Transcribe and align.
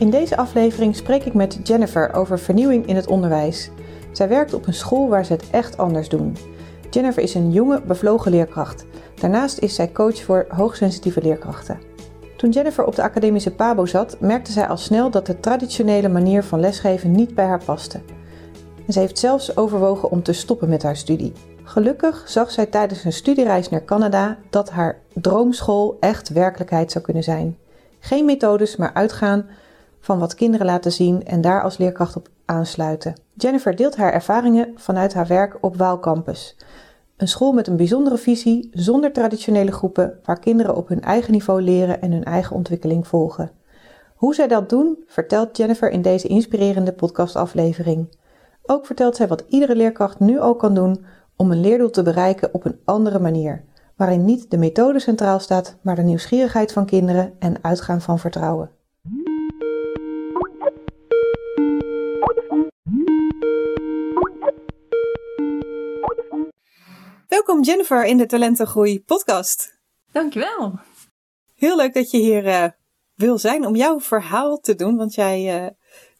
In 0.00 0.10
deze 0.10 0.36
aflevering 0.36 0.96
spreek 0.96 1.24
ik 1.24 1.34
met 1.34 1.58
Jennifer 1.62 2.14
over 2.14 2.38
vernieuwing 2.38 2.86
in 2.86 2.96
het 2.96 3.06
onderwijs. 3.06 3.70
Zij 4.12 4.28
werkt 4.28 4.54
op 4.54 4.66
een 4.66 4.74
school 4.74 5.08
waar 5.08 5.24
ze 5.24 5.32
het 5.32 5.50
echt 5.50 5.76
anders 5.76 6.08
doen. 6.08 6.36
Jennifer 6.90 7.22
is 7.22 7.34
een 7.34 7.50
jonge, 7.50 7.82
bevlogen 7.86 8.30
leerkracht. 8.30 8.84
Daarnaast 9.14 9.58
is 9.58 9.74
zij 9.74 9.92
coach 9.92 10.22
voor 10.22 10.46
hoogsensitieve 10.48 11.22
leerkrachten. 11.22 11.78
Toen 12.36 12.50
Jennifer 12.50 12.84
op 12.84 12.94
de 12.94 13.02
academische 13.02 13.50
PABO 13.50 13.86
zat, 13.86 14.16
merkte 14.20 14.52
zij 14.52 14.68
al 14.68 14.76
snel 14.76 15.10
dat 15.10 15.26
de 15.26 15.40
traditionele 15.40 16.08
manier 16.08 16.44
van 16.44 16.60
lesgeven 16.60 17.12
niet 17.12 17.34
bij 17.34 17.46
haar 17.46 17.64
paste. 17.64 18.00
En 18.86 18.92
ze 18.92 18.98
heeft 18.98 19.18
zelfs 19.18 19.56
overwogen 19.56 20.10
om 20.10 20.22
te 20.22 20.32
stoppen 20.32 20.68
met 20.68 20.82
haar 20.82 20.96
studie. 20.96 21.32
Gelukkig 21.62 22.22
zag 22.26 22.50
zij 22.50 22.66
tijdens 22.66 23.04
een 23.04 23.12
studiereis 23.12 23.68
naar 23.68 23.84
Canada 23.84 24.38
dat 24.50 24.70
haar 24.70 24.98
droomschool 25.14 25.96
echt 26.00 26.28
werkelijkheid 26.28 26.92
zou 26.92 27.04
kunnen 27.04 27.22
zijn. 27.22 27.58
Geen 27.98 28.24
methodes, 28.24 28.76
maar 28.76 28.94
uitgaan 28.94 29.46
van 30.00 30.18
wat 30.18 30.34
kinderen 30.34 30.66
laten 30.66 30.92
zien 30.92 31.24
en 31.24 31.40
daar 31.40 31.62
als 31.62 31.78
leerkracht 31.78 32.16
op 32.16 32.28
aansluiten. 32.44 33.14
Jennifer 33.34 33.76
deelt 33.76 33.96
haar 33.96 34.12
ervaringen 34.12 34.72
vanuit 34.74 35.14
haar 35.14 35.26
werk 35.26 35.58
op 35.60 35.76
Waal 35.76 35.98
Campus. 35.98 36.56
Een 37.16 37.28
school 37.28 37.52
met 37.52 37.66
een 37.66 37.76
bijzondere 37.76 38.16
visie, 38.16 38.68
zonder 38.72 39.12
traditionele 39.12 39.72
groepen, 39.72 40.18
waar 40.24 40.38
kinderen 40.38 40.76
op 40.76 40.88
hun 40.88 41.00
eigen 41.00 41.32
niveau 41.32 41.62
leren 41.62 42.00
en 42.00 42.12
hun 42.12 42.24
eigen 42.24 42.56
ontwikkeling 42.56 43.06
volgen. 43.06 43.50
Hoe 44.14 44.34
zij 44.34 44.48
dat 44.48 44.68
doen, 44.68 45.04
vertelt 45.06 45.56
Jennifer 45.56 45.90
in 45.90 46.02
deze 46.02 46.28
inspirerende 46.28 46.92
podcastaflevering. 46.92 48.16
Ook 48.62 48.86
vertelt 48.86 49.16
zij 49.16 49.28
wat 49.28 49.44
iedere 49.48 49.76
leerkracht 49.76 50.20
nu 50.20 50.38
al 50.38 50.54
kan 50.54 50.74
doen 50.74 51.04
om 51.36 51.50
een 51.50 51.60
leerdoel 51.60 51.90
te 51.90 52.02
bereiken 52.02 52.54
op 52.54 52.64
een 52.64 52.80
andere 52.84 53.18
manier, 53.18 53.64
waarin 53.96 54.24
niet 54.24 54.50
de 54.50 54.58
methode 54.58 54.98
centraal 54.98 55.40
staat, 55.40 55.76
maar 55.80 55.96
de 55.96 56.02
nieuwsgierigheid 56.02 56.72
van 56.72 56.86
kinderen 56.86 57.32
en 57.38 57.56
uitgaan 57.62 58.00
van 58.00 58.18
vertrouwen. 58.18 58.70
Welkom 67.30 67.62
Jennifer 67.62 68.04
in 68.04 68.16
de 68.16 68.26
Talentengroei 68.26 69.04
podcast. 69.04 69.80
Dankjewel. 70.12 70.78
Heel 71.54 71.76
leuk 71.76 71.94
dat 71.94 72.10
je 72.10 72.18
hier 72.18 72.46
uh, 72.46 72.66
wil 73.14 73.38
zijn 73.38 73.66
om 73.66 73.76
jouw 73.76 74.00
verhaal 74.00 74.60
te 74.60 74.74
doen, 74.74 74.96
want 74.96 75.14
jij 75.14 75.62
uh, 75.62 75.70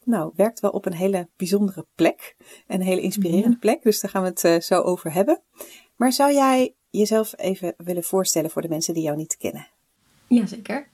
nou, 0.03 0.31
werkt 0.35 0.59
wel 0.59 0.71
op 0.71 0.85
een 0.85 0.93
hele 0.93 1.29
bijzondere 1.37 1.85
plek. 1.95 2.35
Een 2.67 2.81
hele 2.81 3.01
inspirerende 3.01 3.57
plek, 3.57 3.83
dus 3.83 3.99
daar 3.99 4.11
gaan 4.11 4.21
we 4.21 4.27
het 4.27 4.43
uh, 4.43 4.59
zo 4.59 4.81
over 4.81 5.13
hebben. 5.13 5.41
Maar 5.95 6.11
zou 6.11 6.33
jij 6.33 6.75
jezelf 6.89 7.33
even 7.37 7.73
willen 7.77 8.03
voorstellen 8.03 8.49
voor 8.49 8.61
de 8.61 8.69
mensen 8.69 8.93
die 8.93 9.03
jou 9.03 9.17
niet 9.17 9.37
kennen? 9.37 9.67
Jazeker. 10.27 10.87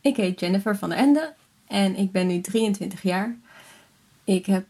ik 0.00 0.16
heet 0.16 0.40
Jennifer 0.40 0.76
van 0.76 0.88
der 0.88 0.98
Ende 0.98 1.34
en 1.66 1.96
ik 1.96 2.12
ben 2.12 2.26
nu 2.26 2.40
23 2.40 3.02
jaar. 3.02 3.38
Ik 4.24 4.46
heb 4.46 4.66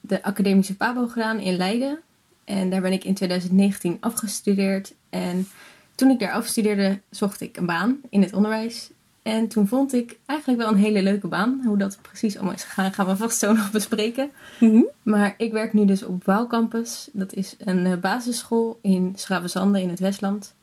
de 0.00 0.22
academische 0.22 0.76
PABO 0.76 1.06
gedaan 1.06 1.38
in 1.40 1.56
Leiden 1.56 2.02
en 2.48 2.70
daar 2.70 2.80
ben 2.80 2.92
ik 2.92 3.04
in 3.04 3.14
2019 3.14 3.96
afgestudeerd. 4.00 4.94
En 5.10 5.48
toen 5.94 6.10
ik 6.10 6.18
daar 6.18 6.32
afstudeerde, 6.32 7.00
zocht 7.10 7.40
ik 7.40 7.56
een 7.56 7.66
baan 7.66 8.00
in 8.10 8.22
het 8.22 8.32
onderwijs. 8.32 8.90
En 9.22 9.48
toen 9.48 9.68
vond 9.68 9.94
ik 9.94 10.18
eigenlijk 10.26 10.60
wel 10.60 10.70
een 10.70 10.78
hele 10.78 11.02
leuke 11.02 11.26
baan. 11.26 11.62
Hoe 11.64 11.78
dat 11.78 11.98
precies 12.02 12.36
allemaal 12.36 12.54
is 12.54 12.64
gegaan, 12.64 12.92
gaan 12.92 13.06
we 13.06 13.16
vast 13.16 13.38
zo 13.38 13.52
nog 13.56 13.70
bespreken. 13.70 14.30
Mm 14.60 14.86
Maar 15.02 15.34
ik 15.36 15.52
werk 15.52 15.72
nu 15.72 15.84
dus 15.84 16.02
op 16.02 16.24
Waalcampus. 16.24 17.08
Dat 17.12 17.34
is 17.34 17.56
een 17.58 17.86
eh, 17.86 17.98
basisschool 17.98 18.78
in 18.82 19.12
Schravenzande 19.16 19.82
in 19.82 19.88
het 19.88 20.00
Westland. 20.00 20.54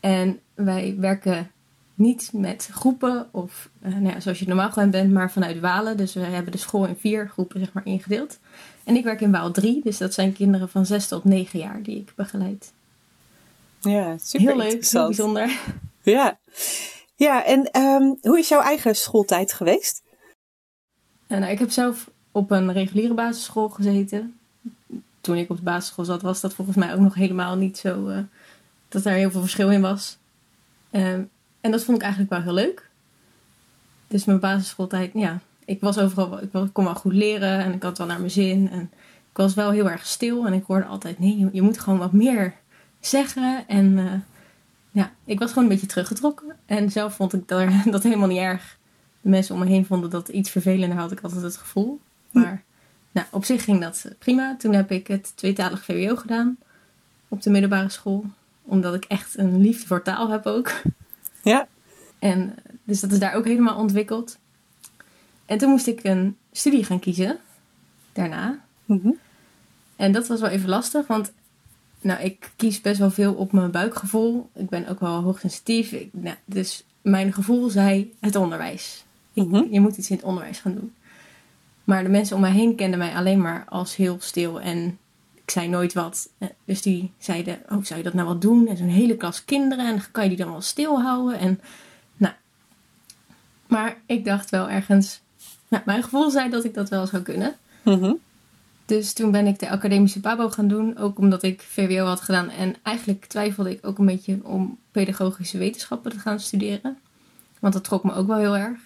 En 0.00 0.40
wij 0.54 0.94
werken 0.98 1.50
niet 1.96 2.30
met 2.32 2.68
groepen 2.72 3.28
of 3.30 3.68
uh, 3.82 3.92
nou 3.92 4.06
ja, 4.06 4.20
zoals 4.20 4.38
je 4.38 4.46
normaal 4.46 4.72
gewend 4.72 4.90
bent, 4.90 5.12
maar 5.12 5.32
vanuit 5.32 5.60
Walen. 5.60 5.96
Dus 5.96 6.14
we 6.14 6.20
hebben 6.20 6.52
de 6.52 6.58
school 6.58 6.86
in 6.86 6.96
vier 6.96 7.28
groepen 7.28 7.60
zeg 7.60 7.72
maar, 7.72 7.86
ingedeeld. 7.86 8.38
En 8.84 8.96
ik 8.96 9.04
werk 9.04 9.20
in 9.20 9.30
Waal 9.30 9.50
3, 9.50 9.80
dus 9.82 9.98
dat 9.98 10.14
zijn 10.14 10.32
kinderen 10.32 10.68
van 10.68 10.86
6 10.86 11.08
tot 11.08 11.24
9 11.24 11.58
jaar 11.58 11.82
die 11.82 11.96
ik 11.96 12.12
begeleid. 12.16 12.72
Ja, 13.80 14.18
super 14.18 14.46
Heel 14.46 14.56
leuk, 14.56 14.84
heel 14.84 15.06
bijzonder. 15.06 15.60
Ja, 16.02 16.38
ja 17.16 17.44
en 17.44 17.80
um, 17.80 18.18
hoe 18.20 18.38
is 18.38 18.48
jouw 18.48 18.60
eigen 18.60 18.96
schooltijd 18.96 19.52
geweest? 19.52 20.02
Uh, 21.28 21.38
nou, 21.38 21.52
ik 21.52 21.58
heb 21.58 21.70
zelf 21.70 22.10
op 22.32 22.50
een 22.50 22.72
reguliere 22.72 23.14
basisschool 23.14 23.68
gezeten. 23.68 24.38
Toen 25.20 25.36
ik 25.36 25.50
op 25.50 25.56
de 25.56 25.62
basisschool 25.62 26.04
zat, 26.04 26.22
was 26.22 26.40
dat 26.40 26.54
volgens 26.54 26.76
mij 26.76 26.94
ook 26.94 27.00
nog 27.00 27.14
helemaal 27.14 27.56
niet 27.56 27.78
zo 27.78 28.08
uh, 28.08 28.18
dat 28.88 29.02
daar 29.02 29.14
heel 29.14 29.30
veel 29.30 29.40
verschil 29.40 29.70
in 29.70 29.80
was. 29.80 30.18
Uh, 30.90 31.18
en 31.66 31.72
dat 31.72 31.84
vond 31.84 31.96
ik 31.96 32.02
eigenlijk 32.02 32.32
wel 32.32 32.42
heel 32.42 32.64
leuk. 32.64 32.88
Dus 34.08 34.24
mijn 34.24 34.40
basisschooltijd, 34.40 35.10
ja, 35.14 35.40
ik 35.64 35.80
was 35.80 35.98
overal, 35.98 36.42
ik 36.42 36.50
kon 36.72 36.84
wel 36.84 36.94
goed 36.94 37.12
leren 37.12 37.58
en 37.58 37.72
ik 37.72 37.82
had 37.82 37.98
wel 37.98 38.06
naar 38.06 38.18
mijn 38.18 38.30
zin. 38.30 38.70
En 38.70 38.90
ik 39.30 39.36
was 39.36 39.54
wel 39.54 39.70
heel 39.70 39.90
erg 39.90 40.06
stil 40.06 40.46
en 40.46 40.52
ik 40.52 40.64
hoorde 40.66 40.84
altijd, 40.84 41.18
nee, 41.18 41.48
je, 41.52 41.62
moet 41.62 41.80
gewoon 41.80 41.98
wat 41.98 42.12
meer 42.12 42.54
zeggen. 43.00 43.64
En 43.68 43.98
uh, 43.98 44.12
ja, 44.90 45.12
ik 45.24 45.38
was 45.38 45.48
gewoon 45.48 45.64
een 45.64 45.70
beetje 45.70 45.86
teruggetrokken. 45.86 46.56
En 46.66 46.90
zelf 46.90 47.14
vond 47.14 47.32
ik 47.32 47.48
dat, 47.48 47.68
dat 47.90 48.02
helemaal 48.02 48.28
niet 48.28 48.38
erg. 48.38 48.78
De 49.20 49.28
mensen 49.28 49.54
om 49.54 49.60
me 49.60 49.66
heen 49.66 49.86
vonden 49.86 50.10
dat 50.10 50.28
iets 50.28 50.50
vervelender, 50.50 50.98
had 50.98 51.12
ik 51.12 51.20
altijd 51.20 51.42
het 51.42 51.56
gevoel. 51.56 52.00
Maar 52.30 52.62
nou, 53.10 53.26
op 53.30 53.44
zich 53.44 53.64
ging 53.64 53.80
dat 53.80 54.04
prima. 54.18 54.56
Toen 54.58 54.74
heb 54.74 54.90
ik 54.90 55.06
het 55.06 55.32
tweetalig 55.36 55.84
VWO 55.84 56.16
gedaan 56.16 56.58
op 57.28 57.42
de 57.42 57.50
middelbare 57.50 57.88
school. 57.88 58.24
Omdat 58.62 58.94
ik 58.94 59.04
echt 59.04 59.38
een 59.38 59.60
liefde 59.60 59.86
voor 59.86 60.02
taal 60.02 60.30
heb 60.30 60.46
ook. 60.46 60.72
Ja. 61.50 61.68
En 62.18 62.54
dus 62.84 63.00
dat 63.00 63.12
is 63.12 63.18
daar 63.18 63.34
ook 63.34 63.44
helemaal 63.44 63.78
ontwikkeld. 63.78 64.38
En 65.44 65.58
toen 65.58 65.70
moest 65.70 65.86
ik 65.86 66.04
een 66.04 66.36
studie 66.52 66.84
gaan 66.84 66.98
kiezen 66.98 67.38
daarna. 68.12 68.58
Mhm. 68.84 69.10
En 69.96 70.12
dat 70.12 70.26
was 70.26 70.40
wel 70.40 70.50
even 70.50 70.68
lastig, 70.68 71.06
want 71.06 71.32
nou, 72.00 72.22
ik 72.22 72.50
kies 72.56 72.80
best 72.80 72.98
wel 72.98 73.10
veel 73.10 73.34
op 73.34 73.52
mijn 73.52 73.70
buikgevoel. 73.70 74.50
Ik 74.54 74.68
ben 74.68 74.88
ook 74.88 75.00
wel 75.00 75.22
hoogsensitief. 75.22 75.92
Ik, 75.92 76.08
nou, 76.12 76.36
dus 76.44 76.84
mijn 77.02 77.32
gevoel 77.32 77.68
zei 77.68 78.14
het 78.20 78.36
onderwijs. 78.36 79.04
Mhm. 79.32 79.64
Je 79.70 79.80
moet 79.80 79.96
iets 79.96 80.10
in 80.10 80.16
het 80.16 80.24
onderwijs 80.24 80.58
gaan 80.58 80.74
doen. 80.74 80.94
Maar 81.84 82.02
de 82.02 82.08
mensen 82.08 82.36
om 82.36 82.42
mij 82.42 82.52
heen 82.52 82.74
kenden 82.74 82.98
mij 82.98 83.14
alleen 83.14 83.40
maar 83.40 83.64
als 83.68 83.96
heel 83.96 84.16
stil 84.20 84.60
en 84.60 84.98
ik 85.46 85.52
zei 85.52 85.68
nooit 85.68 85.92
wat. 85.92 86.28
Dus 86.64 86.82
die 86.82 87.12
zeiden, 87.18 87.58
oh, 87.68 87.84
zou 87.84 87.98
je 87.98 88.04
dat 88.04 88.14
nou 88.14 88.26
wel 88.26 88.38
doen? 88.38 88.68
En 88.68 88.76
zo'n 88.76 88.88
hele 88.88 89.16
klas 89.16 89.44
kinderen 89.44 89.86
en 89.86 90.02
kan 90.10 90.22
je 90.22 90.28
die 90.28 90.38
dan 90.38 90.50
wel 90.50 90.60
stilhouden? 90.60 91.38
En 91.38 91.60
nou, 92.16 92.34
maar 93.66 93.96
ik 94.06 94.24
dacht 94.24 94.50
wel 94.50 94.70
ergens, 94.70 95.20
nou, 95.68 95.82
mijn 95.86 96.02
gevoel 96.02 96.30
zei 96.30 96.50
dat 96.50 96.64
ik 96.64 96.74
dat 96.74 96.88
wel 96.88 97.06
zou 97.06 97.22
kunnen. 97.22 97.56
Mhm. 97.82 98.12
Dus 98.86 99.12
toen 99.12 99.30
ben 99.30 99.46
ik 99.46 99.58
de 99.58 99.68
academische 99.68 100.20
PABO 100.20 100.48
gaan 100.48 100.68
doen. 100.68 100.98
Ook 100.98 101.18
omdat 101.18 101.42
ik 101.42 101.60
VWO 101.60 102.04
had 102.04 102.20
gedaan. 102.20 102.50
En 102.50 102.74
eigenlijk 102.82 103.24
twijfelde 103.24 103.70
ik 103.70 103.86
ook 103.86 103.98
een 103.98 104.06
beetje 104.06 104.38
om 104.42 104.78
pedagogische 104.90 105.58
wetenschappen 105.58 106.10
te 106.10 106.18
gaan 106.18 106.40
studeren. 106.40 106.98
Want 107.60 107.74
dat 107.74 107.84
trok 107.84 108.04
me 108.04 108.14
ook 108.14 108.26
wel 108.26 108.38
heel 108.38 108.56
erg. 108.56 108.78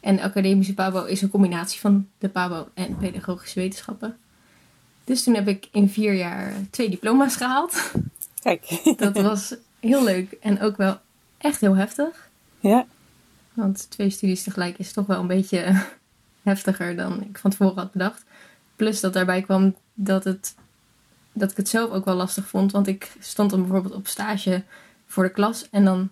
En 0.00 0.16
de 0.16 0.22
academische 0.22 0.74
PABO 0.74 1.04
is 1.04 1.22
een 1.22 1.30
combinatie 1.30 1.80
van 1.80 2.08
de 2.18 2.28
PABO 2.28 2.68
en 2.74 2.96
pedagogische 2.96 3.60
wetenschappen. 3.60 4.16
Dus 5.06 5.22
toen 5.22 5.34
heb 5.34 5.48
ik 5.48 5.68
in 5.72 5.88
vier 5.88 6.14
jaar 6.14 6.52
twee 6.70 6.88
diploma's 6.88 7.36
gehaald. 7.36 7.92
Kijk. 8.42 8.80
Dat 8.96 9.20
was 9.20 9.54
heel 9.80 10.04
leuk 10.04 10.32
en 10.32 10.60
ook 10.60 10.76
wel 10.76 10.98
echt 11.38 11.60
heel 11.60 11.76
heftig. 11.76 12.28
Ja. 12.60 12.86
Want 13.52 13.90
twee 13.90 14.10
studies 14.10 14.42
tegelijk 14.42 14.78
is 14.78 14.92
toch 14.92 15.06
wel 15.06 15.20
een 15.20 15.26
beetje 15.26 15.82
heftiger 16.42 16.96
dan 16.96 17.22
ik 17.22 17.38
van 17.38 17.50
tevoren 17.50 17.76
had 17.76 17.92
bedacht. 17.92 18.24
Plus 18.76 19.00
dat 19.00 19.12
daarbij 19.12 19.42
kwam 19.42 19.74
dat, 19.94 20.24
het, 20.24 20.54
dat 21.32 21.50
ik 21.50 21.56
het 21.56 21.68
zelf 21.68 21.90
ook 21.90 22.04
wel 22.04 22.14
lastig 22.14 22.48
vond. 22.48 22.72
Want 22.72 22.86
ik 22.86 23.12
stond 23.18 23.50
dan 23.50 23.60
bijvoorbeeld 23.60 23.94
op 23.94 24.06
stage 24.06 24.62
voor 25.06 25.24
de 25.24 25.30
klas. 25.30 25.68
En 25.70 25.84
dan 25.84 26.10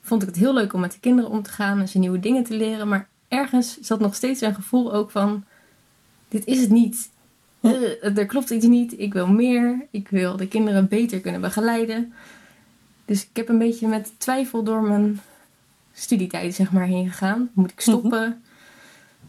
vond 0.00 0.22
ik 0.22 0.28
het 0.28 0.36
heel 0.36 0.54
leuk 0.54 0.72
om 0.72 0.80
met 0.80 0.92
de 0.92 1.00
kinderen 1.00 1.30
om 1.30 1.42
te 1.42 1.50
gaan 1.50 1.80
en 1.80 1.88
ze 1.88 1.98
nieuwe 1.98 2.20
dingen 2.20 2.44
te 2.44 2.56
leren. 2.56 2.88
Maar 2.88 3.08
ergens 3.28 3.80
zat 3.80 4.00
nog 4.00 4.14
steeds 4.14 4.40
een 4.40 4.54
gevoel 4.54 4.92
ook 4.92 5.10
van: 5.10 5.44
dit 6.28 6.44
is 6.44 6.60
het 6.60 6.70
niet. 6.70 7.12
Uh, 7.64 8.18
er 8.18 8.26
klopt 8.26 8.50
iets 8.50 8.66
niet. 8.66 8.98
Ik 8.98 9.12
wil 9.12 9.26
meer. 9.26 9.86
Ik 9.90 10.08
wil 10.08 10.36
de 10.36 10.48
kinderen 10.48 10.88
beter 10.88 11.20
kunnen 11.20 11.40
begeleiden. 11.40 12.12
Dus 13.04 13.22
ik 13.22 13.36
heb 13.36 13.48
een 13.48 13.58
beetje 13.58 13.86
met 13.86 14.12
twijfel 14.16 14.62
door 14.62 14.82
mijn 14.82 15.20
studietijden 15.92 16.52
zeg 16.52 16.72
maar 16.72 16.86
heen 16.86 17.08
gegaan. 17.08 17.50
Moet 17.52 17.70
ik 17.70 17.80
stoppen? 17.80 18.42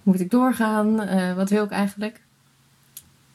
Moet 0.04 0.20
ik 0.20 0.32
doorgaan? 0.32 1.02
Eh, 1.02 1.36
wat 1.36 1.50
wil 1.50 1.64
ik 1.64 1.72
eigenlijk? 1.72 2.22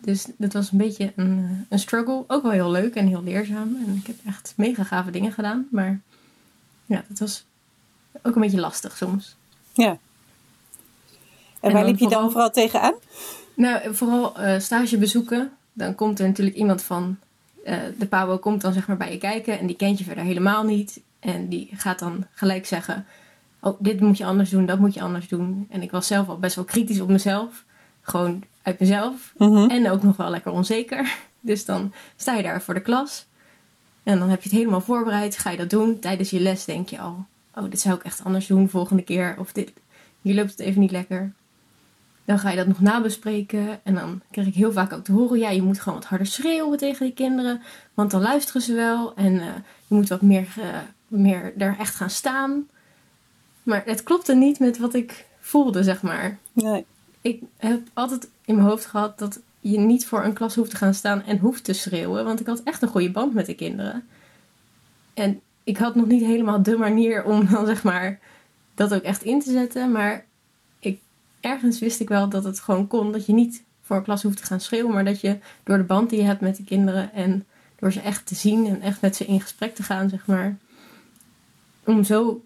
Dus 0.01 0.27
dat 0.37 0.53
was 0.53 0.73
een 0.73 0.79
beetje 0.79 1.13
een, 1.17 1.67
een 1.69 1.79
struggle. 1.79 2.25
Ook 2.27 2.43
wel 2.43 2.53
heel 2.53 2.71
leuk 2.71 2.95
en 2.95 3.07
heel 3.07 3.23
leerzaam. 3.23 3.77
En 3.87 3.95
ik 3.95 4.07
heb 4.07 4.17
echt 4.27 4.53
mega 4.57 4.85
gave 4.85 5.11
dingen 5.11 5.33
gedaan. 5.33 5.69
Maar 5.71 6.01
ja, 6.87 7.05
dat 7.09 7.19
was 7.19 7.45
ook 8.23 8.35
een 8.35 8.41
beetje 8.41 8.61
lastig 8.61 8.97
soms. 8.97 9.37
Ja. 9.73 9.99
En, 11.61 11.73
waar 11.73 11.85
liep 11.85 11.99
je 11.99 12.09
dan 12.09 12.31
vooral 12.31 12.51
tegenaan? 12.51 12.95
Nou, 13.61 13.95
vooral 13.95 14.41
uh, 14.41 14.59
stage 14.59 14.99
bezoeken. 14.99 15.51
Dan 15.73 15.95
komt 15.95 16.19
er 16.19 16.27
natuurlijk 16.27 16.57
iemand 16.57 16.83
van 16.83 17.17
uh, 17.67 17.77
de 17.99 18.07
Pabo 18.07 18.39
komt 18.39 18.61
dan 18.61 18.73
zeg 18.73 18.87
maar 18.87 18.97
bij 18.97 19.13
je 19.13 19.19
kijken 19.19 19.59
en 19.59 19.67
die 19.67 19.77
kent 19.77 19.99
je 19.99 20.05
verder 20.05 20.25
helemaal 20.25 20.65
niet. 20.65 21.01
En 21.19 21.49
die 21.49 21.69
gaat 21.73 21.99
dan 21.99 22.27
gelijk 22.33 22.67
zeggen: 22.67 23.07
Oh, 23.61 23.77
dit 23.79 24.01
moet 24.01 24.19
je 24.19 24.25
anders 24.25 24.51
doen, 24.51 24.67
dat 24.67 24.79
moet 24.79 24.95
je 24.95 25.01
anders 25.01 25.29
doen. 25.29 25.67
En 25.71 25.83
ik 25.83 25.91
was 25.91 26.07
zelf 26.07 26.29
al 26.29 26.39
best 26.39 26.55
wel 26.55 26.65
kritisch 26.65 27.01
op 27.01 27.09
mezelf. 27.09 27.65
Gewoon 28.01 28.43
uit 28.63 28.81
mezelf. 28.81 29.33
Mhm. 29.37 29.71
En 29.71 29.91
ook 29.91 30.03
nog 30.03 30.17
wel 30.17 30.31
lekker 30.31 30.53
onzeker. 30.53 31.17
Dus 31.41 31.65
dan 31.65 31.93
sta 32.17 32.35
je 32.35 32.43
daar 32.43 32.63
voor 32.63 32.75
de 32.75 32.81
klas. 32.81 33.27
En 34.03 34.19
dan 34.19 34.29
heb 34.29 34.43
je 34.43 34.49
het 34.49 34.59
helemaal 34.59 34.81
voorbereid. 34.81 35.39
Ga 35.39 35.51
je 35.51 35.57
dat 35.57 35.71
doen. 35.71 35.99
Tijdens 35.99 36.31
je 36.31 36.41
les 36.41 36.65
denk 36.65 36.89
je 36.89 36.99
al: 36.99 37.27
Oh, 37.55 37.71
dit 37.71 37.81
zou 37.81 37.95
ik 37.95 38.03
echt 38.03 38.25
anders 38.25 38.47
doen 38.47 38.69
volgende 38.69 39.03
keer. 39.03 39.35
Of 39.39 39.53
dit, 39.53 39.73
hier 40.23 40.35
loopt 40.35 40.51
het 40.51 40.61
even 40.61 40.81
niet 40.81 40.91
lekker. 40.91 41.33
Dan 42.31 42.39
ga 42.39 42.51
je 42.51 42.57
dat 42.57 42.67
nog 42.67 42.81
nabespreken. 42.81 43.81
En 43.83 43.95
dan 43.95 44.21
krijg 44.31 44.47
ik 44.47 44.55
heel 44.55 44.73
vaak 44.73 44.93
ook 44.93 45.05
te 45.05 45.13
horen: 45.13 45.39
ja, 45.39 45.51
je 45.51 45.63
moet 45.63 45.81
gewoon 45.81 45.99
wat 45.99 46.09
harder 46.09 46.27
schreeuwen 46.27 46.79
tegen 46.79 47.07
die 47.07 47.15
kinderen. 47.15 47.63
Want 47.95 48.11
dan 48.11 48.21
luisteren 48.21 48.63
ze 48.63 48.75
wel. 48.75 49.15
En 49.15 49.33
uh, 49.33 49.45
je 49.87 49.95
moet 49.95 50.09
wat 50.09 50.23
meer, 50.23 50.55
uh, 50.59 50.65
meer 51.09 51.53
daar 51.57 51.79
echt 51.79 51.95
gaan 51.95 52.11
staan. 52.11 52.69
Maar 53.63 53.83
het 53.85 54.03
klopte 54.03 54.35
niet 54.35 54.59
met 54.59 54.79
wat 54.79 54.95
ik 54.95 55.27
voelde, 55.41 55.83
zeg 55.83 56.03
maar. 56.03 56.39
Nee. 56.53 56.85
Ik 57.21 57.43
heb 57.57 57.81
altijd 57.93 58.29
in 58.45 58.55
mijn 58.55 58.67
hoofd 58.67 58.87
gehad 58.87 59.19
dat 59.19 59.41
je 59.61 59.79
niet 59.79 60.07
voor 60.07 60.25
een 60.25 60.33
klas 60.33 60.55
hoeft 60.55 60.71
te 60.71 60.77
gaan 60.77 60.95
staan 60.95 61.23
en 61.23 61.39
hoeft 61.39 61.65
te 61.65 61.73
schreeuwen. 61.73 62.25
Want 62.25 62.41
ik 62.41 62.47
had 62.47 62.63
echt 62.63 62.83
een 62.83 62.89
goede 62.89 63.11
band 63.11 63.35
met 63.35 63.47
de 63.47 63.55
kinderen. 63.55 64.09
En 65.15 65.41
ik 65.65 65.77
had 65.77 65.95
nog 65.95 66.07
niet 66.07 66.25
helemaal 66.25 66.63
de 66.63 66.77
manier 66.77 67.25
om 67.25 67.49
dan 67.51 67.67
zeg 67.67 67.83
maar 67.83 68.19
dat 68.75 68.95
ook 68.95 69.03
echt 69.03 69.23
in 69.23 69.41
te 69.41 69.51
zetten. 69.51 69.93
Maar 69.93 70.29
ergens 71.41 71.79
wist 71.79 72.01
ik 72.01 72.09
wel 72.09 72.29
dat 72.29 72.45
het 72.45 72.61
gewoon 72.61 72.87
kon. 72.87 73.13
Dat 73.13 73.27
je 73.27 73.33
niet 73.33 73.63
voor 73.81 73.97
een 73.97 74.03
klas 74.03 74.23
hoeft 74.23 74.37
te 74.37 74.45
gaan 74.45 74.61
schreeuwen. 74.61 74.93
Maar 74.93 75.05
dat 75.05 75.21
je 75.21 75.39
door 75.65 75.77
de 75.77 75.85
band 75.85 76.11
die 76.11 76.19
je 76.19 76.25
hebt 76.25 76.41
met 76.41 76.57
de 76.57 76.65
kinderen 76.65 77.13
en 77.13 77.47
door 77.79 77.93
ze 77.93 78.01
echt 78.01 78.27
te 78.27 78.35
zien 78.35 78.67
en 78.67 78.81
echt 78.81 79.01
met 79.01 79.17
ze 79.17 79.25
in 79.25 79.41
gesprek 79.41 79.75
te 79.75 79.83
gaan, 79.83 80.09
zeg 80.09 80.27
maar. 80.27 80.59
Om 81.85 82.05
zo 82.05 82.45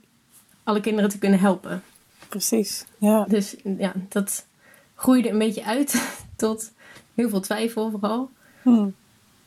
alle 0.62 0.80
kinderen 0.80 1.10
te 1.10 1.18
kunnen 1.18 1.38
helpen. 1.38 1.82
Precies, 2.28 2.84
ja. 2.98 3.24
Dus 3.24 3.56
ja, 3.78 3.92
dat 4.08 4.46
groeide 4.94 5.28
een 5.28 5.38
beetje 5.38 5.64
uit 5.64 6.08
tot 6.36 6.72
heel 7.14 7.28
veel 7.28 7.40
twijfel 7.40 7.90
vooral. 7.90 8.30
Hmm. 8.62 8.94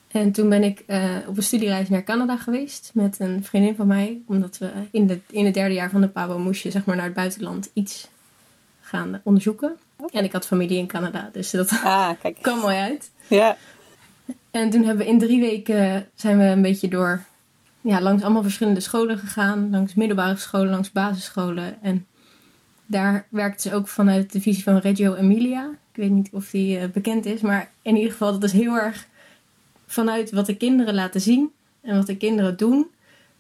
En 0.08 0.32
toen 0.32 0.50
ben 0.50 0.64
ik 0.64 0.84
uh, 0.88 1.16
op 1.28 1.38
een 1.38 1.44
studiereis 1.44 1.90
naar 1.90 2.04
Canada 2.04 2.38
geweest 2.38 2.92
met 2.94 3.20
een 3.20 3.44
vriendin 3.44 3.76
van 3.76 3.88
mij. 3.88 4.22
Omdat 4.28 4.58
we 4.58 4.72
in, 4.92 5.08
de, 5.08 5.20
in 5.30 5.46
het 5.46 5.54
derde 5.54 5.74
jaar 5.74 5.90
van 5.90 6.02
de 6.02 6.08
PABO 6.08 6.40
moest 6.40 6.64
je 6.64 6.72
zeg 6.72 6.86
maar, 6.86 6.96
naar 6.96 7.06
het 7.06 7.14
buitenland 7.14 7.70
iets 7.74 8.08
gaan 8.88 9.22
onderzoeken. 9.24 9.78
Okay. 9.98 10.19
En 10.19 10.25
ik 10.25 10.31
had 10.31 10.45
familie 10.45 10.78
in 10.78 10.88
Canada, 10.88 11.30
dus 11.31 11.51
dat 11.51 11.69
ah, 11.69 12.10
kijk. 12.22 12.38
kwam 12.42 12.60
mooi 12.60 12.78
uit. 12.78 13.12
Ja. 13.28 13.57
En 14.51 14.69
toen 14.69 14.84
hebben 14.84 15.06
we 15.06 15.12
in 15.12 15.19
drie 15.19 15.39
weken 15.39 16.10
zijn 16.16 16.38
we 16.38 16.44
een 16.44 16.62
beetje 16.62 16.88
door 16.88 17.24
ja, 17.81 18.01
langs 18.01 18.24
allemaal 18.24 18.42
verschillende 18.42 18.80
scholen 18.80 19.18
gegaan. 19.18 19.69
Langs 19.69 19.94
middelbare 19.94 20.38
scholen, 20.38 20.69
langs 20.69 20.92
basisscholen. 20.92 21.81
En 21.81 22.06
daar 22.86 23.28
werkte 23.30 23.69
ze 23.69 23.75
ook 23.75 23.88
vanuit 23.88 24.31
de 24.31 24.42
visie 24.42 24.63
van 24.63 24.78
Reggio 24.78 25.13
Emilia. 25.13 25.69
Ik 25.92 26.04
weet 26.04 26.12
niet 26.12 26.30
of 26.31 26.50
die 26.50 26.80
uh, 26.80 26.86
bekend 26.94 27.25
is, 27.25 27.42
maar 27.42 27.72
in 27.81 27.95
ieder 27.95 28.12
geval 28.12 28.31
dat 28.31 28.44
is 28.44 28.51
heel 28.51 28.75
erg 28.75 29.07
vanuit 29.88 30.31
wat 30.31 30.45
de 30.45 30.56
kinderen 30.56 30.94
laten 30.94 31.22
zien 31.22 31.51
en 31.81 31.95
wat 31.95 32.06
de 32.06 32.18
kinderen 32.18 32.57
doen. 32.57 32.88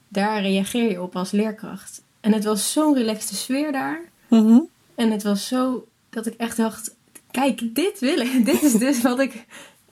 Daar 0.07 0.41
reageer 0.41 0.91
je 0.91 1.01
op 1.01 1.15
als 1.15 1.31
leerkracht. 1.31 2.01
En 2.19 2.33
het 2.33 2.43
was 2.43 2.71
zo'n 2.71 2.95
relaxte 2.95 3.35
sfeer 3.35 3.71
daar. 3.71 4.01
Mm 4.27 4.45
-hmm. 4.45 4.69
En 4.97 5.11
het 5.11 5.23
was 5.23 5.47
zo 5.47 5.87
dat 6.09 6.25
ik 6.25 6.33
echt 6.33 6.57
dacht: 6.57 6.95
kijk, 7.31 7.75
dit 7.75 7.99
wil 7.99 8.17
ik. 8.17 8.45
dit 8.51 8.63
is 8.63 8.73
dus 8.73 9.01
wat 9.01 9.19
ik 9.19 9.45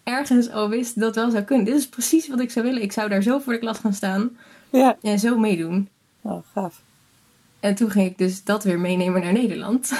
ergens 0.04 0.50
al 0.50 0.70
wist 0.70 1.00
dat 1.00 1.16
wel 1.16 1.32
zou 1.32 1.44
kunnen. 1.44 1.66
Dit 1.66 1.76
is 1.76 1.88
precies 1.88 2.28
wat 2.28 2.40
ik 2.40 2.52
zou 2.52 2.66
willen. 2.66 2.82
Ik 2.82 2.92
zou 2.92 3.10
daar 3.10 3.22
zo 3.22 3.40
voor 3.40 3.54
de 3.54 3.60
klas 3.60 3.78
gaan 3.78 3.94
staan 3.94 4.38
ja. 4.70 4.98
en 5.02 5.20
zo 5.20 5.38
meedoen. 5.38 5.90
Oh, 6.22 6.44
gaaf. 6.54 6.82
En 7.60 7.76
toen 7.76 7.92
ging 7.92 8.10
ik 8.10 8.18
dus 8.18 8.44
dat 8.44 8.64
weer 8.64 8.80
meenemen 8.80 9.22
naar 9.22 9.34
Nederland. 9.34 9.92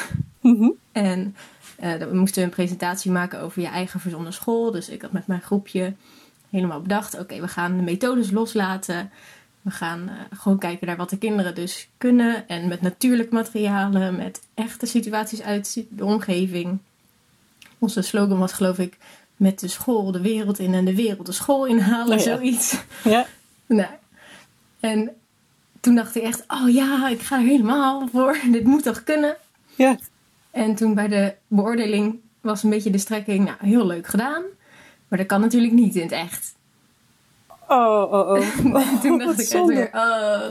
Mm 0.42 0.58
-hmm. 0.58 0.74
En 0.92 1.36
uh, 1.84 1.94
we 1.94 2.16
moesten 2.16 2.44
een 2.44 2.50
presentatie 2.50 3.12
maken 3.12 3.42
over 3.42 3.62
je 3.62 3.68
eigen 3.68 4.00
verzonnen 4.00 4.34
school. 4.34 4.72
Dus 4.72 4.90
ik 4.90 5.02
had 5.02 5.12
met 5.12 5.28
mijn 5.28 5.42
groepje 5.42 5.94
helemaal 6.50 6.82
bedacht: 6.82 7.14
oké, 7.14 7.24
okay, 7.24 7.42
we 7.42 7.48
gaan 7.48 7.78
de 7.78 7.84
methodes 7.84 8.32
loslaten. 8.32 9.12
We 9.66 9.72
gaan 9.72 10.02
uh, 10.02 10.14
gewoon 10.40 10.58
kijken 10.58 10.88
naar 10.88 10.98
wat 10.98 11.10
de 11.10 11.18
kinderen 11.18 11.56
dus 11.56 11.90
kunnen. 11.98 12.48
En 12.48 12.68
met 12.68 12.82
natuurlijk 12.82 13.32
materialen, 13.32 14.16
met 14.16 14.42
echte 14.54 14.86
situaties 14.86 15.42
uit 15.42 15.86
de 15.90 16.06
omgeving. 16.06 16.78
Onze 17.80 18.02
slogan 18.02 18.40
was, 18.40 18.54
geloof 18.54 18.80
ik, 18.80 18.98
met 19.36 19.60
de 19.60 19.68
school 19.68 20.12
de 20.12 20.22
wereld 20.22 20.60
in 20.60 20.74
en 20.74 20.86
de 20.86 20.96
wereld 20.96 21.26
de 21.26 21.32
school 21.32 21.66
inhalen, 21.66 22.18
Oh 22.18 22.24
ja. 22.24 22.36
zoiets. 22.36 22.78
Ja. 23.04 23.26
Nou, 23.66 23.90
en 24.80 25.10
toen 25.80 25.96
dacht 25.96 26.16
ik 26.16 26.24
echt, 26.24 26.44
oh 26.48 26.70
ja, 26.70 27.10
ik 27.10 27.22
ga 27.22 27.38
er 27.38 27.46
helemaal 27.46 28.08
voor. 28.08 28.38
Dit 28.52 28.64
moet 28.64 28.84
toch 28.84 29.04
kunnen? 29.04 29.38
Ja. 29.76 29.98
En 30.52 30.76
toen 30.76 30.94
bij 30.94 31.08
de 31.08 31.36
beoordeling 31.48 32.20
was 32.42 32.64
een 32.64 32.70
beetje 32.70 32.90
de 32.90 32.98
strekking, 32.98 33.46
nou, 33.46 33.58
heel 33.60 33.86
leuk 33.86 34.08
gedaan. 34.08 34.44
Maar 35.08 35.20
dat 35.20 35.28
kan 35.28 35.42
natuurlijk 35.42 35.74
niet 35.74 35.96
in 35.96 36.02
het 36.02 36.12
echt. 36.12 36.56
Oh, 37.68 38.12
oh, 38.12 38.30
oh. 38.30 38.76
En 38.92 39.00
toen 39.00 39.18
dacht 39.18 39.40
ik 39.40 39.50
echt 39.50 39.66
weer, 39.66 39.90
oh. 39.94 40.46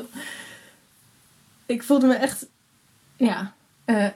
Ik 1.67 1.83
voelde 1.83 2.07
me 2.07 2.15
echt, 2.15 2.47
ja, 3.17 3.53
eh, 3.85 4.09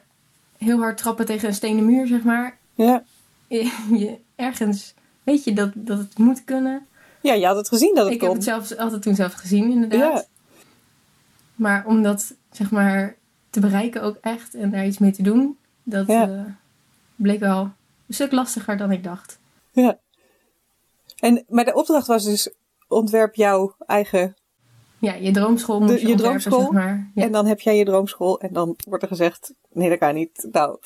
heel 0.58 0.78
hard 0.78 0.96
trappen 0.98 1.26
tegen 1.26 1.48
een 1.48 1.54
stenen 1.54 1.84
muur, 1.86 2.06
zeg 2.06 2.22
maar. 2.22 2.58
Ja. 2.74 3.02
Je, 3.48 4.18
ergens 4.36 4.94
weet 5.22 5.44
je 5.44 5.52
dat, 5.52 5.70
dat 5.74 5.98
het 5.98 6.18
moet 6.18 6.44
kunnen. 6.44 6.86
ja, 7.20 7.34
je 7.34 7.46
had 7.46 7.56
het 7.56 7.68
gezien 7.68 7.94
dat 7.94 8.04
het 8.04 8.14
Ik 8.14 8.20
heb 8.20 8.28
kon. 8.28 8.38
het 8.38 8.46
zelfs 8.48 8.76
altijd 8.76 9.02
toen 9.02 9.14
zelf 9.14 9.32
gezien, 9.32 9.70
inderdaad. 9.70 10.00
Ja. 10.20 10.24
Maar 11.54 11.86
om 11.86 12.02
dat, 12.02 12.34
zeg 12.50 12.70
maar, 12.70 13.16
te 13.50 13.60
bereiken 13.60 14.02
ook 14.02 14.16
echt 14.20 14.54
en 14.54 14.70
daar 14.70 14.86
iets 14.86 14.98
mee 14.98 15.10
te 15.12 15.22
doen, 15.22 15.58
dat 15.82 16.06
Ja. 16.06 16.22
eh, 16.28 16.40
bleek 17.16 17.40
wel 17.40 17.60
een 18.06 18.14
stuk 18.14 18.32
lastiger 18.32 18.76
dan 18.76 18.92
ik 18.92 19.04
dacht. 19.04 19.38
Ja. 19.70 19.98
En, 21.18 21.44
maar 21.48 21.64
de 21.64 21.74
opdracht 21.74 22.06
was 22.06 22.24
dus 22.24 22.50
ontwerp 22.88 23.34
jouw 23.34 23.74
eigen... 23.86 24.34
Ja, 24.98 25.14
je 25.14 25.30
droomschool 25.30 25.80
moet 25.80 25.88
De- 25.88 26.08
je, 26.08 26.14
droomschool? 26.14 26.60
zeg 26.60 26.70
maar. 26.70 27.10
Ja, 27.14 27.22
En 27.24 27.32
dan 27.32 27.46
heb 27.46 27.60
jij 27.60 27.76
je 27.76 27.84
droomschool 27.84 28.40
en 28.40 28.52
dan 28.52 28.76
wordt 28.88 29.02
er 29.02 29.08
gezegd... 29.08 29.54
Nee, 29.72 29.88
dat 29.88 29.98
kan 29.98 30.14
niet. 30.14 30.48
Nou, 30.52 30.78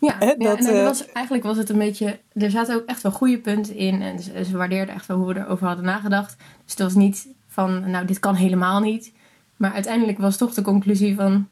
ja, 0.00 0.16
ja 0.20 0.34
dat, 0.34 0.58
en 0.58 0.66
eh, 0.78 0.84
was, 0.84 1.06
eigenlijk 1.12 1.44
was 1.46 1.56
het 1.56 1.68
een 1.68 1.78
beetje... 1.78 2.20
Er 2.32 2.50
zaten 2.50 2.74
ook 2.74 2.84
echt 2.86 3.02
wel 3.02 3.12
goede 3.12 3.38
punten 3.38 3.76
in. 3.76 4.02
En 4.02 4.20
ze, 4.20 4.44
ze 4.44 4.56
waardeerden 4.56 4.94
echt 4.94 5.06
wel 5.06 5.16
hoe 5.16 5.26
we 5.34 5.40
erover 5.40 5.66
hadden 5.66 5.84
nagedacht. 5.84 6.36
Dus 6.38 6.70
het 6.72 6.78
was 6.78 6.94
niet 6.94 7.28
van, 7.46 7.90
nou, 7.90 8.06
dit 8.06 8.18
kan 8.18 8.34
helemaal 8.34 8.80
niet. 8.80 9.12
Maar 9.56 9.72
uiteindelijk 9.72 10.18
was 10.18 10.36
toch 10.36 10.54
de 10.54 10.62
conclusie 10.62 11.14
van... 11.14 11.48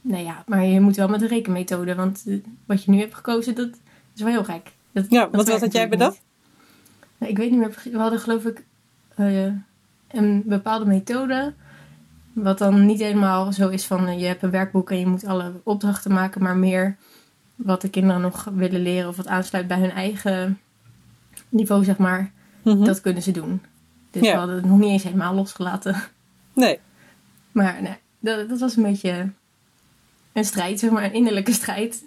Nou 0.00 0.24
ja, 0.24 0.42
maar 0.46 0.64
je 0.64 0.80
moet 0.80 0.96
wel 0.96 1.08
met 1.08 1.20
de 1.20 1.26
rekenmethode. 1.26 1.94
Want 1.94 2.22
eh, 2.26 2.36
wat 2.66 2.84
je 2.84 2.90
nu 2.90 2.98
hebt 2.98 3.14
gekozen, 3.14 3.54
dat 3.54 3.68
is 4.14 4.22
wel 4.22 4.30
heel 4.32 4.44
gek. 4.44 4.72
Dat, 4.92 5.06
Ja, 5.08 5.20
dat 5.22 5.34
wat 5.34 5.46
werkt 5.46 5.60
had 5.60 5.72
jij 5.72 5.88
bedacht? 5.88 6.20
Nou, 7.18 7.32
ik 7.32 7.38
weet 7.38 7.50
niet 7.50 7.58
meer. 7.60 7.74
We 7.92 7.98
hadden 7.98 8.18
geloof 8.18 8.44
ik 8.44 8.64
eh, 9.16 9.46
een 10.08 10.42
bepaalde 10.46 10.84
methode. 10.84 11.52
Wat 12.32 12.58
dan 12.58 12.86
niet 12.86 13.00
helemaal 13.00 13.52
zo 13.52 13.68
is 13.68 13.84
van 13.86 14.06
eh, 14.06 14.20
je 14.20 14.26
hebt 14.26 14.42
een 14.42 14.50
werkboek 14.50 14.90
en 14.90 14.98
je 14.98 15.06
moet 15.06 15.26
alle 15.26 15.52
opdrachten 15.62 16.12
maken. 16.12 16.42
Maar 16.42 16.56
meer 16.56 16.96
wat 17.54 17.80
de 17.80 17.90
kinderen 17.90 18.20
nog 18.20 18.44
willen 18.54 18.80
leren 18.80 19.08
of 19.08 19.16
wat 19.16 19.26
aansluit 19.26 19.68
bij 19.68 19.78
hun 19.78 19.90
eigen 19.90 20.60
niveau, 21.48 21.84
zeg 21.84 21.96
maar. 21.96 22.32
Mhm. 22.62 22.84
Dat 22.84 23.00
kunnen 23.00 23.22
ze 23.22 23.30
doen. 23.30 23.62
Dus 24.10 24.22
Ja. 24.22 24.32
we 24.32 24.38
hadden 24.38 24.56
het 24.56 24.64
nog 24.64 24.78
niet 24.78 24.90
eens 24.90 25.02
helemaal 25.02 25.34
losgelaten. 25.34 25.96
Nee. 26.52 26.78
Maar 27.52 27.82
nee, 27.82 27.96
dat, 28.18 28.48
dat 28.48 28.60
was 28.60 28.76
een 28.76 28.82
beetje 28.82 29.30
een 30.32 30.44
strijd, 30.44 30.78
zeg 30.78 30.90
maar, 30.90 31.04
een 31.04 31.12
innerlijke 31.12 31.52
strijd. 31.52 32.04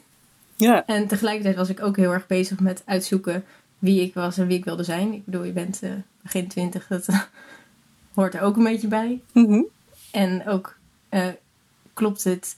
Ja. 0.55 0.85
En 0.85 1.07
tegelijkertijd 1.07 1.55
was 1.55 1.69
ik 1.69 1.81
ook 1.81 1.95
heel 1.95 2.13
erg 2.13 2.27
bezig 2.27 2.59
met 2.59 2.81
uitzoeken 2.85 3.43
wie 3.79 4.01
ik 4.01 4.13
was 4.13 4.37
en 4.37 4.47
wie 4.47 4.57
ik 4.57 4.65
wilde 4.65 4.83
zijn. 4.83 5.13
Ik 5.13 5.25
bedoel, 5.25 5.43
je 5.43 5.51
bent 5.51 5.79
eh, 5.83 5.91
begin 6.31 6.47
twintig, 6.47 6.87
dat 6.87 7.07
eh, 7.07 7.21
hoort 8.15 8.33
er 8.33 8.41
ook 8.41 8.57
een 8.57 8.63
beetje 8.63 8.87
bij. 8.87 9.21
Mhm. 9.33 9.61
En 10.11 10.47
ook, 10.47 10.77
eh, 11.09 11.27
klopt 11.93 12.23
het, 12.23 12.57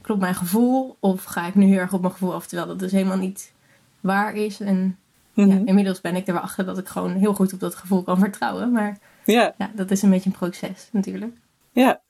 klopt 0.00 0.20
mijn 0.20 0.34
gevoel? 0.34 0.96
Of 1.00 1.24
ga 1.24 1.46
ik 1.46 1.54
nu 1.54 1.66
heel 1.66 1.78
erg 1.78 1.92
op 1.92 2.00
mijn 2.00 2.12
gevoel 2.12 2.34
af, 2.34 2.46
terwijl 2.46 2.68
dat 2.68 2.78
dus 2.78 2.92
helemaal 2.92 3.16
niet 3.16 3.52
waar 4.00 4.34
is? 4.34 4.60
En 4.60 4.96
Mhm. 5.34 5.48
ja, 5.48 5.62
inmiddels 5.64 6.00
ben 6.00 6.16
ik 6.16 6.26
er 6.26 6.32
wel 6.32 6.42
achter 6.42 6.64
dat 6.64 6.78
ik 6.78 6.88
gewoon 6.88 7.12
heel 7.12 7.34
goed 7.34 7.52
op 7.52 7.60
dat 7.60 7.74
gevoel 7.74 8.02
kan 8.02 8.18
vertrouwen. 8.18 8.72
Maar 8.72 8.98
ja. 9.24 9.54
ja, 9.58 9.70
dat 9.74 9.90
is 9.90 10.02
een 10.02 10.10
beetje 10.10 10.30
een 10.30 10.36
proces 10.36 10.88
natuurlijk. 10.92 11.36
Ja. 11.72 12.02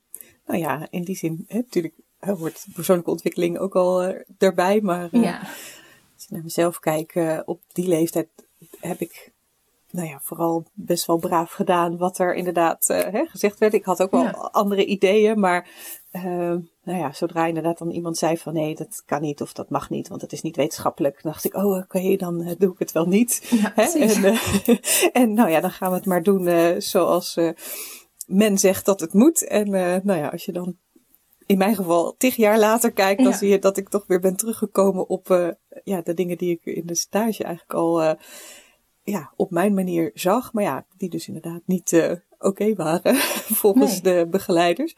Nou 0.46 0.60
ja, 0.60 0.86
in 0.90 1.04
die 1.04 1.16
zin, 1.16 1.44
hè, 1.48 1.56
natuurlijk 1.56 1.94
hoort 2.18 2.66
persoonlijke 2.74 3.10
ontwikkeling 3.10 3.58
ook 3.58 3.74
al 3.74 4.14
erbij. 4.38 4.80
Maar 4.80 5.08
ja. 5.16 5.38
als 6.14 6.24
ik 6.24 6.30
naar 6.30 6.42
mezelf 6.42 6.78
kijk, 6.78 7.42
op 7.44 7.60
die 7.72 7.88
leeftijd 7.88 8.28
heb 8.80 9.00
ik 9.00 9.31
nou 9.92 10.08
ja, 10.08 10.18
vooral 10.22 10.66
best 10.72 11.06
wel 11.06 11.16
braaf 11.16 11.52
gedaan 11.52 11.96
wat 11.96 12.18
er 12.18 12.34
inderdaad 12.34 12.86
hè, 12.86 13.24
gezegd 13.26 13.58
werd. 13.58 13.74
Ik 13.74 13.84
had 13.84 14.02
ook 14.02 14.10
wel 14.10 14.50
andere 14.50 14.84
ideeën, 14.84 15.40
maar 15.40 15.68
nou 16.82 16.98
ja, 16.98 17.12
zodra 17.12 17.46
inderdaad 17.46 17.78
dan 17.78 17.90
iemand 17.90 18.18
zei 18.18 18.38
van 18.38 18.52
nee, 18.52 18.74
dat 18.74 19.02
kan 19.06 19.20
niet 19.20 19.40
of 19.40 19.52
dat 19.52 19.70
mag 19.70 19.90
niet, 19.90 20.08
want 20.08 20.20
het 20.20 20.32
is 20.32 20.42
niet 20.42 20.56
wetenschappelijk, 20.56 21.22
dan 21.22 21.32
dacht 21.32 21.44
ik, 21.44 21.54
oh 21.54 21.76
oké, 21.76 22.16
dan 22.16 22.40
uh, 22.40 22.50
doe 22.58 22.72
ik 22.72 22.78
het 22.78 22.92
wel 22.92 23.06
niet. 23.06 23.46
Ja, 23.50 23.72
Hè? 23.74 23.82
En, 23.82 24.38
en 25.22 25.32
nou 25.32 25.50
ja, 25.50 25.60
dan 25.60 25.70
gaan 25.70 25.90
we 25.90 25.96
het 25.96 26.06
maar 26.06 26.22
doen 26.22 26.74
zoals 26.80 27.38
men 28.26 28.58
zegt 28.58 28.84
dat 28.84 29.00
het 29.00 29.12
moet. 29.12 29.46
En 29.46 29.70
nou 30.04 30.14
ja, 30.14 30.28
als 30.28 30.44
je 30.44 30.52
dan 30.52 30.76
in 31.46 31.58
mijn 31.58 31.74
geval 31.74 32.14
tig 32.16 32.36
jaar 32.36 32.58
later 32.58 32.92
kijkt, 32.92 33.22
dan 33.22 33.32
zie 33.32 33.48
je 33.48 33.58
dat 33.58 33.76
ik 33.76 33.88
toch 33.88 34.06
weer 34.06 34.20
ben 34.20 34.36
teruggekomen 34.36 35.08
op 35.08 35.54
ja, 35.84 36.00
de 36.00 36.14
dingen 36.14 36.38
die 36.38 36.50
ik 36.50 36.64
in 36.64 36.86
de 36.86 36.94
stage 36.94 37.44
eigenlijk 37.44 37.74
al 37.74 38.16
ja, 39.02 39.32
op 39.36 39.50
mijn 39.50 39.74
manier 39.74 40.10
zag. 40.14 40.52
Maar 40.52 40.64
ja, 40.64 40.84
die 40.96 41.08
dus 41.08 41.26
inderdaad 41.26 41.62
niet 41.64 42.20
oké 42.42 42.74
waren 42.74 43.16
volgens 43.62 44.02
de 44.02 44.26
begeleiders. 44.30 44.94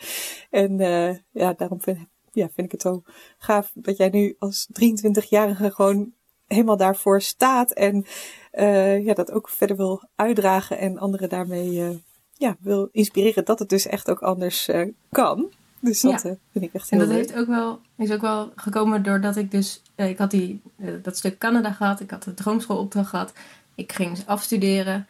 En 0.51 0.81
uh, 0.81 1.17
ja, 1.31 1.53
daarom 1.53 1.81
vind, 1.81 1.99
ja, 2.33 2.49
vind 2.55 2.67
ik 2.67 2.73
het 2.73 2.83
zo 2.83 3.03
gaaf 3.39 3.71
dat 3.75 3.97
jij 3.97 4.09
nu 4.09 4.37
als 4.39 4.69
23-jarige 4.69 5.71
gewoon 5.71 6.13
helemaal 6.47 6.77
daarvoor 6.77 7.21
staat. 7.21 7.73
En 7.73 8.05
uh, 8.53 9.05
ja, 9.05 9.15
dat 9.15 9.31
ook 9.31 9.49
verder 9.49 9.77
wil 9.77 10.03
uitdragen 10.15 10.79
en 10.79 10.99
anderen 10.99 11.29
daarmee 11.29 12.03
ja, 12.33 12.57
wil 12.61 12.89
inspireren 12.93 13.45
dat 13.45 13.59
het 13.59 13.69
dus 13.69 13.87
echt 13.87 14.11
ook 14.11 14.23
anders 14.23 14.71
kan. 15.11 15.53
Dus 15.81 16.01
dat 16.01 16.21
vind 16.21 16.65
ik 16.65 16.73
echt 16.73 16.91
heel 16.91 17.01
En 17.01 17.07
dat 17.07 17.17
heeft 17.17 17.37
ook 17.37 17.47
wel, 17.47 17.81
is 17.97 18.11
ook 18.11 18.21
wel 18.21 18.53
gekomen 18.55 19.03
doordat 19.03 19.37
ik 19.37 19.51
dus, 19.51 19.83
ik 19.97 20.19
had 20.19 20.31
die, 20.31 20.63
dat 21.03 21.17
stuk 21.17 21.39
Canada 21.39 21.73
gehad, 21.73 22.01
ik 22.01 22.11
had 22.11 22.23
de 22.23 22.35
droomschoolopdracht 22.35 23.09
gehad. 23.09 23.33
Ik 23.75 23.93
ging 23.93 24.19
afstuderen. 24.27 25.07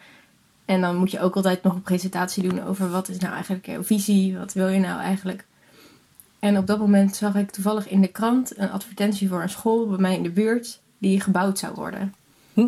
En 0.64 0.80
dan 0.80 0.96
moet 0.96 1.10
je 1.10 1.20
ook 1.20 1.36
altijd 1.36 1.62
nog 1.62 1.74
een 1.74 1.82
presentatie 1.82 2.48
doen 2.48 2.62
over 2.62 2.90
wat 2.90 3.08
is 3.08 3.18
nou 3.18 3.32
eigenlijk 3.32 3.66
jouw 3.66 3.82
visie, 3.82 4.38
wat 4.38 4.52
wil 4.52 4.68
je 4.68 4.80
nou 4.80 5.00
eigenlijk. 5.00 5.44
En 6.38 6.58
op 6.58 6.66
dat 6.66 6.78
moment 6.78 7.16
zag 7.16 7.34
ik 7.34 7.50
toevallig 7.50 7.88
in 7.88 8.00
de 8.00 8.08
krant 8.08 8.58
een 8.58 8.70
advertentie 8.70 9.28
voor 9.28 9.42
een 9.42 9.48
school 9.48 9.88
bij 9.88 9.98
mij 9.98 10.16
in 10.16 10.22
de 10.22 10.30
buurt 10.30 10.80
die 10.98 11.20
gebouwd 11.20 11.58
zou 11.58 11.74
worden. 11.74 12.14
Hm. 12.52 12.66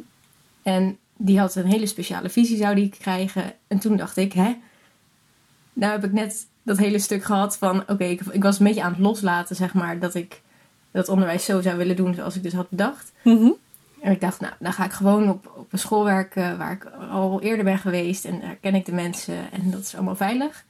En 0.62 0.98
die 1.16 1.38
had 1.38 1.54
een 1.54 1.66
hele 1.66 1.86
speciale 1.86 2.28
visie, 2.28 2.56
zou 2.56 2.74
die 2.74 2.88
krijgen. 2.88 3.52
En 3.66 3.78
toen 3.78 3.96
dacht 3.96 4.16
ik, 4.16 4.32
hè, 4.32 4.56
nou 5.72 5.92
heb 5.92 6.04
ik 6.04 6.12
net 6.12 6.46
dat 6.62 6.78
hele 6.78 6.98
stuk 6.98 7.24
gehad 7.24 7.56
van, 7.56 7.80
oké, 7.80 8.04
ik, 8.04 8.20
ik, 8.20 8.42
was 8.42 8.58
een 8.58 8.66
beetje 8.66 8.82
aan 8.82 8.92
het 8.92 9.00
loslaten, 9.00 9.56
zeg 9.56 9.74
maar, 9.74 9.98
dat 9.98 10.14
ik 10.14 10.42
dat 10.90 11.08
onderwijs 11.08 11.44
zo 11.44 11.60
zou 11.60 11.76
willen 11.76 11.96
doen 11.96 12.14
zoals 12.14 12.36
ik 12.36 12.42
dus 12.42 12.52
had 12.52 12.70
bedacht. 12.70 13.12
Mm 13.22 13.56
en 14.00 14.12
ik 14.12 14.20
dacht, 14.20 14.40
nou, 14.40 14.52
dan 14.58 14.72
ga 14.72 14.84
ik 14.84 14.92
gewoon 14.92 15.30
op, 15.30 15.52
op 15.56 15.72
een 15.72 15.78
school 15.78 16.04
werken 16.04 16.58
waar 16.58 16.72
ik 16.72 16.84
al 17.10 17.40
eerder 17.42 17.64
ben 17.64 17.78
geweest. 17.78 18.24
En 18.24 18.40
daar 18.40 18.56
ken 18.60 18.74
ik 18.74 18.84
de 18.84 18.92
mensen 18.92 19.52
en 19.52 19.70
dat 19.70 19.80
is 19.80 19.94
allemaal 19.94 20.16
veilig. 20.16 20.64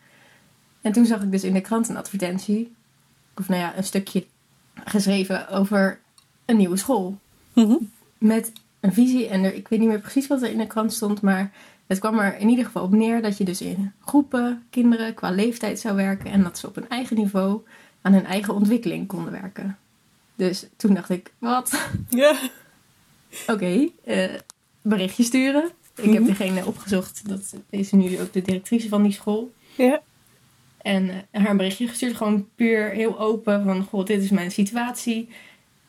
En 0.80 0.92
toen 0.92 1.06
zag 1.06 1.22
ik 1.22 1.30
dus 1.30 1.44
in 1.44 1.52
de 1.52 1.60
krant 1.60 1.88
een 1.88 1.96
advertentie, 1.96 2.74
of 3.36 3.48
nou 3.48 3.60
ja, 3.60 3.76
een 3.76 3.84
stukje 3.84 4.26
geschreven 4.84 5.48
over 5.48 6.00
een 6.44 6.56
nieuwe 6.56 6.76
school. 6.76 7.18
Mhm. 7.52 7.76
Met 8.18 8.52
een 8.80 8.92
visie. 8.92 9.28
En 9.28 9.44
er, 9.44 9.54
ik 9.54 9.68
weet 9.68 9.78
niet 9.78 9.88
meer 9.88 10.00
precies 10.00 10.26
wat 10.26 10.42
er 10.42 10.50
in 10.50 10.58
de 10.58 10.66
krant 10.66 10.92
stond, 10.92 11.20
maar 11.20 11.52
het 11.86 11.98
kwam 11.98 12.18
er 12.18 12.38
in 12.38 12.48
ieder 12.48 12.64
geval 12.64 12.82
op 12.82 12.92
neer 12.92 13.22
dat 13.22 13.38
je 13.38 13.44
dus 13.44 13.60
in 13.60 13.92
groepen 14.04 14.66
kinderen 14.70 15.14
qua 15.14 15.30
leeftijd 15.30 15.80
zou 15.80 15.96
werken. 15.96 16.30
En 16.30 16.42
dat 16.42 16.58
ze 16.58 16.66
op 16.66 16.76
een 16.76 16.88
eigen 16.88 17.16
niveau 17.16 17.60
aan 18.02 18.12
hun 18.12 18.26
eigen 18.26 18.54
ontwikkeling 18.54 19.06
konden 19.06 19.32
werken. 19.32 19.78
Dus 20.34 20.66
toen 20.76 20.94
dacht 20.94 21.10
ik, 21.10 21.32
wat? 21.38 21.88
Ja. 22.08 22.36
Oké, 23.42 23.52
okay, 23.52 23.92
uh, 24.06 24.38
berichtje 24.82 25.22
sturen. 25.22 25.70
Ik 25.96 26.12
heb 26.12 26.22
mhm. 26.22 26.26
degene 26.26 26.66
opgezocht, 26.66 27.28
dat 27.28 27.54
is 27.70 27.92
nu 27.92 28.20
ook 28.20 28.32
de 28.32 28.42
directrice 28.42 28.88
van 28.88 29.02
die 29.02 29.12
school. 29.12 29.52
Ja. 29.76 30.02
En 30.78 31.04
uh, 31.04 31.14
haar 31.30 31.50
een 31.50 31.56
berichtje 31.56 31.88
gestuurd, 31.88 32.16
gewoon 32.16 32.48
puur 32.54 32.90
heel 32.90 33.18
open 33.18 33.64
van, 33.64 33.84
goh, 33.84 34.04
dit 34.04 34.22
is 34.22 34.30
mijn 34.30 34.50
situatie. 34.50 35.28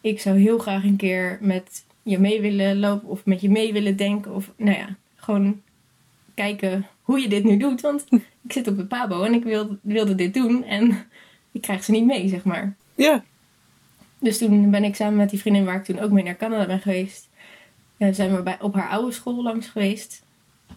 Ik 0.01 0.19
zou 0.19 0.39
heel 0.39 0.57
graag 0.57 0.83
een 0.83 0.95
keer 0.95 1.37
met 1.41 1.85
je 2.03 2.19
mee 2.19 2.41
willen 2.41 2.79
lopen 2.79 3.09
of 3.09 3.25
met 3.25 3.41
je 3.41 3.49
mee 3.49 3.73
willen 3.73 3.95
denken. 3.95 4.33
Of 4.33 4.51
nou 4.55 4.77
ja, 4.77 4.95
gewoon 5.15 5.61
kijken 6.33 6.87
hoe 7.01 7.19
je 7.19 7.27
dit 7.27 7.43
nu 7.43 7.57
doet. 7.57 7.81
Want 7.81 8.05
ik 8.47 8.51
zit 8.51 8.67
op 8.67 8.77
het 8.77 8.87
pabo 8.87 9.23
en 9.23 9.33
ik 9.33 9.43
wil, 9.43 9.77
wilde 9.81 10.15
dit 10.15 10.33
doen 10.33 10.63
en 10.63 10.89
ik 11.51 11.61
krijg 11.61 11.83
ze 11.83 11.91
niet 11.91 12.05
mee, 12.05 12.27
zeg 12.27 12.43
maar. 12.43 12.75
Ja. 12.95 13.23
Dus 14.19 14.37
toen 14.37 14.71
ben 14.71 14.83
ik 14.83 14.95
samen 14.95 15.17
met 15.17 15.29
die 15.29 15.39
vriendin 15.39 15.65
waar 15.65 15.75
ik 15.75 15.83
toen 15.83 15.99
ook 15.99 16.11
mee 16.11 16.23
naar 16.23 16.37
Canada 16.37 16.65
ben 16.65 16.79
geweest, 16.79 17.26
zijn 17.97 18.35
we 18.35 18.41
bij, 18.41 18.57
op 18.61 18.73
haar 18.73 18.89
oude 18.89 19.11
school 19.11 19.43
langs 19.43 19.67
geweest. 19.67 20.23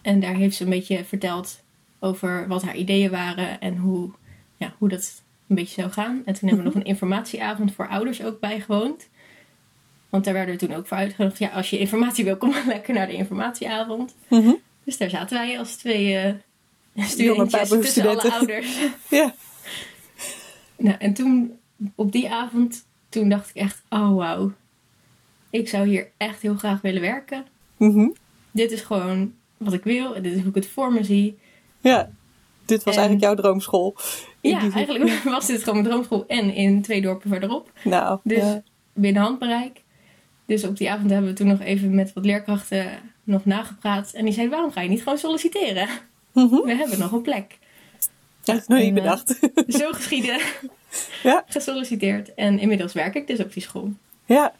En 0.01 0.19
daar 0.19 0.35
heeft 0.35 0.55
ze 0.55 0.63
een 0.63 0.69
beetje 0.69 1.03
verteld 1.03 1.63
over 1.99 2.47
wat 2.47 2.63
haar 2.63 2.75
ideeën 2.75 3.11
waren 3.11 3.59
en 3.59 3.77
hoe, 3.77 4.11
ja, 4.57 4.73
hoe 4.77 4.89
dat 4.89 5.21
een 5.47 5.55
beetje 5.55 5.81
zou 5.81 5.93
gaan. 5.93 6.21
En 6.25 6.33
toen 6.33 6.47
hebben 6.49 6.57
we 6.57 6.73
nog 6.73 6.75
een 6.83 6.89
informatieavond 6.89 7.73
voor 7.73 7.87
ouders 7.87 8.23
ook 8.23 8.39
bijgewoond. 8.39 9.09
Want 10.09 10.23
daar 10.23 10.33
werden 10.33 10.55
we 10.55 10.65
toen 10.65 10.75
ook 10.75 10.87
voor 10.87 10.97
uitgenodigd. 10.97 11.39
Ja, 11.39 11.49
als 11.49 11.69
je 11.69 11.79
informatie 11.79 12.23
wil, 12.23 12.37
kom 12.37 12.53
lekker 12.67 12.93
naar 12.93 13.07
de 13.07 13.13
informatieavond. 13.13 14.15
Mhm. 14.27 14.53
Dus 14.83 14.97
daar 14.97 15.09
zaten 15.09 15.37
wij 15.37 15.59
als 15.59 15.75
twee 15.75 16.35
uh, 16.95 17.05
studentjes 17.05 17.69
tussen 17.69 18.09
alle 18.09 18.31
ouders. 18.31 18.77
ja. 19.09 19.35
Nou, 20.77 20.95
en 20.99 21.13
toen 21.13 21.59
op 21.95 22.11
die 22.11 22.29
avond 22.29 22.85
toen 23.09 23.29
dacht 23.29 23.49
ik 23.49 23.55
echt, 23.55 23.81
oh 23.89 24.15
wauw, 24.15 24.51
ik 25.51 25.69
zou 25.69 25.87
hier 25.87 26.07
echt 26.17 26.41
heel 26.41 26.55
graag 26.55 26.81
willen 26.81 27.01
werken. 27.01 27.45
Mhm. 27.77 28.09
Dit 28.51 28.71
is 28.71 28.81
gewoon 28.81 29.33
wat 29.57 29.73
ik 29.73 29.83
wil 29.83 30.13
dit 30.13 30.25
is 30.33 30.39
hoe 30.39 30.49
ik 30.49 30.55
het 30.55 30.67
voor 30.67 30.93
me 30.93 31.03
zie. 31.03 31.37
Ja, 31.81 32.09
dit 32.65 32.83
was 32.83 32.95
eigenlijk 32.95 33.25
jouw 33.25 33.35
droomschool. 33.35 33.95
Ja, 34.41 34.59
eigenlijk 34.59 35.23
was 35.23 35.47
dit 35.47 35.63
gewoon 35.63 35.79
mijn 35.81 35.89
droomschool 35.89 36.27
en 36.27 36.53
in 36.53 36.81
twee 36.81 37.01
dorpen 37.01 37.29
verderop. 37.29 37.71
Nou, 37.83 38.19
dus 38.23 38.43
binnen 38.93 39.21
handbereik. 39.21 39.81
Dus 40.45 40.63
op 40.63 40.77
die 40.77 40.91
avond 40.91 41.09
hebben 41.09 41.29
we 41.29 41.35
toen 41.35 41.47
nog 41.47 41.59
even 41.59 41.95
met 41.95 42.13
wat 42.13 42.25
leerkrachten 42.25 42.87
nog 43.23 43.45
nagepraat. 43.45 44.11
En 44.13 44.23
die 44.25 44.33
zeiden, 44.33 44.55
waarom 44.55 44.71
ga 44.71 44.81
je 44.81 44.89
niet 44.89 45.03
gewoon 45.03 45.17
solliciteren? 45.17 45.87
Mhm. 46.31 46.61
We 46.61 46.75
hebben 46.75 46.99
nog 46.99 47.11
een 47.11 47.21
plek. 47.21 47.57
Ja, 48.43 48.53
dat 48.53 48.61
is 48.61 48.67
nog 48.67 48.79
niet 48.79 48.93
bedacht. 48.93 49.39
zo 49.67 49.91
geschieden 49.91 50.39
ja. 51.23 51.43
gesolliciteerd. 51.47 52.33
En 52.33 52.59
inmiddels 52.59 52.93
werk 52.93 53.15
ik 53.15 53.27
dus 53.27 53.39
op 53.39 53.53
die 53.53 53.63
school. 53.63 53.93
Ja. 54.25 54.53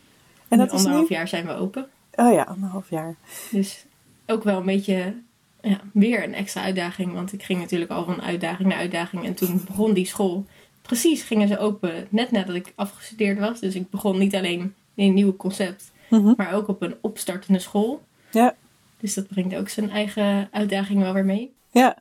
En 0.52 0.58
dat 0.58 0.74
is 0.74 0.80
anderhalf 0.80 1.10
jaar 1.10 1.28
zijn 1.28 1.46
we 1.46 1.54
open. 1.54 1.90
Oh 2.16 2.34
ja, 2.34 2.44
anderhalf 2.44 2.90
jaar. 2.90 3.16
Dus 3.52 3.86
ook 4.26 4.44
wel 4.44 4.60
een 4.60 4.66
beetje 4.66 5.16
ja, 5.62 5.80
weer 5.94 6.24
een 6.24 6.34
extra 6.34 6.62
uitdaging. 6.62 7.14
Want 7.14 7.34
ik 7.34 7.44
ging 7.44 7.60
natuurlijk 7.60 7.92
al 7.92 8.06
van 8.06 8.22
uitdaging 8.22 8.68
naar 8.68 8.78
uitdaging. 8.78 9.26
En 9.26 9.34
toen 9.34 9.64
begon 9.66 9.94
die 9.94 10.06
school. 10.06 10.46
Precies 10.82 11.22
gingen 11.22 11.48
ze 11.48 11.58
open 11.58 12.08
net 12.10 12.32
nadat 12.32 12.56
ik 12.56 12.74
afgestudeerd 12.76 13.40
was. 13.40 13.60
Dus 13.60 13.76
ik 13.76 13.90
begon 13.90 14.18
niet 14.18 14.36
alleen 14.36 14.76
in 14.96 15.08
een 15.08 15.14
nieuw 15.14 15.36
concept. 15.36 15.92
Mhm. 16.10 16.34
Maar 16.38 16.54
ook 16.54 16.68
op 16.68 16.82
een 16.82 16.96
opstartende 17.02 17.60
school. 17.60 18.02
Ja. 18.32 18.56
Dus 19.00 19.14
dat 19.14 19.28
brengt 19.28 19.56
ook 19.56 19.70
zijn 19.70 19.90
eigen 19.90 20.50
uitdaging 20.52 21.02
wel 21.02 21.14
weer 21.14 21.26
mee. 21.26 21.54
Ja. 21.72 21.98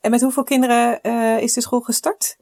En 0.00 0.10
met 0.10 0.20
hoeveel 0.20 0.44
kinderen 0.44 0.98
uh, 1.02 1.42
is 1.42 1.52
de 1.52 1.60
school 1.60 1.80
gestart? 1.80 2.36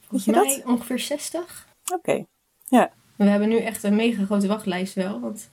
Volgens 0.00 0.36
mij 0.36 0.62
ongeveer 0.66 0.98
60. 0.98 1.66
Oké, 1.92 2.24
ja. 2.64 2.90
We 3.16 3.24
hebben 3.24 3.48
nu 3.48 3.56
echt 3.58 3.82
een 3.82 3.96
mega 3.96 4.24
grote 4.24 4.46
wachtlijst 4.46 4.94
wel. 4.94 5.20
Want 5.20 5.50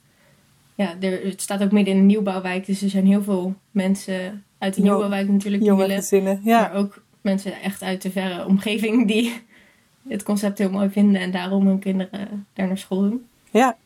ja, 0.76 0.96
er, 1.00 1.26
het 1.26 1.42
staat 1.42 1.64
ook 1.64 1.72
midden 1.72 1.94
in 1.94 2.00
een 2.00 2.06
nieuwbouwwijk. 2.06 2.66
Dus 2.66 2.82
er 2.82 2.90
zijn 2.90 3.06
heel 3.06 3.24
veel 3.24 3.56
mensen 3.72 4.44
uit 4.58 4.74
de 4.74 4.82
nieuwbouwwijk 4.82 5.30
natuurlijk. 5.30 5.64
Jonge 5.64 5.82
willen, 5.82 5.96
gezinnen, 5.96 6.42
ja. 6.44 6.60
Maar 6.60 6.74
ook 6.74 7.04
mensen 7.22 7.62
echt 7.62 7.82
uit 7.82 8.02
de 8.02 8.12
verre 8.12 8.46
omgeving 8.46 9.08
die 9.08 9.42
het 10.08 10.24
concept 10.24 10.58
heel 10.58 10.70
mooi 10.70 10.90
vinden. 10.90 11.22
En 11.22 11.32
daarom 11.32 11.68
hun 11.68 11.80
kinderen 11.80 12.48
daar 12.54 12.68
naar 12.68 12.78
school 12.78 13.02
doen. 13.02 13.28
Ja. 13.52 13.78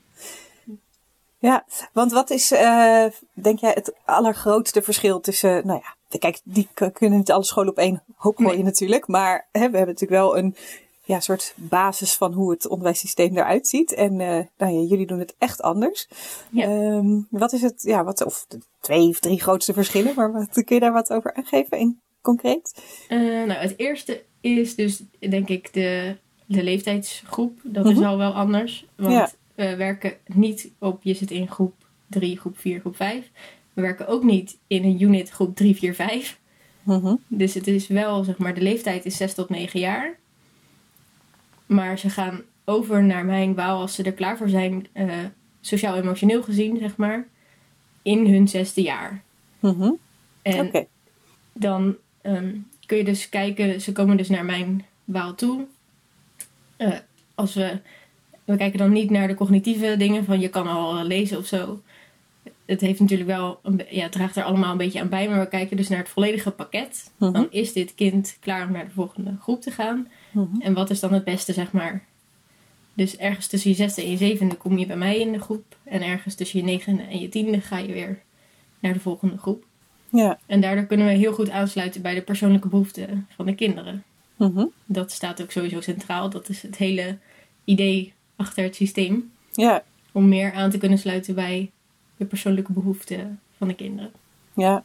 Ja, 1.40 1.66
want 1.94 2.12
wat 2.12 2.30
is, 2.30 2.52
uh, 2.52 3.06
denk 3.34 3.60
jij, 3.60 3.72
het 3.74 3.94
allergrootste 4.06 4.82
verschil 4.82 5.20
tussen, 5.20 5.68
nou 5.68 5.82
ja, 5.84 6.18
kijk, 6.18 6.40
die 6.44 6.68
kunnen 6.74 7.18
niet 7.18 7.32
alle 7.32 7.44
scholen 7.44 7.72
op 7.72 7.78
één 7.78 8.04
hoop 8.16 8.38
gooien 8.38 8.64
natuurlijk, 8.64 9.08
maar 9.08 9.48
hè, 9.52 9.70
we 9.70 9.78
hebben 9.78 9.94
natuurlijk 9.94 10.22
wel 10.22 10.38
een 10.38 10.56
ja, 11.08 11.20
soort 11.20 11.54
basis 11.56 12.14
van 12.14 12.34
hoe 12.34 12.52
het 12.52 12.68
onderwijssysteem 12.68 13.38
eruit 13.38 13.68
ziet. 13.68 13.94
En 13.94 14.12
uh, 14.12 14.40
nou 14.58 14.74
ja, 14.74 14.88
jullie 14.88 15.08
doen 15.08 15.20
het 15.20 15.36
echt 15.38 15.62
anders. 15.62 16.08
Ja. 16.50 16.68
Um, 16.68 17.28
wat 17.30 17.54
is 17.54 17.62
het, 17.62 17.82
ja, 17.82 18.04
wat, 18.04 18.26
of 18.26 18.46
de 18.48 18.60
twee 18.82 19.08
of 19.08 19.20
drie 19.20 19.42
grootste 19.42 19.74
verschillen, 19.74 20.16
maar 20.16 20.32
wat, 20.32 20.64
kun 20.64 20.76
je 20.76 20.80
daar 20.80 20.94
wat 20.94 21.12
over 21.12 21.34
aangeven 21.34 21.80
in 21.80 22.00
concreet? 22.22 22.84
Uh, 23.10 23.20
nou, 23.20 23.60
het 23.60 23.74
eerste 23.78 24.24
is 24.42 24.76
dus, 24.76 25.04
denk 25.20 25.50
ik, 25.50 25.74
de, 25.74 26.18
de 26.46 26.64
leeftijdsgroep. 26.64 27.60
Dat 27.64 27.86
is 27.86 27.96
mhm. 27.96 28.06
al 28.06 28.18
wel 28.18 28.34
anders. 28.34 28.86
Want 28.96 29.14
ja 29.14 29.30
we 29.58 29.76
werken 29.76 30.14
niet 30.26 30.72
op, 30.80 31.04
je 31.04 31.14
zit 31.14 31.32
in 31.32 31.48
groep 31.48 31.74
3, 32.08 32.38
groep 32.38 32.58
4, 32.58 32.80
groep 32.80 32.96
5. 32.96 33.32
We 33.74 33.82
werken 33.82 34.08
ook 34.08 34.24
niet 34.24 34.58
in 34.68 34.84
een 34.84 35.02
unit 35.02 35.30
groep 35.30 35.56
3, 35.56 35.76
4, 35.76 35.94
5. 35.94 36.40
Mm 36.84 37.00
-hmm. 37.00 37.20
Dus 37.28 37.54
het 37.54 37.68
is 37.68 37.88
wel, 37.88 38.24
zeg 38.24 38.38
maar, 38.38 38.54
de 38.54 38.62
leeftijd 38.62 39.06
is 39.06 39.18
6 39.18 39.34
tot 39.34 39.50
9 39.50 39.80
jaar. 39.80 40.18
Maar 41.68 42.00
ze 42.00 42.10
gaan 42.10 42.42
over 42.66 43.04
naar 43.04 43.26
mijn 43.26 43.56
wou 43.56 43.80
als 43.80 43.96
ze 43.96 44.04
er 44.04 44.14
klaar 44.14 44.38
voor 44.38 44.50
zijn, 44.50 44.88
eh, 44.92 45.10
sociaal-emotioneel 45.62 46.44
gezien, 46.44 46.78
zeg 46.78 46.96
maar, 46.96 47.28
in 48.02 48.28
hun 48.28 48.48
zesde 48.48 48.82
jaar. 48.82 49.22
Mhm. 49.60 49.92
En 50.42 50.88
dan 51.54 51.96
ehm, 52.22 52.56
kun 52.86 52.98
je 52.98 53.04
dus 53.04 53.30
kijken, 53.30 53.82
ze 53.82 53.92
komen 53.92 54.18
dus 54.18 54.30
naar 54.30 54.46
mijn 54.46 54.86
waal 55.04 55.36
toe. 55.36 55.66
Eh, 56.78 56.98
als 57.36 57.54
we, 57.54 57.80
we 58.46 58.56
kijken 58.56 58.80
dan 58.80 58.92
niet 58.92 59.10
naar 59.10 59.28
de 59.28 59.34
cognitieve 59.34 59.96
dingen 59.98 60.26
van 60.26 60.40
je 60.40 60.50
kan 60.50 60.68
al 60.68 61.04
lezen 61.04 61.38
of 61.38 61.46
zo. 61.46 61.82
Het 62.66 62.82
heeft 62.82 63.00
natuurlijk 63.00 63.30
wel, 63.30 63.60
een, 63.64 63.82
ja, 63.90 64.04
het 64.04 64.12
draagt 64.12 64.36
er 64.36 64.44
allemaal 64.44 64.72
een 64.72 64.78
beetje 64.78 65.00
aan 65.00 65.10
bij, 65.10 65.30
maar 65.30 65.40
we 65.40 65.48
kijken 65.48 65.78
dus 65.78 65.88
naar 65.88 66.00
het 66.00 66.10
volledige 66.10 66.52
pakket. 66.52 67.12
Mhm. 67.18 67.32
Dan 67.32 67.48
is 67.50 67.74
dit 67.74 67.96
kind 67.96 68.38
klaar 68.40 68.66
om 68.66 68.72
naar 68.72 68.86
de 68.86 68.92
volgende 68.92 69.36
groep 69.42 69.62
te 69.62 69.72
gaan. 69.72 70.08
Mhm. 70.38 70.62
En 70.62 70.74
wat 70.74 70.89
is 70.89 71.00
dan 71.00 71.13
het 71.13 71.24
beste, 71.24 71.53
zeg 71.53 71.72
maar? 71.72 72.06
Dus 72.94 73.17
ergens 73.17 73.48
tussen 73.48 73.70
je 73.70 73.75
zesde 73.75 74.01
en 74.01 74.12
je 74.12 74.17
zevende 74.17 74.56
kom 74.56 74.77
je 74.77 74.86
bij 74.86 74.98
mij 74.98 75.20
in 75.20 75.32
de 75.32 75.39
groep. 75.39 75.75
En 75.84 76.01
ergens 76.01 76.36
tussen 76.36 76.60
je 76.60 76.65
negende 76.65 77.03
en 77.03 77.20
je 77.20 77.29
tiende 77.29 77.62
ga 77.62 77.77
je 77.77 77.94
weer 77.94 78.22
naar 78.79 78.94
de 78.94 79.00
volgende 79.00 79.38
groep. 79.38 79.65
Ja. 80.10 80.39
En 80.46 80.62
daardoor 80.62 80.86
kunnen 80.86 81.08
we 81.08 81.13
heel 81.13 81.34
goed 81.34 81.50
aansluiten 81.50 82.01
bij 82.01 82.13
de 82.13 82.22
persoonlijke 82.22 82.67
behoeften 82.67 83.27
van 83.36 83.46
de 83.46 83.56
kinderen. 83.56 84.03
Mhm. 84.36 84.65
Dat 84.86 85.12
staat 85.12 85.41
ook 85.41 85.51
sowieso 85.51 85.82
centraal. 85.82 86.29
Dat 86.29 86.50
is 86.50 86.62
het 86.62 86.77
hele 86.77 87.17
idee 87.63 88.13
achter 88.36 88.63
het 88.63 88.75
systeem. 88.75 89.32
Ja. 89.51 89.84
Om 90.12 90.27
meer 90.27 90.53
aan 90.53 90.70
te 90.70 90.77
kunnen 90.77 90.98
sluiten 90.98 91.36
bij 91.36 91.72
de 92.17 92.25
persoonlijke 92.25 92.72
behoeften 92.72 93.39
van 93.58 93.67
de 93.67 93.74
kinderen. 93.74 94.12
Ja. 94.53 94.84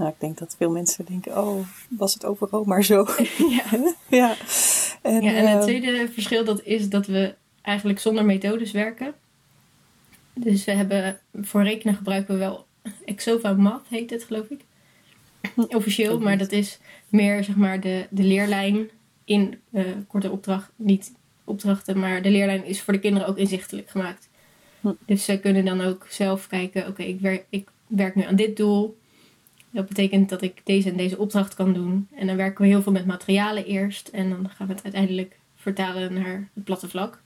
Nou, 0.00 0.12
ik 0.12 0.20
denk 0.20 0.38
dat 0.38 0.54
veel 0.58 0.70
mensen 0.70 1.04
denken, 1.04 1.38
oh, 1.38 1.66
was 1.88 2.14
het 2.14 2.24
overal 2.24 2.64
maar 2.64 2.84
zo. 2.84 3.06
ja. 3.56 3.94
ja. 4.08 4.36
En, 5.02 5.22
ja, 5.22 5.32
en 5.32 5.46
het 5.46 5.58
eh, 5.58 5.62
tweede 5.62 6.08
verschil 6.12 6.44
dat 6.44 6.62
is 6.62 6.88
dat 6.88 7.06
we 7.06 7.34
eigenlijk 7.62 7.98
zonder 7.98 8.24
methodes 8.24 8.72
werken. 8.72 9.14
Dus 10.32 10.64
we 10.64 10.72
hebben 10.72 11.18
voor 11.34 11.62
rekenen 11.62 11.94
gebruiken 11.94 12.34
we 12.34 12.40
wel 12.40 12.66
Exova 13.04 13.52
Math 13.52 13.86
heet 13.88 14.10
het 14.10 14.24
geloof 14.24 14.46
ik. 14.48 14.60
Officieel, 15.56 16.20
maar 16.20 16.38
dat 16.38 16.52
is 16.52 16.78
meer 17.08 17.44
zeg 17.44 17.56
maar 17.56 17.80
de, 17.80 18.06
de 18.10 18.22
leerlijn 18.22 18.90
in 19.24 19.60
eh, 19.72 19.84
korte 20.06 20.30
opdracht, 20.30 20.70
niet 20.76 21.12
opdrachten, 21.44 21.98
maar 21.98 22.22
de 22.22 22.30
leerlijn 22.30 22.64
is 22.64 22.82
voor 22.82 22.92
de 22.92 23.00
kinderen 23.00 23.28
ook 23.28 23.38
inzichtelijk 23.38 23.90
gemaakt. 23.90 24.28
Hm. 24.80 24.92
Dus 25.06 25.24
zij 25.24 25.38
kunnen 25.38 25.64
dan 25.64 25.80
ook 25.80 26.06
zelf 26.08 26.46
kijken, 26.46 26.86
oké, 26.86 27.02
ik, 27.02 27.20
werk, 27.20 27.44
ik 27.48 27.68
werk 27.86 28.14
nu 28.14 28.24
aan 28.24 28.36
dit 28.36 28.56
doel. 28.56 28.98
Dat 29.70 29.86
betekent 29.88 30.28
dat 30.28 30.42
ik 30.42 30.60
deze 30.64 30.90
en 30.90 30.96
deze 30.96 31.18
opdracht 31.18 31.54
kan 31.54 31.72
doen. 31.72 32.08
En 32.14 32.26
dan 32.26 32.36
werken 32.36 32.62
we 32.62 32.68
heel 32.70 32.82
veel 32.82 32.92
met 32.92 33.06
materialen 33.06 33.64
eerst. 33.66 34.08
En 34.08 34.30
dan 34.30 34.48
gaan 34.48 34.66
we 34.66 34.72
het 34.72 34.82
uiteindelijk 34.82 35.36
vertalen 35.56 36.12
naar 36.14 36.48
het 36.54 36.64
platte 36.64 36.88
vlak. 36.88 37.22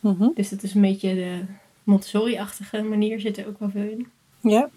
mhm. 0.00 0.28
Dus 0.34 0.48
dat 0.48 0.62
is 0.62 0.74
een 0.74 0.80
beetje 0.80 1.14
de 1.14 1.40
Montessori-achtige 1.84 2.82
manier 2.82 3.20
zit 3.20 3.38
er 3.38 3.46
ook 3.46 3.58
wel 3.58 3.70
veel 3.70 3.88
in. 3.90 4.06
Ja. 4.40 4.68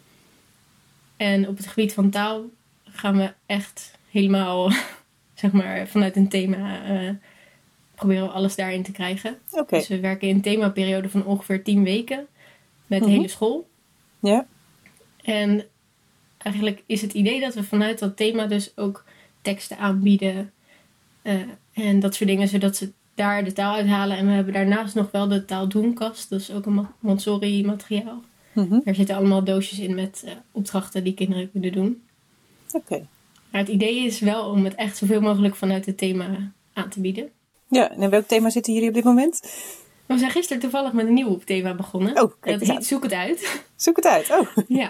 En 1.18 1.48
op 1.48 1.58
het 1.58 1.68
gebied 1.68 1.94
van 1.94 2.10
taal 2.10 2.44
gaan 2.84 3.18
we 3.18 3.34
echt 3.46 3.94
helemaal, 4.12 4.72
zeg 5.42 5.52
maar, 5.52 5.88
vanuit 5.88 6.16
een 6.16 6.30
thema 6.30 6.84
eh, 6.84 7.10
proberen 7.96 8.24
we 8.24 8.30
alles 8.32 8.56
daarin 8.56 8.84
te 8.84 8.92
krijgen. 8.92 9.38
Dus 9.68 9.88
we 9.88 10.00
werken 10.00 10.28
in 10.28 10.36
een 10.36 10.42
themaperiode 10.42 11.10
van 11.10 11.26
ongeveer 11.26 11.64
10 11.64 11.84
weken 11.84 12.28
met 12.88 13.00
de 13.00 13.06
Mhm. 13.06 13.16
hele 13.16 13.28
school. 13.28 13.70
Ja. 14.20 14.48
En 15.22 15.66
eigenlijk 16.44 16.84
is 16.86 17.02
het 17.02 17.14
idee 17.14 17.40
dat 17.40 17.54
we 17.54 17.64
vanuit 17.64 18.00
dat 18.00 18.18
thema 18.18 18.46
dus 18.46 18.72
ook 18.76 19.04
teksten 19.42 19.78
aanbieden. 19.78 20.52
eh, 21.22 21.36
en 21.74 22.00
dat 22.00 22.16
soort 22.16 22.30
dingen, 22.30 22.48
zodat 22.48 22.76
ze 22.76 22.92
daar 23.16 23.44
de 23.44 23.54
taal 23.54 23.74
uithalen. 23.76 24.18
En 24.18 24.26
we 24.26 24.32
hebben 24.32 24.54
daarnaast 24.54 24.96
nog 24.96 25.12
wel 25.12 25.28
de 25.28 25.46
taaldoenkast. 25.46 26.30
Dat 26.30 26.40
is 26.40 26.52
ook 26.52 26.66
een 26.66 26.88
Montessori 27.00 27.66
materiaal. 27.66 28.22
Mhm. 28.54 28.80
Daar 28.84 28.96
zitten 28.96 29.16
allemaal 29.16 29.44
doosjes 29.44 29.80
in 29.80 29.96
met 29.96 30.22
eh, 30.26 30.32
opdrachten 30.52 31.04
die 31.04 31.14
kinderen 31.14 31.52
kunnen 31.52 31.72
doen. 31.72 32.02
Oké. 32.72 33.08
Maar 33.52 33.62
het 33.62 33.70
idee 33.70 34.06
is 34.06 34.20
wel 34.20 34.50
om 34.50 34.64
het 34.64 34.76
echt 34.76 34.98
zoveel 34.98 35.22
mogelijk 35.22 35.56
vanuit 35.56 35.86
het 35.86 35.98
thema 35.98 36.52
aan 36.74 36.90
te 36.90 37.02
bieden. 37.02 37.30
Ja, 37.68 37.92
en 37.92 38.02
in 38.02 38.10
welk 38.10 38.28
thema 38.28 38.50
zitten 38.50 38.74
jullie 38.74 38.88
op 38.90 38.96
dit 38.96 39.04
moment? 39.04 39.40
We 40.06 40.18
zijn 40.18 40.32
gisteren 40.32 40.62
toevallig 40.62 40.94
met 40.94 41.08
een 41.08 41.14
nieuw 41.14 41.38
thema 41.38 41.74
begonnen. 41.76 42.22
Oh, 42.22 42.32
kijk 42.40 42.60
dat 42.60 42.68
heet 42.68 42.86
Zoek 42.86 43.04
het 43.04 43.14
uit. 43.14 43.64
Zoek 43.76 43.96
het 43.96 44.06
uit. 44.06 44.30
Oh. 44.32 44.48
Ja. 44.68 44.90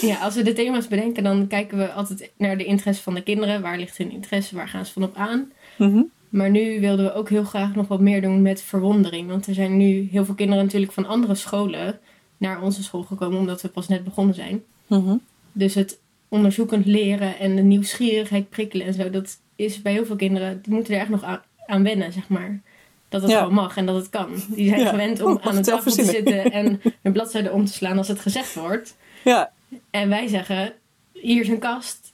Ja, 0.00 0.16
als 0.18 0.34
we 0.34 0.42
de 0.42 0.52
thema's 0.52 0.88
bedenken, 0.88 1.22
dan 1.22 1.46
kijken 1.46 1.78
we 1.78 1.92
altijd 1.92 2.30
naar 2.36 2.58
de 2.58 2.64
interesse 2.64 3.02
van 3.02 3.14
de 3.14 3.22
kinderen. 3.22 3.62
Waar 3.62 3.78
ligt 3.78 3.98
hun 3.98 4.10
interesse? 4.10 4.54
Waar 4.56 4.68
gaan 4.68 4.86
ze 4.86 4.92
van 4.92 5.02
op 5.02 5.16
aan? 5.16 5.52
Mhm. 5.76 6.02
Maar 6.28 6.50
nu 6.50 6.80
wilden 6.80 7.04
we 7.04 7.12
ook 7.14 7.28
heel 7.28 7.44
graag 7.44 7.74
nog 7.74 7.88
wat 7.88 8.00
meer 8.00 8.22
doen 8.22 8.42
met 8.42 8.62
verwondering. 8.62 9.28
Want 9.28 9.46
er 9.46 9.54
zijn 9.54 9.76
nu 9.76 10.08
heel 10.10 10.24
veel 10.24 10.34
kinderen 10.34 10.64
natuurlijk 10.64 10.92
van 10.92 11.06
andere 11.06 11.34
scholen 11.34 11.98
naar 12.36 12.62
onze 12.62 12.82
school 12.82 13.02
gekomen, 13.02 13.38
omdat 13.38 13.62
we 13.62 13.68
pas 13.68 13.88
net 13.88 14.04
begonnen 14.04 14.34
zijn. 14.34 14.62
Mhm. 14.86 15.16
Dus 15.52 15.74
het 15.74 15.98
onderzoekend 16.28 16.86
leren 16.86 17.38
en 17.38 17.56
de 17.56 17.62
nieuwsgierigheid 17.62 18.48
prikkelen 18.50 18.86
en 18.86 18.94
zo, 18.94 19.10
dat 19.10 19.38
is 19.56 19.82
bij 19.82 19.92
heel 19.92 20.06
veel 20.06 20.16
kinderen, 20.16 20.60
die 20.62 20.72
moeten 20.74 20.94
er 20.94 21.00
echt 21.00 21.08
nog 21.08 21.22
aan, 21.22 21.42
aan 21.66 21.82
wennen, 21.82 22.12
zeg 22.12 22.28
maar. 22.28 22.60
Dat 23.08 23.22
het 23.22 23.30
Ja. 23.30 23.38
gewoon 23.38 23.54
mag 23.54 23.76
en 23.76 23.86
dat 23.86 23.96
het 23.96 24.08
kan. 24.08 24.28
Die 24.48 24.68
zijn 24.68 24.80
Ja. 24.80 24.88
gewend 24.88 25.22
om 25.22 25.32
Oh, 25.32 25.46
aan 25.46 25.56
de 25.56 25.64
zelf 25.64 25.84
tafel 25.84 26.04
te 26.04 26.10
zitten 26.10 26.52
en 26.52 26.80
een 27.02 27.12
bladzijde 27.12 27.52
om 27.52 27.64
te 27.64 27.72
slaan 27.72 27.98
als 27.98 28.08
het 28.08 28.20
gezegd 28.20 28.54
wordt. 28.54 28.96
Ja. 29.24 29.52
En 29.90 30.08
wij 30.08 30.26
zeggen, 30.26 30.72
hier 31.12 31.40
is 31.42 31.48
een 31.48 31.58
kast, 31.58 32.12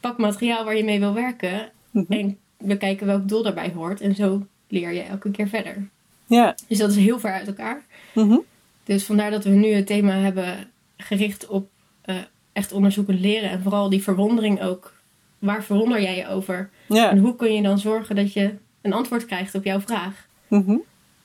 pak 0.00 0.18
materiaal 0.18 0.64
waar 0.64 0.76
je 0.76 0.84
mee 0.84 0.98
wil 0.98 1.14
werken 1.14 1.70
Mhm. 1.90 2.12
en 2.12 2.38
we 2.56 2.76
kijken 2.76 3.06
welk 3.06 3.28
doel 3.28 3.42
daarbij 3.42 3.72
hoort. 3.74 4.00
En 4.00 4.14
zo 4.14 4.46
leer 4.68 4.92
je 4.92 5.00
elke 5.02 5.30
keer 5.30 5.48
verder. 5.48 5.88
Ja. 6.26 6.54
Dus 6.68 6.78
dat 6.78 6.90
is 6.90 6.96
heel 6.96 7.18
ver 7.18 7.32
uit 7.32 7.46
elkaar. 7.46 7.84
Mhm. 8.14 8.38
Dus 8.84 9.04
vandaar 9.04 9.30
dat 9.30 9.44
we 9.44 9.50
nu 9.50 9.68
het 9.72 9.86
thema 9.86 10.12
hebben 10.12 10.70
gericht 10.96 11.46
op 11.46 11.68
eh, 12.00 12.16
echt 12.52 12.72
onderzoekend 12.72 13.20
leren. 13.20 13.50
En 13.50 13.62
vooral 13.62 13.88
die 13.90 14.02
verwondering 14.02 14.62
ook. 14.62 14.92
Waar 15.38 15.64
verwonder 15.64 16.02
jij 16.02 16.16
je 16.16 16.28
over? 16.28 16.70
Ja. 16.88 17.10
En 17.10 17.18
hoe 17.18 17.36
kun 17.36 17.54
je 17.54 17.62
dan 17.62 17.78
zorgen 17.78 18.16
dat 18.16 18.32
je 18.32 18.54
een 18.82 18.92
antwoord 18.92 19.26
krijgt 19.26 19.54
op 19.54 19.64
jouw 19.64 19.80
vraag? 19.80 20.26
Mhm. 20.48 20.76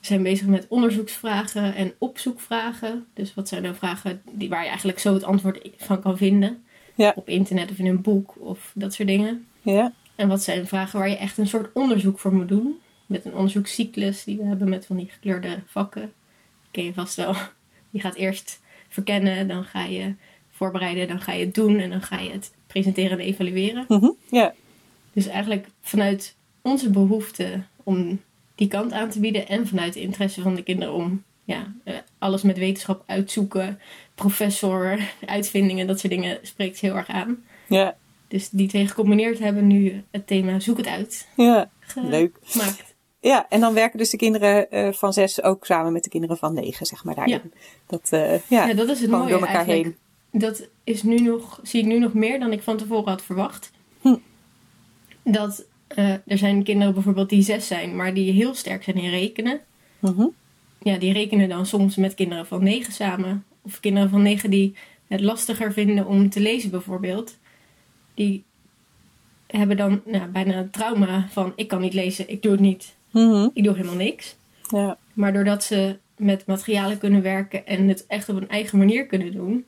We 0.06 0.12
zijn 0.12 0.24
bezig 0.24 0.48
met 0.48 0.66
onderzoeksvragen 0.68 1.76
en 1.76 1.94
opzoekvragen. 1.98 3.06
Dus 3.14 3.34
wat 3.34 3.48
zijn 3.48 3.62
nou 3.64 3.76
vragen 3.76 4.22
die, 4.32 4.50
waar 4.50 4.62
je 4.62 4.68
eigenlijk 4.68 5.00
zo 5.00 5.14
het 5.14 5.24
antwoord 5.24 5.70
van 5.78 6.02
kan 6.02 6.18
vinden? 6.18 6.64
Ja. 6.96 7.14
Op 7.16 7.30
internet 7.30 7.72
of 7.72 7.78
in 7.78 7.86
een 7.86 8.02
boek 8.02 8.36
of 8.40 8.72
dat 8.76 8.94
soort 8.94 9.08
dingen. 9.08 9.48
Ja. 9.62 9.94
En 10.16 10.28
wat 10.28 10.44
zijn 10.44 10.68
vragen 10.68 11.00
waar 11.00 11.10
je 11.10 11.18
echt 11.18 11.38
een 11.38 11.48
soort 11.48 11.70
onderzoek 11.74 12.20
voor 12.20 12.34
moet 12.34 12.48
doen? 12.48 12.80
Met 13.06 13.26
een 13.26 13.34
onderzoekscyclus 13.34 14.24
die 14.24 14.38
we 14.38 14.44
hebben 14.44 14.70
met 14.70 14.86
van 14.86 14.98
die 14.98 15.10
gekleurde 15.10 15.60
vakken. 15.66 16.14
Ken 16.72 16.84
je 16.84 16.94
vast 16.94 17.16
wel. 17.16 17.36
Je 17.90 18.00
gaat 18.00 18.16
eerst 18.16 18.62
verkennen, 18.90 19.48
dan 19.48 19.64
ga 19.64 19.84
je 19.84 20.14
voorbereiden, 20.50 21.08
dan 21.08 21.22
ga 21.22 21.32
je 21.32 21.46
het 21.46 21.56
doen 21.56 21.80
en 21.80 21.90
dan 21.90 22.02
ga 22.02 22.20
je 22.20 22.32
het 22.32 22.52
presenteren 22.68 23.20
en 23.20 23.26
evalueren. 23.26 24.16
Ja. 24.30 24.54
Dus 25.14 25.28
eigenlijk 25.28 25.68
vanuit 25.82 26.36
onze 26.62 26.90
behoefte 26.90 27.62
om 27.84 28.20
die 28.56 28.68
kant 28.68 28.92
aan 28.92 29.10
te 29.10 29.20
bieden 29.20 29.48
en 29.48 29.68
vanuit 29.68 29.94
de 29.94 30.02
interesse 30.02 30.42
van 30.42 30.56
de 30.56 30.64
kinderen 30.64 30.94
om 30.94 31.24
ja, 31.44 31.74
eh, 31.84 31.96
alles 32.18 32.42
met 32.42 32.58
wetenschap 32.58 33.04
uitzoeken, 33.06 33.80
professor, 34.16 35.00
uitvindingen, 35.26 35.88
dat 35.88 36.00
soort 36.00 36.14
dingen 36.14 36.40
spreekt 36.42 36.80
heel 36.80 36.96
erg 36.96 37.08
aan. 37.08 37.44
Ja. 37.68 37.96
Dus 38.28 38.50
die 38.50 38.68
twee 38.68 38.88
gecombineerd 38.88 39.40
hebben 39.40 39.68
nu 39.68 40.04
het 40.12 40.28
thema 40.28 40.60
Zoek 40.60 40.78
het 40.78 40.88
uit 40.88 41.28
Ja. 41.36 41.70
Leuk. 41.96 42.38
gemaakt. 42.44 42.94
Ja, 43.20 43.46
en 43.50 43.60
dan 43.60 43.74
werken 43.74 43.98
dus 43.98 44.10
de 44.10 44.18
kinderen 44.18 44.72
eh, 44.72 44.92
van 44.92 45.14
zes 45.14 45.44
ook 45.44 45.66
samen 45.66 45.94
met 45.94 46.04
de 46.04 46.10
kinderen 46.10 46.38
van 46.38 46.54
negen, 46.54 46.86
zeg 46.86 47.04
maar 47.04 47.16
daarin. 47.16 47.54
Dat, 47.88 48.08
eh, 48.12 48.40
ja, 48.48 48.68
Ja, 48.68 48.74
dat 48.74 48.90
is 48.90 49.02
het 49.02 49.10
mooie 49.10 49.30
door 49.30 49.40
elkaar 49.40 49.56
eigenlijk. 49.56 49.84
heen. 49.84 50.40
Dat 50.42 50.68
is 50.84 51.04
nu 51.04 51.20
nog, 51.20 51.60
zie 51.64 51.80
ik 51.82 51.86
nu 51.86 52.00
nog 52.00 52.14
meer 52.14 52.40
dan 52.40 52.52
ik 52.52 52.62
van 52.62 52.78
tevoren 52.78 53.10
had 53.10 53.22
verwacht. 53.24 53.72
Hm. 54.02 54.16
Dat 55.24 55.66
eh, 55.96 56.10
er 56.12 56.38
zijn 56.38 56.64
kinderen 56.64 56.94
bijvoorbeeld 56.94 57.30
die 57.30 57.42
zes 57.42 57.68
zijn, 57.68 57.96
maar 57.96 58.14
die 58.14 58.32
heel 58.32 58.54
sterk 58.54 58.84
zijn 58.84 58.96
in 58.98 59.10
rekenen. 59.10 59.60
Mhm. 60.00 60.28
Ja, 60.82 60.98
die 60.98 61.14
rekenen 61.14 61.50
dan 61.50 61.66
soms 61.66 61.96
met 61.96 62.14
kinderen 62.14 62.46
van 62.46 62.64
negen 62.64 62.94
samen. 62.94 63.44
Of 63.62 63.80
kinderen 63.80 64.10
van 64.10 64.22
negen 64.22 64.50
die 64.50 64.76
het 65.08 65.22
lastiger 65.22 65.74
vinden 65.74 66.06
om 66.06 66.30
te 66.30 66.40
lezen 66.40 66.70
bijvoorbeeld. 66.70 67.38
Die 68.14 68.44
hebben 69.48 69.78
dan 69.78 70.02
nou, 70.06 70.26
bijna 70.28 70.56
een 70.56 70.70
trauma 70.70 71.28
van 71.30 71.54
ik 71.56 71.68
kan 71.68 71.82
niet 71.82 71.94
lezen, 71.94 72.30
ik 72.30 72.42
doe 72.42 72.52
het 72.52 72.62
niet, 72.62 72.96
Mhm. 73.12 73.48
ik 73.54 73.64
doe 73.64 73.76
helemaal 73.76 73.96
niks. 73.96 74.36
Ja. 74.70 74.98
Maar 75.14 75.34
doordat 75.34 75.64
ze 75.64 75.98
met 76.18 76.46
materialen 76.46 76.98
kunnen 76.98 77.22
werken 77.22 77.68
en 77.68 77.88
het 77.88 78.06
echt 78.08 78.30
op 78.30 78.36
een 78.36 78.50
eigen 78.50 78.78
manier 78.78 79.06
kunnen 79.06 79.32
doen. 79.32 79.66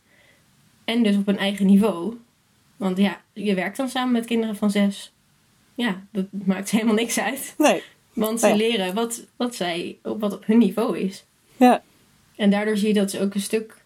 En 0.86 1.04
dus 1.04 1.16
op 1.16 1.28
een 1.28 1.38
eigen 1.38 1.66
niveau. 1.66 2.16
Want 2.78 2.98
ja, 2.98 3.22
je 3.34 3.54
werkt 3.54 3.78
dan 3.78 3.90
samen 3.90 4.12
met 4.14 4.26
kinderen 4.26 4.56
van 4.56 4.72
zes. 4.72 5.12
Ja, 5.78 6.04
dat 6.12 6.26
maakt 6.46 6.70
helemaal 6.70 6.94
niks 6.96 7.20
uit. 7.20 7.54
Nee. 7.58 7.84
Want 8.14 8.40
ze 8.40 8.48
Ja. 8.48 8.56
leren 8.56 8.94
wat, 8.94 9.26
wat, 9.36 9.56
zij, 9.56 9.98
wat 10.02 10.34
op 10.34 10.46
hun 10.46 10.58
niveau 10.58 10.98
is. 11.00 11.26
Ja. 11.58 11.84
En 12.36 12.50
daardoor 12.50 12.78
zie 12.78 12.88
je 12.88 12.94
dat 12.94 13.12
ze 13.12 13.22
ook 13.22 13.34
een 13.34 13.42
stuk 13.42 13.82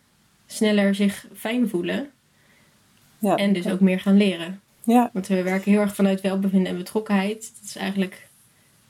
sneller 0.48 0.96
zich 0.96 1.26
fijn 1.36 1.70
voelen. 1.70 2.10
Ja. 3.20 3.36
En 3.36 3.54
dus 3.54 3.68
ook 3.68 3.80
meer 3.80 4.00
gaan 4.00 4.18
leren. 4.18 4.62
Ja. 4.84 5.10
Want 5.14 5.28
we 5.28 5.44
werken 5.44 5.72
heel 5.72 5.80
erg 5.82 5.96
vanuit 5.96 6.22
welbevinden 6.22 6.72
en 6.72 6.78
betrokkenheid. 6.78 7.52
Dat 7.60 7.70
is 7.70 7.76
eigenlijk 7.76 8.28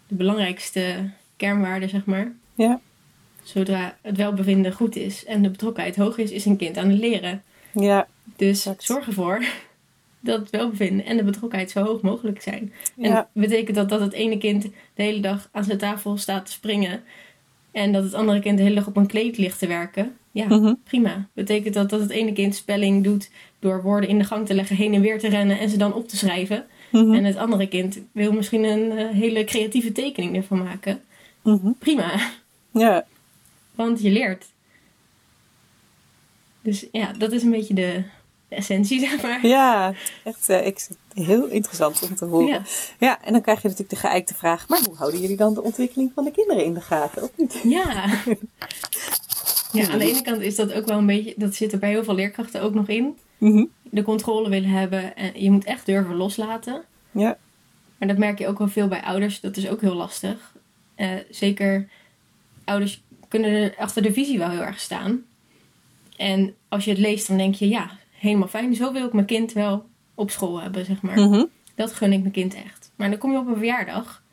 de 0.08 0.16
belangrijkste 0.16 1.10
kernwaarden, 1.38 1.90
zeg 1.90 2.06
maar. 2.06 2.32
Ja. 2.56 2.80
Zodra 3.44 3.98
het 4.02 4.18
welbevinden 4.18 4.74
goed 4.74 4.96
is 4.96 5.26
en 5.26 5.42
de 5.42 5.50
betrokkenheid 5.50 5.96
hoog 5.96 6.18
is, 6.18 6.32
is 6.32 6.46
een 6.46 6.58
kind 6.58 6.78
aan 6.78 6.90
het 6.90 7.00
leren. 7.00 7.44
Ja. 7.74 8.08
Dus 8.36 8.58
Exact. 8.58 8.84
zorg 8.84 9.08
ervoor 9.08 9.44
dat 10.22 10.40
het 10.40 10.50
welbevinden 10.50 11.06
en 11.06 11.18
de 11.18 11.24
betrokkenheid 11.24 11.72
zo 11.72 11.84
hoog 11.84 12.02
mogelijk 12.02 12.42
zijn. 12.42 12.74
En 12.98 13.10
Ja. 13.10 13.30
betekent 13.34 13.76
dat 13.76 13.90
dat 13.90 14.00
het 14.00 14.14
ene 14.14 14.38
kind 14.38 14.64
de 14.94 15.04
hele 15.04 15.20
dag 15.20 15.50
aan 15.52 15.64
zijn 15.64 15.78
tafel 15.78 16.18
staat 16.18 16.46
te 16.46 16.52
springen 16.52 17.04
en 17.72 17.92
dat 17.92 18.04
het 18.04 18.14
andere 18.14 18.40
kind 18.40 18.58
de 18.58 18.64
hele 18.64 18.76
dag 18.76 18.88
op 18.88 18.98
een 18.98 19.08
kleed 19.08 19.38
ligt 19.38 19.60
te 19.60 19.68
werken? 19.68 20.16
Ja, 20.32 20.46
Mhm. 20.48 20.74
prima. 20.84 21.28
Betekent 21.34 21.74
dat 21.74 21.90
dat 21.90 22.00
het 22.00 22.10
ene 22.10 22.34
kind 22.34 22.56
spelling 22.56 23.04
doet 23.04 23.30
door 23.60 23.82
woorden 23.82 24.10
in 24.10 24.18
de 24.18 24.24
gang 24.24 24.46
te 24.46 24.54
leggen, 24.54 24.76
heen 24.76 24.94
en 24.94 25.02
weer 25.02 25.20
te 25.20 25.28
rennen 25.30 25.60
en 25.60 25.70
ze 25.70 25.78
dan 25.78 25.94
op 25.94 26.08
te 26.08 26.18
schrijven? 26.18 26.66
Mhm. 26.92 27.14
En 27.14 27.24
het 27.24 27.36
andere 27.36 27.68
kind 27.68 28.00
wil 28.12 28.32
misschien 28.34 28.64
een 28.64 28.92
eh, 28.98 29.10
hele 29.10 29.44
creatieve 29.44 29.92
tekening 29.92 30.36
ervan 30.36 30.64
maken? 30.64 31.02
Mhm. 31.42 31.72
Prima, 31.80 32.12
Ja. 32.72 33.06
want 33.76 34.02
je 34.02 34.10
leert. 34.10 34.46
Dus 36.62 36.86
ja, 36.92 37.14
dat 37.18 37.32
is 37.32 37.44
een 37.44 37.50
beetje 37.52 37.74
de, 37.74 38.04
de 38.52 38.58
essentie, 38.58 39.00
zeg 39.00 39.22
maar. 39.22 39.48
Ja, 39.48 39.94
echt 40.24 40.50
eh, 40.50 40.66
ik, 40.66 40.88
heel 41.14 41.46
interessant 41.46 42.02
om 42.02 42.16
te 42.16 42.26
horen. 42.26 42.48
Ja. 42.48 42.62
Ja. 43.00 43.22
en 43.24 43.32
dan 43.32 43.42
krijg 43.42 43.62
je 43.62 43.68
natuurlijk 43.68 44.02
de 44.02 44.08
geëikte 44.08 44.34
vraag, 44.34 44.68
maar 44.68 44.80
hoe 44.86 44.96
houden 44.96 45.22
jullie 45.22 45.38
dan 45.38 45.54
de 45.54 45.64
ontwikkeling 45.64 46.12
van 46.16 46.24
de 46.24 46.32
kinderen 46.32 46.64
in 46.64 46.74
de 46.74 46.82
gaten? 46.82 47.24
Of 47.24 47.32
niet? 47.36 47.62
Ja. 47.78 48.10
Ja, 49.72 49.90
aan 49.90 50.00
de 50.00 50.06
ene 50.06 50.22
kant 50.22 50.42
is 50.42 50.56
dat 50.56 50.74
ook 50.74 50.86
wel 50.86 50.98
een 50.98 51.06
beetje, 51.06 51.34
dat 51.38 51.56
zit 51.56 51.72
er 51.72 51.80
bij 51.80 51.90
heel 51.90 52.04
veel 52.04 52.16
leerkrachten 52.16 52.62
ook 52.62 52.74
nog 52.74 52.88
in. 52.88 53.18
Mhm. 53.38 53.66
De 53.84 54.04
controle 54.04 54.50
willen 54.50 54.70
hebben 54.70 55.16
en 55.16 55.44
je 55.44 55.52
moet 55.52 55.66
echt 55.66 55.86
durven 55.86 56.16
loslaten. 56.16 56.84
Ja. 57.12 57.38
Maar 57.98 58.08
dat 58.08 58.18
merk 58.18 58.40
je 58.40 58.48
ook 58.48 58.58
wel 58.58 58.68
veel 58.68 58.88
bij 58.88 59.02
ouders, 59.02 59.40
dat 59.40 59.58
is 59.58 59.68
ook 59.68 59.82
heel 59.82 59.96
lastig. 59.96 60.56
Eh, 60.96 61.10
zeker 61.30 61.90
ouders 62.64 63.02
kunnen 63.28 63.52
er 63.52 63.76
achter 63.78 64.02
de 64.02 64.14
visie 64.14 64.38
wel 64.38 64.50
heel 64.50 64.64
erg 64.64 64.80
staan. 64.80 65.26
En 66.18 66.56
als 66.68 66.86
je 66.86 66.92
het 66.92 67.00
leest, 67.00 67.28
dan 67.28 67.38
denk 67.38 67.56
je, 67.56 67.68
ja, 67.68 68.00
helemaal 68.22 68.48
fijn, 68.48 68.76
zo 68.76 68.92
wil 68.94 69.06
ik 69.06 69.14
mijn 69.14 69.26
kind 69.26 69.54
wel 69.54 69.86
op 70.16 70.32
school 70.32 70.62
hebben, 70.62 70.86
zeg 70.86 71.02
maar. 71.02 71.20
Mhm. 71.20 71.46
Dat 71.76 71.94
gun 71.94 72.14
ik 72.14 72.20
mijn 72.20 72.32
kind 72.32 72.54
echt. 72.56 72.92
Maar 72.96 73.10
dan 73.10 73.20
kom 73.20 73.32
je 73.32 73.38
op 73.38 73.48
een 73.48 73.56
verjaardag. 73.58 74.24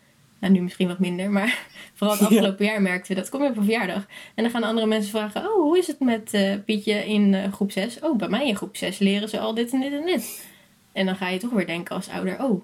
Nou, 0.40 0.52
nu 0.52 0.60
misschien 0.60 0.88
wat 0.88 0.98
minder, 0.98 1.30
maar 1.30 1.66
vooral 1.94 2.16
het 2.18 2.28
Ja. 2.28 2.34
afgelopen 2.36 2.64
jaar 2.66 2.82
merkten 2.82 3.14
we 3.14 3.20
dat. 3.20 3.30
Kom 3.30 3.42
je 3.42 3.48
op 3.48 3.56
een 3.56 3.64
verjaardag 3.64 4.06
en 4.34 4.42
dan 4.42 4.50
gaan 4.52 4.62
andere 4.62 4.86
mensen 4.86 5.10
vragen: 5.10 5.40
Oh, 5.42 5.62
hoe 5.62 5.78
is 5.78 5.86
het 5.86 6.00
met 6.00 6.34
eh, 6.34 6.54
Pietje 6.64 7.06
in 7.06 7.34
eh, 7.34 7.52
groep 7.52 7.70
6? 7.72 8.00
Oh, 8.00 8.16
bij 8.16 8.28
mij 8.28 8.46
in 8.48 8.56
groep 8.56 8.76
6 8.76 8.98
leren 8.98 9.28
ze 9.28 9.38
al 9.38 9.54
dit 9.54 9.72
en 9.72 9.80
dit 9.80 9.92
en 9.92 10.06
dit. 10.06 10.46
En 10.92 11.06
dan 11.06 11.16
ga 11.16 11.28
je 11.28 11.38
toch 11.38 11.50
weer 11.50 11.66
denken 11.66 11.94
als 11.94 12.08
ouder: 12.08 12.42
Oh, 12.44 12.62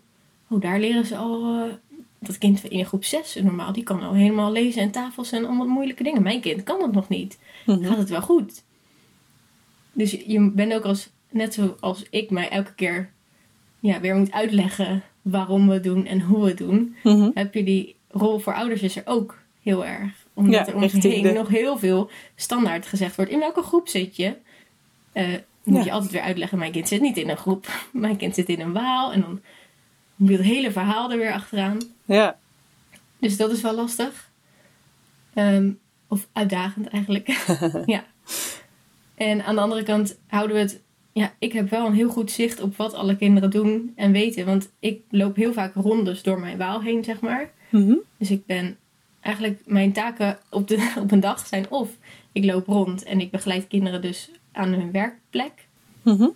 oh 0.51 0.61
daar 0.61 0.81
leren 0.81 1.07
ze 1.07 1.17
al. 1.17 1.65
eh, 1.65 1.73
dat 2.19 2.39
kind 2.39 2.65
in 2.65 2.85
groep 2.87 3.05
6 3.05 3.35
normaal, 3.43 3.73
die 3.73 3.83
kan 3.83 4.03
al 4.03 4.13
helemaal 4.13 4.53
lezen 4.53 4.83
en 4.83 4.91
tafels 4.91 5.33
en 5.33 5.45
allemaal 5.45 5.67
moeilijke 5.67 6.03
dingen. 6.03 6.23
Mijn 6.23 6.41
kind 6.41 6.63
kan 6.63 6.79
dat 6.79 6.93
nog 6.93 7.09
niet. 7.09 7.39
Mhm. 7.67 7.85
Gaat 7.85 7.97
het 7.97 8.09
wel 8.09 8.23
goed? 8.23 8.65
Dus 9.95 10.11
je- 10.11 10.51
bent 10.55 10.73
ook 10.75 10.85
als, 10.85 11.11
net 11.31 11.55
zoals 11.55 12.05
ik 12.11 12.31
mij 12.31 12.49
elke 12.49 12.75
keer 12.75 13.11
ja, 13.81 14.01
weer 14.01 14.17
moet 14.17 14.33
uitleggen 14.33 15.03
waarom 15.23 15.67
we 15.69 15.75
het 15.75 15.83
doen 15.85 16.07
en 16.07 16.21
hoe 16.21 16.43
we 16.43 16.49
het 16.49 16.59
doen, 16.59 16.97
Mhm. 17.03 17.31
heb 17.35 17.55
je 17.55 17.65
die 17.65 17.97
rol 18.11 18.39
voor 18.39 18.55
ouders 18.55 18.83
is 18.83 18.97
er 18.97 19.03
ook 19.05 19.39
heel 19.63 19.85
erg. 19.87 20.13
Omdat 20.35 20.55
Ja, 20.55 20.67
er 20.67 20.75
om 20.75 20.83
je 20.83 20.89
richting 20.89 21.13
heen 21.15 21.23
de- 21.23 21.33
nog 21.33 21.49
heel 21.49 21.79
veel 21.79 22.11
standaard 22.37 22.87
gezegd 22.87 23.17
wordt. 23.17 23.31
In 23.31 23.39
welke 23.39 23.63
groep 23.63 23.89
zit 23.89 24.17
je? 24.17 24.37
Eh, 25.13 25.29
moet 25.63 25.79
Ja. 25.79 25.85
je 25.85 25.93
altijd 25.93 26.13
weer 26.13 26.21
uitleggen, 26.21 26.59
mijn 26.59 26.73
kind 26.73 26.89
zit 26.89 27.01
niet 27.01 27.17
in 27.17 27.29
een 27.29 27.37
groep. 27.37 27.67
Mijn 27.93 28.17
kind 28.17 28.35
zit 28.35 28.49
in 28.49 28.61
een 28.61 28.73
waal. 28.73 29.13
En 29.13 29.21
dan 29.21 29.41
moet 30.17 30.29
je 30.31 30.37
het 30.37 30.45
hele 30.47 30.71
verhaal 30.73 31.11
er 31.11 31.19
weer 31.19 31.33
achteraan. 31.33 31.79
Ja. 32.05 32.39
Dus 33.19 33.37
dat 33.37 33.51
is 33.51 33.61
wel 33.61 33.75
lastig. 33.75 34.31
Ehm, 35.35 35.71
of 36.09 36.29
uitdagend 36.33 36.87
eigenlijk. 36.89 37.29
ja. 37.87 38.05
En 39.15 39.45
aan 39.45 39.55
de 39.55 39.61
andere 39.61 39.83
kant 39.83 40.19
houden 40.27 40.57
we 40.57 40.63
het. 40.63 40.83
Ja, 41.13 41.33
ik 41.39 41.53
heb 41.53 41.71
wel 41.71 41.87
een 41.87 41.95
heel 41.95 42.09
goed 42.09 42.31
zicht 42.31 42.61
op 42.61 42.77
wat 42.77 42.95
alle 42.95 43.17
kinderen 43.17 43.51
doen 43.51 43.93
en 43.97 44.13
weten. 44.13 44.47
Want 44.47 44.73
ik 44.79 45.03
loop 45.11 45.37
heel 45.37 45.53
vaak 45.53 45.75
rondes 45.75 46.23
door 46.23 46.41
mijn 46.41 46.59
waal 46.59 46.83
heen, 46.83 47.05
zeg 47.05 47.21
maar. 47.21 47.51
Mhm. 47.71 47.95
Dus 48.19 48.31
ik 48.31 48.47
ben 48.47 48.77
eigenlijk 49.21 49.61
mijn 49.65 49.93
taken 49.93 50.39
op, 50.51 50.69
de, 50.69 50.93
op 51.03 51.13
een 51.13 51.21
dag 51.21 51.47
zijn 51.47 51.71
of 51.71 51.91
ik 52.33 52.45
loop 52.45 52.67
rond 52.67 53.03
en 53.03 53.21
ik 53.21 53.31
begeleid 53.31 53.67
kinderen 53.67 54.03
dus 54.03 54.31
aan 54.53 54.73
hun 54.73 54.91
werkplek. 54.93 55.67
Mhm. 56.03 56.29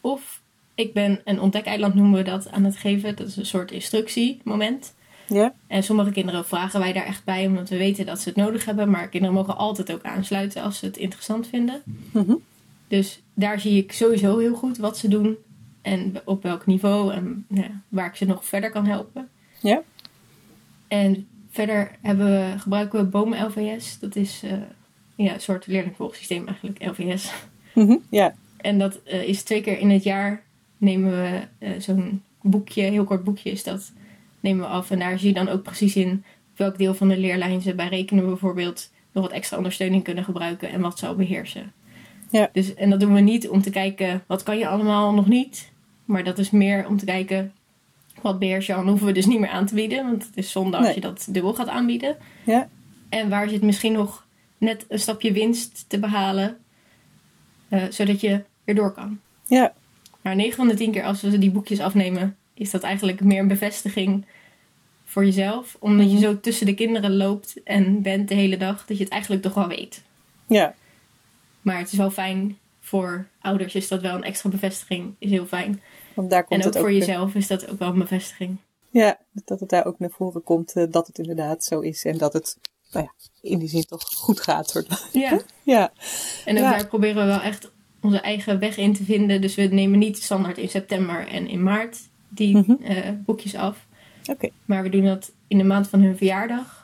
Of 0.00 0.42
ik 0.74 0.92
ben 0.92 1.20
een 1.24 1.40
ontdekeiland 1.40 1.94
noemen 1.94 2.18
we 2.18 2.24
dat 2.24 2.50
aan 2.50 2.64
het 2.64 2.76
geven. 2.76 3.16
Dat 3.16 3.26
is 3.26 3.36
een 3.36 3.46
soort 3.46 3.70
instructiemoment. 3.70 4.94
Ja. 5.28 5.54
En 5.66 5.82
sommige 5.82 6.10
kinderen 6.10 6.44
vragen 6.44 6.80
wij 6.80 6.92
daar 6.92 7.04
echt 7.04 7.24
bij, 7.24 7.46
omdat 7.46 7.68
we 7.68 7.76
weten 7.76 8.06
dat 8.06 8.20
ze 8.20 8.28
het 8.28 8.38
nodig 8.38 8.64
hebben. 8.64 8.90
Maar 8.90 9.08
kinderen 9.08 9.36
mogen 9.36 9.56
altijd 9.56 9.92
ook 9.92 10.02
aansluiten 10.02 10.62
als 10.62 10.78
ze 10.78 10.86
het 10.86 10.96
interessant 10.96 11.46
vinden. 11.46 11.82
Mhm. 12.12 12.34
Dus 12.88 13.22
daar 13.34 13.60
zie 13.60 13.82
ik 13.82 13.92
sowieso 13.92 14.38
heel 14.38 14.54
goed 14.54 14.78
wat 14.78 14.98
ze 14.98 15.08
doen. 15.08 15.36
En 15.82 16.20
op 16.24 16.42
welk 16.42 16.66
niveau 16.66 17.12
en 17.12 17.44
nou 17.48 17.66
ja, 17.66 17.80
waar 17.88 18.06
ik 18.06 18.14
ze 18.14 18.24
nog 18.24 18.44
verder 18.44 18.70
kan 18.70 18.86
helpen. 18.86 19.28
Ja. 19.60 19.82
En 20.88 21.26
verder 21.50 21.90
hebben 22.02 22.26
we, 22.26 22.58
gebruiken 22.58 22.98
we 22.98 23.04
Boom 23.04 23.34
LVS. 23.34 23.98
Dat 23.98 24.16
is 24.16 24.42
eh, 24.42 24.52
ja, 25.14 25.34
een 25.34 25.40
soort 25.40 25.66
leerlingvolgsysteem 25.66 26.46
eigenlijk, 26.46 26.84
LVS. 26.84 27.32
Mhm. 27.74 27.96
Ja. 28.10 28.34
En 28.56 28.78
dat 28.78 29.02
eh, 29.02 29.28
is 29.28 29.42
twee 29.42 29.60
keer 29.60 29.78
in 29.78 29.90
het 29.90 30.02
jaar 30.02 30.42
nemen 30.76 31.10
we 31.10 31.40
eh, 31.58 31.70
zo'n 31.78 32.22
boekje, 32.40 32.82
heel 32.82 33.04
kort 33.04 33.24
boekje 33.24 33.50
is 33.50 33.62
dat, 33.62 33.92
nemen 34.42 34.60
we 34.66 34.72
af. 34.72 34.90
En 34.90 34.98
daar 34.98 35.18
zie 35.18 35.28
je 35.28 35.34
dan 35.34 35.48
ook 35.48 35.62
precies 35.62 35.96
in 35.96 36.24
welk 36.56 36.78
deel 36.78 36.94
van 36.94 37.08
de 37.08 37.18
leerlijn 37.18 37.60
ze 37.60 37.74
bij 37.74 37.88
rekenen 37.88 38.26
bijvoorbeeld 38.26 38.90
nog 39.12 39.24
wat 39.24 39.32
extra 39.32 39.56
ondersteuning 39.56 40.04
kunnen 40.04 40.24
gebruiken 40.24 40.68
en 40.70 40.80
wat 40.80 40.98
ze 40.98 41.06
al 41.06 41.14
beheersen. 41.14 41.72
Ja. 42.30 42.48
Dus, 42.52 42.74
en 42.74 42.90
dat 42.90 43.00
doen 43.00 43.14
we 43.14 43.20
niet 43.20 43.48
om 43.48 43.62
te 43.62 43.70
kijken 43.70 44.24
wat 44.26 44.42
kan 44.42 44.58
je 44.58 44.68
allemaal 44.68 45.12
nog 45.14 45.26
niet. 45.28 45.70
Maar 46.04 46.24
dat 46.24 46.38
is 46.38 46.50
meer 46.50 46.86
om 46.88 46.96
te 46.98 47.04
kijken 47.04 47.52
wat 48.22 48.38
beheers 48.38 48.66
je 48.66 48.74
al. 48.74 48.86
Hoeven 48.86 49.06
we 49.06 49.12
dus 49.12 49.26
niet 49.26 49.40
meer 49.40 49.48
aan 49.50 49.66
te 49.66 49.74
bieden. 49.74 50.04
Want 50.10 50.24
het 50.26 50.36
is 50.36 50.50
zonde 50.50 50.76
als 50.76 50.86
Nee. 50.86 50.94
je 50.94 51.00
dat 51.00 51.26
dubbel 51.30 51.54
gaat 51.54 51.68
aanbieden. 51.68 52.16
Ja. 52.44 52.68
En 53.08 53.28
waar 53.28 53.48
zit 53.48 53.62
misschien 53.62 53.92
nog 53.92 54.26
net 54.58 54.84
een 54.88 54.98
stapje 54.98 55.32
winst 55.32 55.84
te 55.88 55.98
behalen. 55.98 56.56
eh, 57.68 57.82
zodat 57.90 58.20
je 58.20 58.42
erdoor 58.64 58.92
kan. 58.92 59.18
Ja. 59.46 59.72
Maar 60.22 60.36
9 60.36 60.56
van 60.56 60.68
de 60.68 60.74
10 60.74 60.92
keer 60.92 61.04
als 61.04 61.20
we 61.20 61.38
die 61.38 61.50
boekjes 61.50 61.80
afnemen, 61.80 62.36
is 62.62 62.70
dat 62.70 62.82
eigenlijk 62.82 63.20
meer 63.20 63.40
een 63.40 63.48
bevestiging 63.48 64.24
voor 65.04 65.24
jezelf. 65.24 65.76
Omdat 65.78 66.12
je 66.12 66.18
zo 66.18 66.40
tussen 66.40 66.66
de 66.66 66.74
kinderen 66.74 67.16
loopt 67.16 67.62
en 67.62 68.02
bent 68.02 68.28
de 68.28 68.34
hele 68.34 68.56
dag, 68.56 68.86
dat 68.86 68.96
je 68.96 69.04
het 69.04 69.12
eigenlijk 69.12 69.42
toch 69.42 69.54
wel 69.54 69.68
weet. 69.68 70.02
Ja. 70.46 70.74
Maar 71.62 71.78
het 71.78 71.92
is 71.92 71.98
wel 71.98 72.10
fijn 72.10 72.58
voor 72.80 73.26
ouders, 73.40 73.74
is 73.74 73.88
dat 73.88 74.00
wel 74.00 74.14
een 74.14 74.24
extra 74.24 74.50
bevestiging, 74.50 75.14
is 75.18 75.30
heel 75.30 75.46
fijn. 75.46 75.80
Want 76.14 76.30
daar 76.30 76.44
komt 76.44 76.60
En 76.60 76.66
ook 76.66 76.72
het 76.72 76.82
voor 76.82 76.92
ook 76.92 76.98
jezelf 76.98 77.34
is 77.34 77.46
dat 77.46 77.68
ook 77.68 77.78
wel 77.78 77.88
een 77.88 77.98
bevestiging. 77.98 78.56
Ja, 78.90 79.18
dat 79.44 79.60
het 79.60 79.68
daar 79.68 79.84
ook 79.86 79.98
naar 79.98 80.10
voren 80.10 80.42
komt 80.42 80.72
eh, 80.72 80.84
dat 80.90 81.06
het 81.06 81.18
inderdaad 81.18 81.64
zo 81.64 81.80
is. 81.80 82.04
En 82.04 82.18
dat 82.18 82.32
het, 82.32 82.58
nou 82.90 83.06
ja, 83.06 83.28
in 83.50 83.58
die 83.58 83.68
zin 83.68 83.84
toch 83.84 84.02
goed 84.02 84.40
gaat. 84.40 84.70
Soort. 84.70 85.08
Ja. 85.12 85.40
Ja. 85.64 85.92
En 86.44 86.56
ook 86.56 86.62
Ja. 86.62 86.70
daar 86.70 86.86
proberen 86.86 87.22
we 87.22 87.28
wel 87.28 87.40
echt 87.40 87.70
onze 88.00 88.20
eigen 88.20 88.58
weg 88.58 88.76
in 88.76 88.92
te 88.92 89.04
vinden. 89.04 89.40
Dus 89.40 89.54
we 89.54 89.62
nemen 89.62 89.98
niet 89.98 90.22
standaard 90.22 90.58
in 90.58 90.68
september 90.68 91.28
en 91.28 91.48
in 91.48 91.62
maart 91.62 91.98
die 92.34 92.56
Mhm. 92.56 92.72
eh, 92.82 93.10
boekjes 93.24 93.54
af. 93.54 93.86
Oké. 94.30 94.48
Maar 94.64 94.82
we 94.82 94.88
doen 94.88 95.04
dat 95.04 95.32
in 95.48 95.58
de 95.58 95.64
maand 95.64 95.88
van 95.88 96.00
hun 96.02 96.16
verjaardag. 96.16 96.80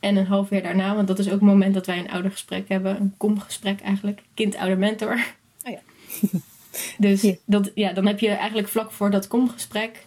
En 0.00 0.16
een 0.16 0.26
half 0.26 0.50
jaar 0.50 0.62
daarna, 0.62 0.94
want 0.94 1.08
dat 1.08 1.18
is 1.18 1.26
ook 1.26 1.32
het 1.32 1.40
moment 1.40 1.74
dat 1.74 1.86
wij 1.86 1.98
een 1.98 2.10
oudergesprek 2.10 2.68
hebben. 2.68 3.00
Een 3.00 3.14
komgesprek 3.16 3.80
eigenlijk. 3.80 4.22
Kind-ouder-mentor. 4.34 5.24
Oh 5.62 5.72
ja. 5.72 5.80
dus. 6.98 7.36
Dat, 7.44 7.70
ja, 7.74 7.92
dan 7.92 8.06
heb 8.06 8.20
je 8.20 8.28
eigenlijk 8.28 8.68
vlak 8.68 8.92
voor 8.92 9.10
dat 9.10 9.26
komgesprek. 9.26 10.06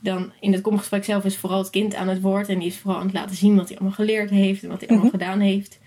Dan 0.00 0.32
in 0.40 0.52
het 0.52 0.60
komgesprek 0.60 1.04
zelf 1.04 1.24
is 1.24 1.36
vooral 1.36 1.58
het 1.58 1.70
kind 1.70 1.94
aan 1.94 2.08
het 2.08 2.20
woord. 2.20 2.48
En 2.48 2.58
die 2.58 2.68
is 2.68 2.78
vooral 2.78 3.00
aan 3.00 3.06
het 3.06 3.14
laten 3.14 3.36
zien 3.36 3.56
wat 3.56 3.68
hij 3.68 3.76
allemaal 3.78 3.96
geleerd 3.96 4.30
heeft. 4.30 4.62
En 4.62 4.68
wat 4.68 4.80
hij 4.80 4.88
allemaal 4.88 5.06
Mhm. 5.06 5.16
gedaan 5.18 5.40
heeft. 5.40 5.78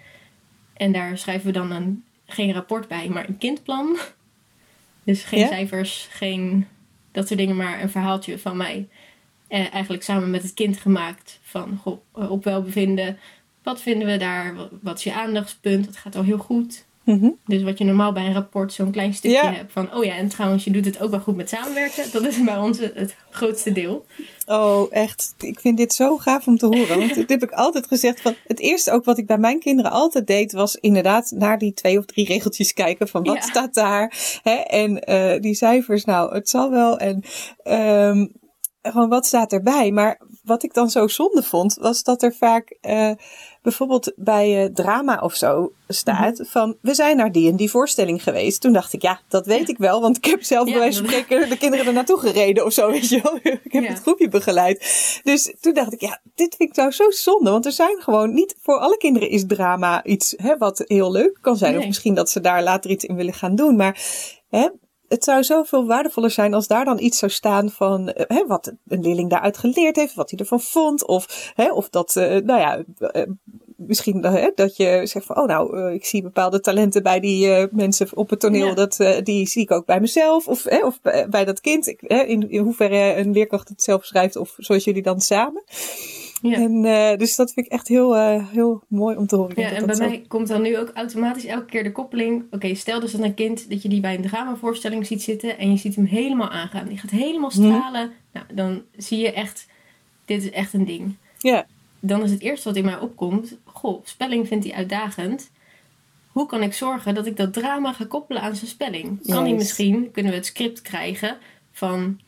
En 0.74 0.92
daar 0.92 1.18
schrijven 1.18 1.46
we 1.46 1.52
dan 1.54 1.72
een, 1.72 2.04
geen 2.26 2.54
rapport 2.54 2.88
bij, 2.88 3.08
maar 3.10 3.28
een 3.30 3.38
kindplan. 3.38 3.98
Dus 5.04 5.24
geen 5.24 5.48
cijfers, 5.48 6.08
geen 6.12 6.68
dat 7.16 7.28
soort 7.28 7.40
dingen, 7.40 7.56
maar 7.56 7.82
een 7.82 7.90
verhaaltje 7.90 8.40
van 8.40 8.58
mij. 8.58 8.88
Eh, 9.48 9.74
eigenlijk 9.74 10.04
samen 10.04 10.30
met 10.30 10.44
het 10.44 10.54
kind 10.54 10.78
gemaakt 10.78 11.40
van 11.42 11.82
eh, 12.14 12.32
op 12.32 12.44
welbevinden. 12.44 13.18
Wat 13.64 13.82
vinden 13.82 14.08
we 14.08 14.18
daar? 14.18 14.56
Wat 14.82 14.98
is 14.98 15.04
je 15.04 15.14
aandachtspunt? 15.14 15.86
Dat 15.86 15.98
gaat 15.98 16.16
al 16.16 16.24
heel 16.24 16.38
goed. 16.38 16.86
Mhm. 17.06 17.30
Dus 17.46 17.64
wat 17.64 17.78
je 17.78 17.84
normaal 17.84 18.12
bij 18.12 18.26
een 18.26 18.34
rapport 18.34 18.74
zo'n 18.74 18.92
klein 18.92 19.14
stukje 19.14 19.38
Ja. 19.38 19.52
hebt 19.54 19.72
van... 19.72 19.94
oh 19.96 20.04
ja, 20.04 20.16
en 20.16 20.28
trouwens, 20.28 20.64
je 20.64 20.72
doet 20.72 20.86
het 20.86 21.02
ook 21.02 21.12
wel 21.12 21.20
goed 21.20 21.36
met 21.36 21.50
samenwerken. 21.50 22.12
Dat 22.12 22.26
is 22.26 22.44
bij 22.44 22.58
ons 22.58 22.80
het 22.80 23.16
grootste 23.30 23.72
deel. 23.72 24.06
Oh, 24.46 24.88
echt. 24.90 25.34
Ik 25.38 25.60
vind 25.60 25.78
dit 25.78 25.94
zo 25.94 26.18
gaaf 26.18 26.48
om 26.48 26.58
te 26.58 26.66
horen. 26.66 27.00
Want 27.00 27.14
dit 27.16 27.30
heb 27.30 27.44
ik 27.44 27.52
altijd 27.52 27.88
gezegd. 27.88 28.22
Van 28.22 28.36
het 28.48 28.60
eerste 28.60 28.92
ook 28.92 29.06
wat 29.06 29.18
ik 29.18 29.28
bij 29.28 29.38
mijn 29.38 29.60
kinderen 29.60 29.92
altijd 29.92 30.28
deed, 30.28 30.52
was 30.52 30.76
inderdaad 30.76 31.32
naar 31.36 31.58
die 31.58 31.74
twee 31.74 31.98
of 31.98 32.06
drie 32.06 32.26
regeltjes 32.26 32.74
kijken 32.74 33.08
van 33.08 33.24
wat 33.24 33.36
Ja. 33.36 33.42
staat 33.42 33.74
daar. 33.74 34.14
Hè? 34.44 34.54
En 34.56 35.00
eh, 35.04 35.42
die 35.42 35.54
cijfers, 35.56 36.06
nou, 36.06 36.34
het 36.34 36.50
zal 36.50 36.70
wel. 36.72 36.98
En 36.98 37.24
ehm, 37.64 38.26
gewoon 38.82 39.10
wat 39.10 39.26
staat 39.26 39.54
erbij. 39.54 39.92
Maar 39.92 40.22
wat 40.44 40.64
ik 40.64 40.74
dan 40.74 40.90
zo 40.90 41.08
zonde 41.08 41.44
vond, 41.44 41.74
was 41.76 42.04
dat 42.04 42.24
er 42.24 42.34
vaak 42.34 42.78
uh, 42.82 43.12
bijvoorbeeld 43.66 44.12
bij 44.16 44.64
uh, 44.64 44.74
drama 44.74 45.20
of 45.20 45.36
zo 45.36 45.72
staat 45.88 46.38
mhm. 46.38 46.48
van 46.48 46.76
we 46.82 46.94
zijn 46.94 47.18
naar 47.18 47.32
die 47.32 47.50
en 47.50 47.56
die 47.56 47.70
voorstelling 47.70 48.24
geweest. 48.24 48.62
Toen 48.62 48.74
dacht 48.74 48.94
ik, 48.94 49.02
ja, 49.02 49.20
dat 49.28 49.46
weet 49.46 49.70
ik 49.70 49.78
wel, 49.78 50.02
want 50.02 50.18
ik 50.18 50.26
heb 50.26 50.44
zelf 50.44 50.66
bij 50.66 50.80
wijze 50.80 51.00
van 51.00 51.08
spreken 51.08 51.50
de 51.50 51.58
kinderen 51.58 51.86
er 51.86 51.94
naartoe 51.94 52.20
gereden 52.20 52.66
of 52.66 52.74
zo, 52.74 52.92
weet 52.92 53.10
je 53.10 53.22
wel. 53.22 53.36
ik 53.64 53.72
heb 53.72 53.88
het 53.88 54.02
groepje 54.02 54.28
begeleid. 54.28 55.20
Dus 55.24 55.56
toen 55.62 55.74
dacht 55.74 55.94
ik, 55.94 56.02
ja, 56.02 56.22
dit 56.36 56.56
vind 56.56 56.70
ik 56.70 56.76
nou 56.76 56.92
zo 56.92 57.12
zonde, 57.12 57.50
want 57.52 57.66
er 57.66 57.72
zijn 57.72 58.02
gewoon 58.02 58.34
niet 58.34 58.56
voor 58.62 58.78
alle 58.78 58.98
kinderen 58.98 59.30
is 59.30 59.46
drama 59.48 60.04
iets 60.04 60.34
hè, 60.38 60.58
wat 60.58 60.84
heel 60.86 61.12
leuk 61.12 61.38
kan 61.42 61.58
zijn. 61.58 61.78
Of 61.78 61.86
misschien 61.86 62.14
dat 62.14 62.30
ze 62.30 62.42
daar 62.42 62.64
later 62.64 62.92
iets 62.92 63.06
in 63.06 63.16
willen 63.16 63.34
gaan 63.34 63.56
doen. 63.56 63.76
Maar 63.76 64.00
hè, 64.50 64.68
het 65.08 65.24
zou 65.24 65.44
zoveel 65.44 65.86
waardevoller 65.86 66.32
zijn 66.32 66.54
als 66.54 66.68
daar 66.68 66.86
dan 66.86 67.00
iets 67.00 67.18
zou 67.18 67.32
staan 67.32 67.70
van 67.70 68.10
eh, 68.10 68.38
hè, 68.38 68.46
wat 68.48 68.74
een 68.88 69.02
leerling 69.02 69.30
daaruit 69.30 69.58
geleerd 69.58 69.96
heeft, 69.96 70.14
wat 70.14 70.30
hij 70.30 70.40
ervan 70.40 70.62
vond. 70.62 71.06
Of, 71.06 71.52
hè, 71.56 71.72
of 71.72 71.90
dat, 71.90 72.16
uh, 72.16 72.24
nou 72.24 72.60
ja, 72.60 72.84
uh, 73.00 73.24
misschien 73.76 74.24
hè, 74.24 74.52
dat 74.56 74.78
je 74.78 75.02
zegt 75.04 75.26
van, 75.26 75.38
oh 75.38 75.48
nou, 75.48 75.94
ik 75.94 76.06
zie 76.06 76.22
bepaalde 76.22 76.60
talenten 76.60 77.04
bij 77.04 77.20
die 77.20 77.68
mensen 77.72 78.08
op 78.14 78.30
het 78.30 78.40
toneel, 78.40 78.76
dat, 78.76 78.98
die 79.24 79.48
zie 79.48 79.62
ik 79.62 79.72
ook 79.72 79.86
bij 79.86 80.00
mezelf. 80.00 80.48
Of, 80.48 80.64
hè, 80.64 80.86
of 80.86 81.02
bij 81.30 81.46
dat 81.46 81.62
kind, 81.62 81.88
ik, 81.88 82.00
hè, 82.08 82.22
in, 82.22 82.50
in 82.50 82.64
hoeverre 82.64 83.16
een 83.16 83.32
leerkracht 83.32 83.68
het 83.70 83.84
zelf 83.84 84.06
schrijft 84.06 84.36
of 84.36 84.54
zoals 84.58 84.84
jullie 84.84 85.02
dan 85.02 85.22
samen. 85.22 85.64
Ja. 86.42 86.54
En, 86.54 86.84
uh, 86.84 87.18
dus 87.18 87.36
dat 87.36 87.54
vind 87.54 87.66
ik 87.66 87.72
echt 87.72 87.88
heel, 87.88 88.16
uh, 88.16 88.50
heel 88.50 88.84
mooi 88.88 89.18
om 89.18 89.28
te 89.28 89.36
horen. 89.36 89.62
Ja, 89.62 89.70
en 89.70 89.86
bij 89.86 89.96
mij 89.96 90.26
komt 90.28 90.48
dan 90.48 90.62
nu 90.62 90.78
ook 90.78 90.92
automatisch 90.94 91.46
elke 91.46 91.66
keer 91.66 91.84
de 91.84 91.92
koppeling. 91.92 92.44
Oké, 92.52 92.76
stel 92.76 93.00
dus 93.00 93.12
dat 93.12 93.22
een 93.22 93.34
kind 93.34 93.70
dat 93.70 93.82
je 93.82 93.90
die 93.90 94.00
bij 94.00 94.16
een 94.16 94.22
dramavoorstelling 94.22 95.06
ziet 95.06 95.22
zitten 95.22 95.58
en 95.58 95.72
je 95.72 95.78
ziet 95.78 95.96
hem 95.96 96.06
helemaal 96.06 96.50
aangaan. 96.50 96.88
Die 96.88 96.98
gaat 96.98 97.12
helemaal 97.12 97.52
mhm. 97.56 97.68
stralen. 97.68 98.12
Nou, 98.34 98.46
dan 98.54 98.82
zie 98.98 99.20
je 99.20 99.32
echt, 99.32 99.68
dit 100.26 100.44
is 100.44 100.50
echt 100.50 100.74
een 100.74 100.86
ding. 100.86 101.16
Ja. 101.38 101.66
Dan 102.00 102.24
is 102.24 102.32
het 102.32 102.42
eerste 102.42 102.68
wat 102.68 102.78
in 102.78 102.86
mij 102.86 103.00
opkomt, 103.00 103.58
goh, 103.64 104.06
spelling 104.06 104.48
vindt 104.48 104.66
hij 104.66 104.74
uitdagend. 104.74 105.52
Hoe 106.28 106.46
kan 106.46 106.64
ik 106.64 106.74
zorgen 106.74 107.16
dat 107.16 107.26
ik 107.26 107.38
dat 107.38 107.54
drama 107.54 107.94
ga 107.94 108.06
koppelen 108.06 108.42
aan 108.42 108.56
zijn 108.56 108.70
spelling? 108.70 109.28
Kan 109.28 109.44
hij 109.44 109.54
misschien, 109.54 110.12
kunnen 110.12 110.32
we 110.32 110.38
het 110.38 110.48
script 110.48 110.82
krijgen 110.82 111.38
van 111.72 112.20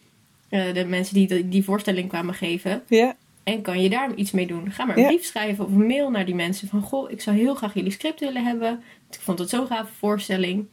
uh, 0.49 0.73
de 0.73 0.85
mensen 0.85 1.13
die 1.13 1.49
die 1.49 1.63
voorstelling 1.63 2.09
kwamen 2.09 2.33
geven. 2.33 2.83
Ja. 2.87 3.15
En 3.47 3.61
kan 3.61 3.81
je 3.81 3.89
daar 3.89 4.13
iets 4.13 4.31
mee 4.31 4.47
doen? 4.47 4.71
Ga 4.71 4.85
maar 4.85 4.97
een 4.97 5.05
brief 5.05 5.23
schrijven 5.23 5.65
of 5.65 5.71
een 5.71 5.87
mail 5.87 6.09
naar 6.09 6.25
die 6.25 6.35
mensen 6.35 6.67
van... 6.67 6.81
Goh, 6.81 7.11
ik 7.11 7.21
zou 7.21 7.37
heel 7.37 7.55
graag 7.55 7.73
jullie 7.73 7.91
script 7.91 8.19
willen 8.19 8.45
hebben. 8.45 8.83
Ik 9.11 9.19
vond 9.19 9.39
het 9.39 9.49
zo'n 9.49 9.67
gave 9.67 9.93
voorstelling. 9.93 10.65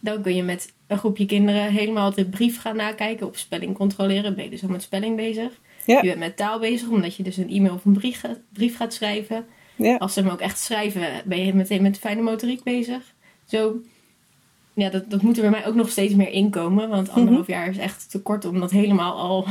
Dan 0.00 0.22
kun 0.22 0.34
je 0.34 0.42
met 0.42 0.72
een 0.86 0.98
groepje 0.98 1.26
kinderen 1.26 1.72
helemaal 1.72 2.14
de 2.14 2.24
brief 2.24 2.60
gaan 2.60 2.76
nakijken. 2.76 3.26
Op 3.26 3.36
spelling 3.36 3.74
controleren. 3.74 4.34
Ben 4.34 4.44
je 4.44 4.50
dus 4.50 4.62
al 4.62 4.68
met 4.68 4.82
spelling 4.82 5.16
bezig. 5.16 5.60
Je 5.84 6.00
bent 6.02 6.18
met 6.18 6.36
taal 6.36 6.58
bezig, 6.58 6.88
omdat 6.88 7.16
je 7.16 7.22
dus 7.22 7.36
een 7.36 7.50
e-mail 7.50 7.74
of 7.74 7.84
een 7.84 7.92
brief, 7.92 8.22
brief 8.52 8.76
gaat 8.76 8.94
schrijven. 8.94 9.46
Ja. 9.76 9.96
Als 9.96 10.12
ze 10.12 10.20
hem 10.20 10.30
ook 10.30 10.40
echt 10.40 10.58
schrijven, 10.58 11.22
ben 11.24 11.44
je 11.44 11.54
meteen 11.54 11.82
met 11.82 11.98
fijne 11.98 12.22
motoriek 12.22 12.62
bezig. 12.62 13.14
Zo, 13.44 13.80
ja, 14.74 14.90
dat, 14.90 15.10
dat 15.10 15.22
moet 15.22 15.36
er 15.36 15.42
bij 15.42 15.50
mij 15.50 15.66
ook 15.66 15.74
nog 15.74 15.90
steeds 15.90 16.14
meer 16.14 16.30
inkomen. 16.30 16.88
Want 16.88 17.10
anderhalf 17.10 17.46
mhm. 17.46 17.56
jaar 17.56 17.68
is 17.68 17.78
echt 17.78 18.10
te 18.10 18.22
kort 18.22 18.44
om 18.44 18.60
dat 18.60 18.70
helemaal 18.70 19.18
al 19.18 19.46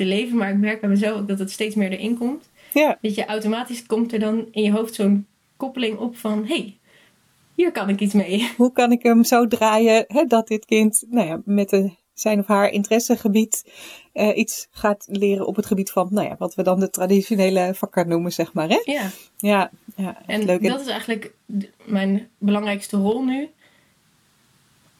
te 0.00 0.06
leven. 0.06 0.36
Maar 0.36 0.50
ik 0.50 0.58
merk 0.58 0.80
bij 0.80 0.90
mezelf 0.90 1.20
ook 1.20 1.28
dat 1.28 1.38
het 1.38 1.50
steeds 1.50 1.74
meer 1.74 1.90
erin 1.90 2.18
komt. 2.18 2.48
Ja. 2.72 2.98
Dat 3.00 3.14
je 3.14 3.24
automatisch 3.24 3.86
komt 3.86 4.12
er 4.12 4.18
dan 4.18 4.48
in 4.50 4.62
je 4.62 4.72
hoofd 4.72 4.94
zo'n 4.94 5.26
koppeling 5.56 5.98
op 5.98 6.16
van... 6.16 6.46
hey, 6.46 6.78
hier 7.54 7.72
kan 7.72 7.88
ik 7.88 8.00
iets 8.00 8.14
mee. 8.14 8.50
Hoe 8.56 8.72
kan 8.72 8.92
ik 8.92 9.02
hem 9.02 9.24
zo 9.24 9.46
draaien 9.46 10.04
hè, 10.08 10.24
dat 10.24 10.48
dit 10.48 10.64
kind 10.64 11.04
nou 11.08 11.26
ja, 11.26 11.40
met 11.44 11.72
een, 11.72 11.96
zijn 12.14 12.38
of 12.38 12.46
haar 12.46 12.70
interessegebied 12.70 13.70
uh, 14.14 14.36
iets 14.36 14.68
gaat 14.70 15.06
leren 15.10 15.46
op 15.46 15.56
het 15.56 15.66
gebied 15.66 15.90
van 15.90 16.08
nou 16.10 16.28
ja, 16.28 16.36
wat 16.38 16.54
we 16.54 16.62
dan 16.62 16.80
de 16.80 16.90
traditionele 16.90 17.74
vakken 17.74 18.08
noemen, 18.08 18.32
zeg 18.32 18.52
maar. 18.52 18.68
Hè? 18.68 18.82
Ja. 18.84 19.10
Ja, 19.36 19.70
ja 19.96 20.22
en 20.26 20.44
leuk. 20.44 20.62
dat 20.62 20.80
is 20.80 20.86
eigenlijk 20.86 21.32
mijn 21.84 22.28
belangrijkste 22.38 22.96
rol 22.96 23.24
nu. 23.24 23.48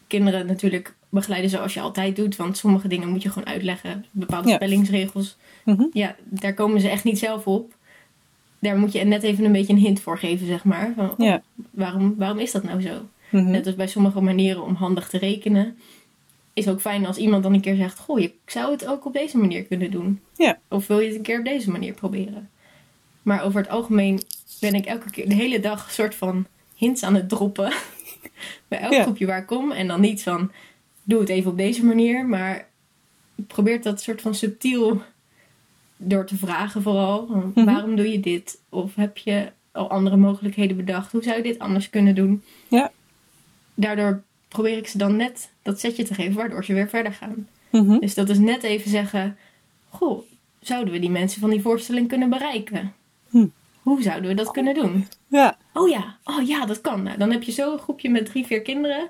Kinderen 0.07 0.47
natuurlijk 0.47 0.95
begeleiden 1.11 1.51
zoals 1.51 1.75
je 1.75 1.81
altijd 1.81 2.17
doet. 2.17 2.37
Want 2.37 2.57
sommige 2.57 2.89
dingen 2.89 3.09
moet 3.09 3.23
je 3.23 3.31
gewoon 3.31 3.49
uitleggen. 3.49 4.05
Bepaalde 4.11 4.51
spellingsregels. 4.51 5.37
Mhm. 5.65 5.85
Ja, 5.93 6.17
daar 6.25 6.55
komen 6.55 6.81
ze 6.81 6.89
echt 6.89 7.05
niet 7.05 7.19
zelf 7.19 7.47
op. 7.47 7.75
Daar 8.59 8.79
moet 8.79 8.93
je 8.93 9.05
net 9.05 9.23
even 9.23 9.45
een 9.45 9.53
beetje 9.53 9.73
een 9.73 9.79
hint 9.79 10.01
voor 10.01 10.19
geven, 10.19 10.47
zeg 10.47 10.65
maar. 10.65 10.93
Van, 10.97 11.15
oh, 11.19 11.35
waarom, 11.71 12.15
waarom 12.19 12.39
is 12.39 12.53
dat 12.53 12.63
nou 12.63 12.81
zo? 12.81 13.09
Mhm. 13.31 13.51
Net 13.51 13.67
als 13.67 13.75
bij 13.75 13.87
sommige 13.87 14.21
manieren 14.21 14.63
om 14.63 14.75
handig 14.75 15.09
te 15.09 15.19
rekenen. 15.19 15.79
Is 16.53 16.69
ook 16.69 16.81
fijn 16.81 17.07
als 17.07 17.17
iemand 17.17 17.43
dan 17.43 17.55
een 17.55 17.61
keer 17.61 17.77
zegt: 17.77 17.99
Goh, 17.99 18.21
je 18.21 18.33
zou 18.47 18.71
het 18.71 18.87
ook 18.87 19.07
op 19.07 19.13
deze 19.13 19.39
manier 19.39 19.65
kunnen 19.65 19.91
doen. 19.91 20.21
Ja. 20.37 20.59
Of 20.69 20.87
wil 20.87 20.99
je 20.99 21.07
het 21.07 21.17
een 21.17 21.23
keer 21.23 21.39
op 21.39 21.45
deze 21.45 21.71
manier 21.71 21.93
proberen? 21.93 22.51
Maar 23.23 23.43
over 23.43 23.61
het 23.61 23.71
algemeen 23.71 24.21
ben 24.61 24.75
ik 24.75 24.87
elke 24.87 25.11
keer 25.11 25.29
de 25.29 25.35
hele 25.35 25.61
dag 25.61 25.87
een 25.87 25.93
soort 25.93 26.15
van 26.15 26.47
hints 26.75 27.03
aan 27.03 27.15
het 27.15 27.29
droppen. 27.29 27.73
bij 28.69 28.79
elk 28.79 29.03
groepje 29.03 29.27
waar 29.27 29.39
ik 29.39 29.47
kom. 29.47 29.73
En 29.73 29.89
dan 29.89 30.01
niet 30.01 30.23
van 30.23 30.51
doe 31.11 31.21
het 31.21 31.29
even 31.29 31.51
op 31.51 31.57
deze 31.57 31.85
manier. 31.85 32.27
Maar 32.27 32.69
probeer 33.35 33.83
dat 33.83 34.01
soort 34.01 34.21
van 34.21 34.35
subtiel 34.35 35.03
door 35.97 36.27
te 36.27 36.37
vragen 36.37 36.83
vooral. 36.83 37.27
Mhm. 37.27 37.65
Waarom 37.65 37.97
doe 37.97 38.11
je 38.11 38.21
dit? 38.21 38.61
Of 38.69 38.95
heb 38.95 39.19
je 39.19 39.53
al 39.73 39.91
andere 39.91 40.17
mogelijkheden 40.17 40.77
bedacht? 40.77 41.13
Hoe 41.13 41.23
zou 41.23 41.37
je 41.37 41.43
dit 41.43 41.59
anders 41.59 41.91
kunnen 41.91 42.15
doen? 42.15 42.43
Ja. 42.69 42.93
Daardoor 43.75 44.23
probeer 44.49 44.77
ik 44.77 44.89
ze 44.89 44.99
dan 44.99 45.17
net 45.17 45.51
dat 45.63 45.81
setje 45.81 46.03
te 46.03 46.15
geven, 46.15 46.35
waardoor 46.35 46.65
ze 46.65 46.75
weer 46.75 46.89
verder 46.89 47.13
gaan. 47.13 47.49
Mhm. 47.71 47.99
Dus 47.99 48.15
dat 48.15 48.29
is 48.29 48.39
net 48.39 48.63
even 48.63 48.91
zeggen: 48.91 49.37
Goh, 49.89 50.23
zouden 50.61 50.93
we 50.93 50.99
die 50.99 51.11
mensen 51.11 51.41
van 51.41 51.51
die 51.51 51.61
voorstelling 51.61 52.09
kunnen 52.09 52.31
bereiken? 52.31 52.95
Hm. 53.31 53.47
Hoe 53.83 54.03
zouden 54.03 54.29
we 54.29 54.37
dat 54.37 54.51
kunnen 54.51 54.75
doen? 54.75 55.07
Ja. 55.27 55.59
Oh 55.73 55.89
ja, 55.89 56.17
oh 56.25 56.47
ja, 56.47 56.67
dat 56.67 56.81
kan. 56.81 57.03
Nou, 57.03 57.19
dan 57.19 57.31
heb 57.31 57.43
je 57.43 57.53
zo 57.53 57.73
een 57.73 57.79
groepje 57.79 58.11
met 58.11 58.27
drie, 58.27 58.47
vier 58.47 58.63
kinderen 58.63 59.09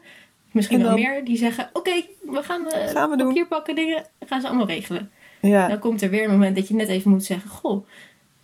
misschien 0.53 0.83
wel 0.83 0.95
meer, 0.95 1.25
die 1.25 1.37
zeggen: 1.37 1.71
Oké, 1.73 2.05
we 2.21 2.43
gaan, 2.43 2.63
uh, 2.67 2.89
gaan 2.89 3.11
we 3.11 3.17
papier 3.17 3.47
pakken, 3.47 3.75
dingen, 3.75 4.07
gaan 4.27 4.41
ze 4.41 4.47
allemaal 4.47 4.67
regelen. 4.67 5.11
Ja. 5.41 5.69
Dan 5.69 5.79
komt 5.79 6.03
er 6.03 6.11
weer 6.11 6.25
een 6.25 6.31
moment 6.31 6.57
dat 6.57 6.69
je 6.69 6.75
net 6.75 6.89
even 6.89 7.11
moet 7.11 7.25
zeggen: 7.25 7.51
Goh, 7.51 7.87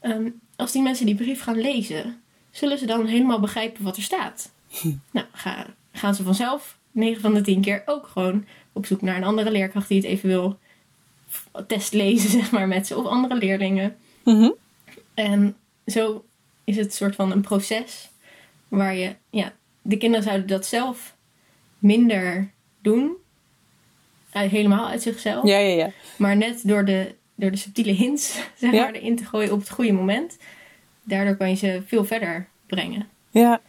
um, 0.03 0.41
als 0.57 0.73
die 0.73 0.83
mensen 0.83 1.07
die 1.07 1.15
brief 1.15 1.43
gaan 1.43 1.61
lezen, 1.61 2.21
zullen 2.51 2.79
ze 2.79 2.87
dan 2.87 3.07
helemaal 3.07 3.41
begrijpen 3.41 3.85
wat 3.85 3.97
er 3.97 4.03
staat? 4.03 4.53
Hm. 4.69 4.93
Nou, 5.11 5.27
ga, 5.33 5.67
gaan 5.93 6.15
ze 6.15 6.23
vanzelf 6.23 6.79
9 6.91 7.21
van 7.21 7.35
de 7.35 7.41
10 7.41 7.61
keer 7.61 7.83
ook 7.87 8.07
gewoon 8.07 8.45
op 8.73 8.87
zoek 8.87 9.03
naar 9.03 9.17
een 9.17 9.25
andere 9.25 9.51
leerkracht 9.51 9.89
die 9.89 9.97
het 9.97 10.07
even 10.07 10.29
wil 10.29 10.59
testlezen, 11.67 12.31
zeg 12.41 12.51
maar, 12.51 12.69
met 12.69 12.87
ze 12.87 12.97
of 12.97 13.07
andere 13.07 13.35
leerlingen. 13.35 13.97
Mm 14.25 14.55
En 15.15 15.57
zo 15.87 16.25
is 16.65 16.77
het 16.77 16.95
soort 16.95 17.15
van 17.15 17.33
een 17.33 17.41
proces 17.41 18.11
waar 18.69 18.95
je, 18.95 19.15
ja, 19.31 19.53
de 19.83 19.97
kinderen 19.97 20.25
zouden 20.25 20.47
dat 20.47 20.67
zelf 20.67 21.16
minder 21.87 22.51
doen. 22.83 23.17
helemaal 24.31 24.89
uit 24.89 25.03
zichzelf. 25.03 25.47
Ja, 25.47 25.59
ja, 25.59 25.77
ja. 25.77 25.91
Maar 26.17 26.37
net 26.37 26.61
door 26.65 26.85
de, 26.85 27.15
door 27.35 27.51
de 27.51 27.57
subtiele 27.57 27.93
hints 27.93 28.39
zeg 28.59 28.73
maar, 28.73 28.93
erin 28.93 29.17
te 29.17 29.25
gooien 29.25 29.53
op 29.53 29.59
het 29.59 29.71
goede 29.71 29.93
moment. 29.93 30.37
Daardoor 31.03 31.37
kan 31.37 31.49
je 31.49 31.57
ze 31.57 31.83
veel 31.87 32.05
verder 32.05 32.49
brengen. 32.67 33.09
Ja. 33.31 33.61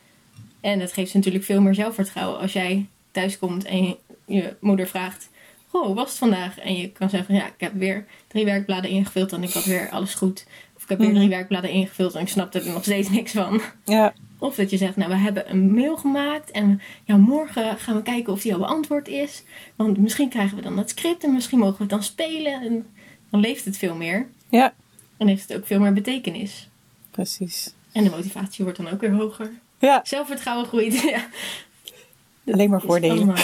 En 0.62 0.80
het 0.80 0.94
geeft 0.94 1.12
ze 1.12 1.18
natuurlijk 1.18 1.46
veel 1.46 1.62
meer 1.62 1.76
zelfvertrouwen 1.76 2.40
als 2.40 2.54
jij 2.54 2.86
thuis 3.12 3.40
komt 3.40 3.66
en 3.66 3.84
je, 3.84 3.98
je 4.26 4.56
moeder 4.60 4.88
vraagt: 4.88 5.30
Goh, 5.68 5.86
hoe 5.86 5.96
was 5.96 6.10
het 6.10 6.18
vandaag? 6.18 6.60
En 6.60 6.76
je 6.76 6.92
kan 6.92 7.10
zeggen: 7.10 7.36
Ja, 7.36 7.46
ik 7.46 7.54
heb 7.58 7.74
weer 7.74 8.06
drie 8.28 8.46
werkbladen 8.46 8.90
ingevuld 8.90 9.34
en 9.34 9.44
ik 9.44 9.52
had 9.52 9.66
weer 9.66 9.90
alles 9.90 10.14
goed. 10.14 10.46
Of 10.76 10.84
ik 10.84 10.90
heb 10.90 10.98
weer 10.98 11.08
mhm. 11.08 11.18
drie 11.18 11.30
werkbladen 11.30 11.70
ingevuld 11.70 12.16
en 12.16 12.22
ik 12.22 12.28
snapte 12.28 12.60
er 12.60 12.74
nog 12.74 12.84
steeds 12.84 13.10
niks 13.10 13.32
van. 13.32 13.62
Ja. 13.86 14.14
Of 14.40 14.56
dat 14.56 14.70
je 14.70 14.78
zegt, 14.78 14.96
nou 14.96 15.10
we 15.10 15.18
hebben 15.18 15.52
een 15.52 15.74
mail 15.74 15.98
gemaakt 15.98 16.52
en 16.52 16.82
ja, 17.04 17.18
morgen 17.18 17.78
gaan 17.78 17.96
we 17.96 18.02
kijken 18.02 18.34
of 18.34 18.42
die 18.42 18.54
al 18.54 18.60
beantwoord 18.60 19.08
is. 19.08 19.44
Want 19.76 19.98
misschien 19.98 20.30
krijgen 20.30 20.56
we 20.58 20.64
dan 20.64 20.78
het 20.78 20.90
script 20.90 21.24
en 21.24 21.34
misschien 21.34 21.60
mogen 21.60 21.76
we 21.76 21.82
het 21.82 21.92
dan 21.92 22.04
spelen. 22.04 22.62
En 22.62 22.86
dan 23.30 23.40
leeft 23.40 23.66
het 23.66 23.78
veel 23.78 23.96
meer. 23.96 24.28
Ja. 24.50 24.74
En 25.18 25.28
heeft 25.28 25.50
het 25.50 25.58
ook 25.58 25.66
veel 25.66 25.80
meer 25.80 25.94
betekenis. 25.94 26.70
Precies. 27.12 27.74
En 27.92 28.04
de 28.04 28.10
motivatie 28.10 28.64
wordt 28.64 28.80
dan 28.80 28.90
ook 28.94 29.02
weer 29.02 29.14
hoger. 29.14 29.52
Ja. 29.80 30.02
Zelfvertrouwen 30.04 30.68
groeit. 30.68 31.02
Ja. 31.10 32.54
Alleen 32.54 32.70
maar 32.70 32.82
voordelen. 32.82 33.36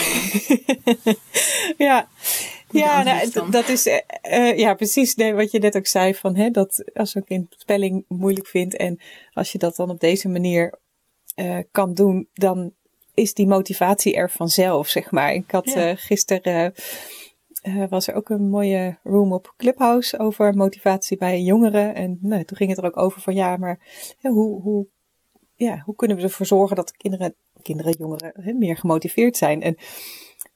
ja. 1.78 2.08
Ja, 2.70 3.02
nou, 3.02 3.50
dat 3.50 3.68
is 3.68 3.86
uh, 3.86 4.58
ja, 4.64 4.74
precies 4.74 5.14
nee, 5.14 5.34
wat 5.34 5.50
je 5.50 5.58
net 5.58 5.76
ook 5.76 5.86
zei 5.86 6.14
van 6.14 6.36
hè, 6.36 6.50
dat 6.50 6.84
als 6.94 7.14
een 7.14 7.24
kind 7.24 7.54
spelling 7.58 8.04
moeilijk 8.08 8.46
vindt 8.46 8.76
en 8.76 9.00
als 9.32 9.52
je 9.52 9.58
dat 9.58 9.76
dan 9.76 9.90
op 9.90 10.00
deze 10.00 10.28
manier 10.28 10.78
uh, 11.34 11.58
kan 11.70 11.94
doen, 11.94 12.28
dan 12.32 12.72
is 13.14 13.34
die 13.34 13.46
motivatie 13.46 14.14
er 14.14 14.30
vanzelf, 14.30 14.88
zeg 14.88 15.10
maar. 15.10 15.34
Ik 15.34 15.50
had 15.50 15.72
ja. 15.72 15.90
uh, 15.90 15.96
gisteren 15.96 16.74
uh, 17.62 17.84
was 17.88 18.06
er 18.06 18.14
ook 18.14 18.28
een 18.28 18.48
mooie 18.48 18.98
room 19.02 19.32
op 19.32 19.54
Clubhouse 19.56 20.18
over 20.18 20.56
motivatie 20.56 21.16
bij 21.16 21.40
jongeren. 21.40 21.94
En 21.94 22.18
nou, 22.20 22.44
toen 22.44 22.56
ging 22.56 22.70
het 22.70 22.78
er 22.78 22.84
ook 22.84 22.96
over 22.96 23.20
van 23.20 23.34
ja, 23.34 23.56
maar 23.56 23.78
hoe, 24.20 24.60
hoe, 24.60 24.86
ja, 25.54 25.82
hoe 25.84 25.96
kunnen 25.96 26.16
we 26.16 26.22
ervoor 26.22 26.46
zorgen 26.46 26.76
dat 26.76 26.96
kinderen, 26.96 27.34
kinderen, 27.62 27.94
jongeren 27.98 28.32
hè, 28.40 28.52
meer 28.52 28.76
gemotiveerd 28.76 29.36
zijn? 29.36 29.62
En 29.62 29.76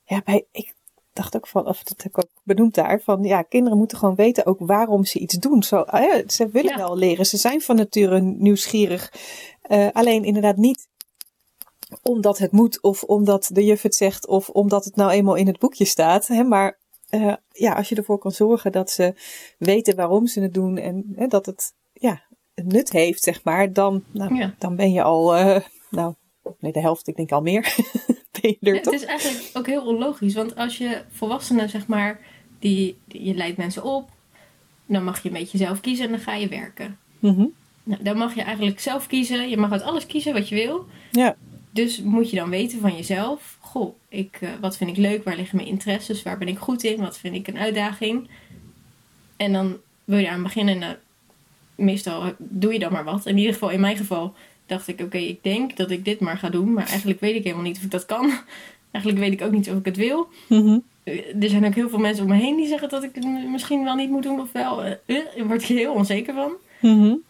ja, 0.05 0.23
bij, 0.25 0.47
ik 0.53 0.75
dacht 1.13 1.37
ook 1.37 1.47
van, 1.47 1.67
of 1.67 1.83
dat 1.83 2.03
heb 2.03 2.13
ik 2.13 2.19
ook 2.19 2.31
benoemd 2.43 2.75
daar, 2.75 3.01
van 3.01 3.23
ja, 3.23 3.43
kinderen 3.43 3.79
moeten 3.79 3.99
gewoon 3.99 4.15
weten 4.15 4.47
ook 4.47 4.59
waarom 4.61 5.05
ze 5.05 5.19
iets 5.19 5.35
doen. 5.35 5.63
Zo, 5.63 5.85
ze 6.27 6.49
willen 6.53 6.77
wel 6.77 6.97
leren, 6.97 7.27
ze 7.27 7.37
zijn 7.37 7.61
van 7.61 7.77
nature 7.77 8.21
nieuwsgierig. 8.21 9.13
Uh, 9.69 9.89
alleen 9.93 10.25
inderdaad 10.25 10.57
niet 10.57 10.89
omdat 12.03 12.39
het 12.39 12.53
moet 12.53 12.83
of 12.83 13.03
omdat 13.03 13.51
de 13.53 13.65
juf 13.65 13.83
het 13.83 13.95
zegt 13.95 14.27
of 14.27 14.49
omdat 14.49 14.85
het 14.85 14.97
nou 14.97 15.11
eenmaal 15.11 15.35
in 15.35 15.47
het 15.47 15.59
boekje 15.59 15.85
staat. 15.85 16.27
Hè, 16.27 16.43
maar 16.43 16.79
uh, 17.11 17.35
ja, 17.49 17.73
als 17.73 17.89
je 17.89 17.95
ervoor 17.95 18.19
kan 18.19 18.33
zorgen 18.33 18.73
dat 18.73 18.91
ze 18.91 19.15
weten 19.59 19.97
waarom 19.97 20.27
ze 20.27 20.41
het 20.41 20.55
doen 20.55 20.79
en 20.79 21.13
hè, 21.17 21.27
dat 21.27 21.47
het 21.47 21.75
ja, 21.93 22.23
nut 22.55 22.91
heeft, 22.91 23.23
zeg 23.23 23.45
maar, 23.45 23.73
dan, 23.73 24.05
nou, 24.13 24.53
dan 24.59 24.77
ben 24.77 24.93
je 24.93 25.03
al, 25.03 25.39
uh, 25.39 25.61
nou, 25.91 26.15
nee, 26.59 26.73
de 26.73 26.81
helft, 26.81 27.09
ik 27.09 27.17
denk 27.17 27.33
al 27.33 27.43
meer. 27.43 27.75
ben 28.41 28.51
je 28.51 28.57
er, 28.61 28.75
ja, 28.75 28.81
het 28.81 28.93
is 28.93 29.05
eigenlijk 29.05 29.51
ook 29.57 29.67
heel 29.67 29.87
onlogisch, 29.87 30.35
want 30.35 30.57
als 30.57 30.79
je 30.79 31.03
volwassenen, 31.11 31.69
zeg 31.69 31.87
maar, 31.87 32.21
die, 32.59 32.99
je 33.07 33.35
leidt 33.35 33.57
mensen 33.57 33.83
op, 33.83 34.11
dan 34.87 35.05
mag 35.05 35.23
je 35.23 35.29
een 35.29 35.35
beetje 35.35 35.59
zelf 35.59 35.81
kiezen 35.81 36.05
en 36.05 36.11
dan 36.11 36.21
ga 36.21 36.35
je 36.35 36.49
werken. 36.49 36.99
Mm 37.19 37.55
nou, 37.89 38.03
dan 38.03 38.17
mag 38.17 38.35
je 38.35 38.43
eigenlijk 38.43 38.81
zelf 38.81 39.07
kiezen. 39.07 39.49
Je 39.49 39.57
mag 39.57 39.73
uit 39.73 39.83
alles 39.83 40.07
kiezen 40.07 40.33
wat 40.33 40.49
je 40.49 40.55
wil. 40.55 40.87
Ja. 41.11 41.37
Dus 41.71 42.03
moet 42.03 42.31
je 42.31 42.37
dan 42.37 42.51
weten 42.51 42.81
van 42.81 42.97
jezelf. 42.97 43.57
Goh, 43.61 43.95
ik, 44.09 44.39
uh, 44.41 44.49
wat 44.61 44.77
vind 44.77 44.91
ik 44.91 44.97
leuk? 44.97 45.25
Waar 45.25 45.37
liggen 45.37 45.57
mijn 45.57 45.69
interesses? 45.69 46.23
Waar 46.23 46.39
ben 46.39 46.49
ik 46.49 46.59
goed 46.59 46.85
in? 46.85 47.01
Wat 47.01 47.19
vind 47.19 47.35
ik 47.35 47.47
een 47.47 47.59
uitdaging? 47.59 48.29
En 49.37 49.53
dan 49.53 49.77
wil 50.05 50.19
je 50.19 50.31
aan 50.31 50.43
beginnen. 50.43 50.79
Nou, 50.79 50.95
meestal 51.75 52.33
doe 52.39 52.73
je 52.73 52.79
dan 52.79 52.93
maar 52.93 53.05
wat. 53.05 53.27
In 53.27 53.39
ieder 53.39 53.53
geval, 53.53 53.71
in 53.71 53.81
mijn 53.81 53.97
geval, 53.97 54.35
dacht 54.67 54.89
ik: 54.89 55.01
oké, 55.01 55.19
ik 55.19 55.43
denk 55.43 55.77
dat 55.77 55.91
ik 55.91 56.05
dit 56.05 56.21
maar 56.21 56.39
ga 56.39 56.51
doen. 56.51 56.73
Maar 56.73 56.87
eigenlijk 56.87 57.21
weet 57.21 57.35
ik 57.35 57.43
helemaal 57.43 57.65
niet 57.65 57.77
of 57.77 57.83
ik 57.83 57.91
dat 57.91 58.07
kan. 58.07 58.33
Eigenlijk 58.91 59.25
weet 59.25 59.33
ik 59.33 59.47
ook 59.47 59.53
niet 59.53 59.71
of 59.71 59.79
ik 59.79 59.85
het 59.85 59.97
wil. 59.97 60.29
Mm 60.49 60.83
Er 61.41 61.49
zijn 61.49 61.67
ook 61.67 61.75
heel 61.75 61.89
veel 61.89 61.99
mensen 61.99 62.25
om 62.25 62.31
me 62.31 62.37
heen 62.37 62.57
die 62.57 62.67
zeggen 62.67 62.89
dat 62.89 63.03
ik 63.03 63.11
het 63.15 63.25
misschien 63.51 63.85
wel 63.85 63.95
niet 63.95 64.11
moet 64.11 64.23
doen. 64.23 64.41
Of 64.41 64.53
wel. 64.53 64.87
Uh, 64.87 64.93
daar 65.07 65.47
word 65.47 65.63
ik 65.63 65.69
heel 65.69 65.93
onzeker 65.93 66.35
van. 66.35 66.53
Mm 66.81 67.27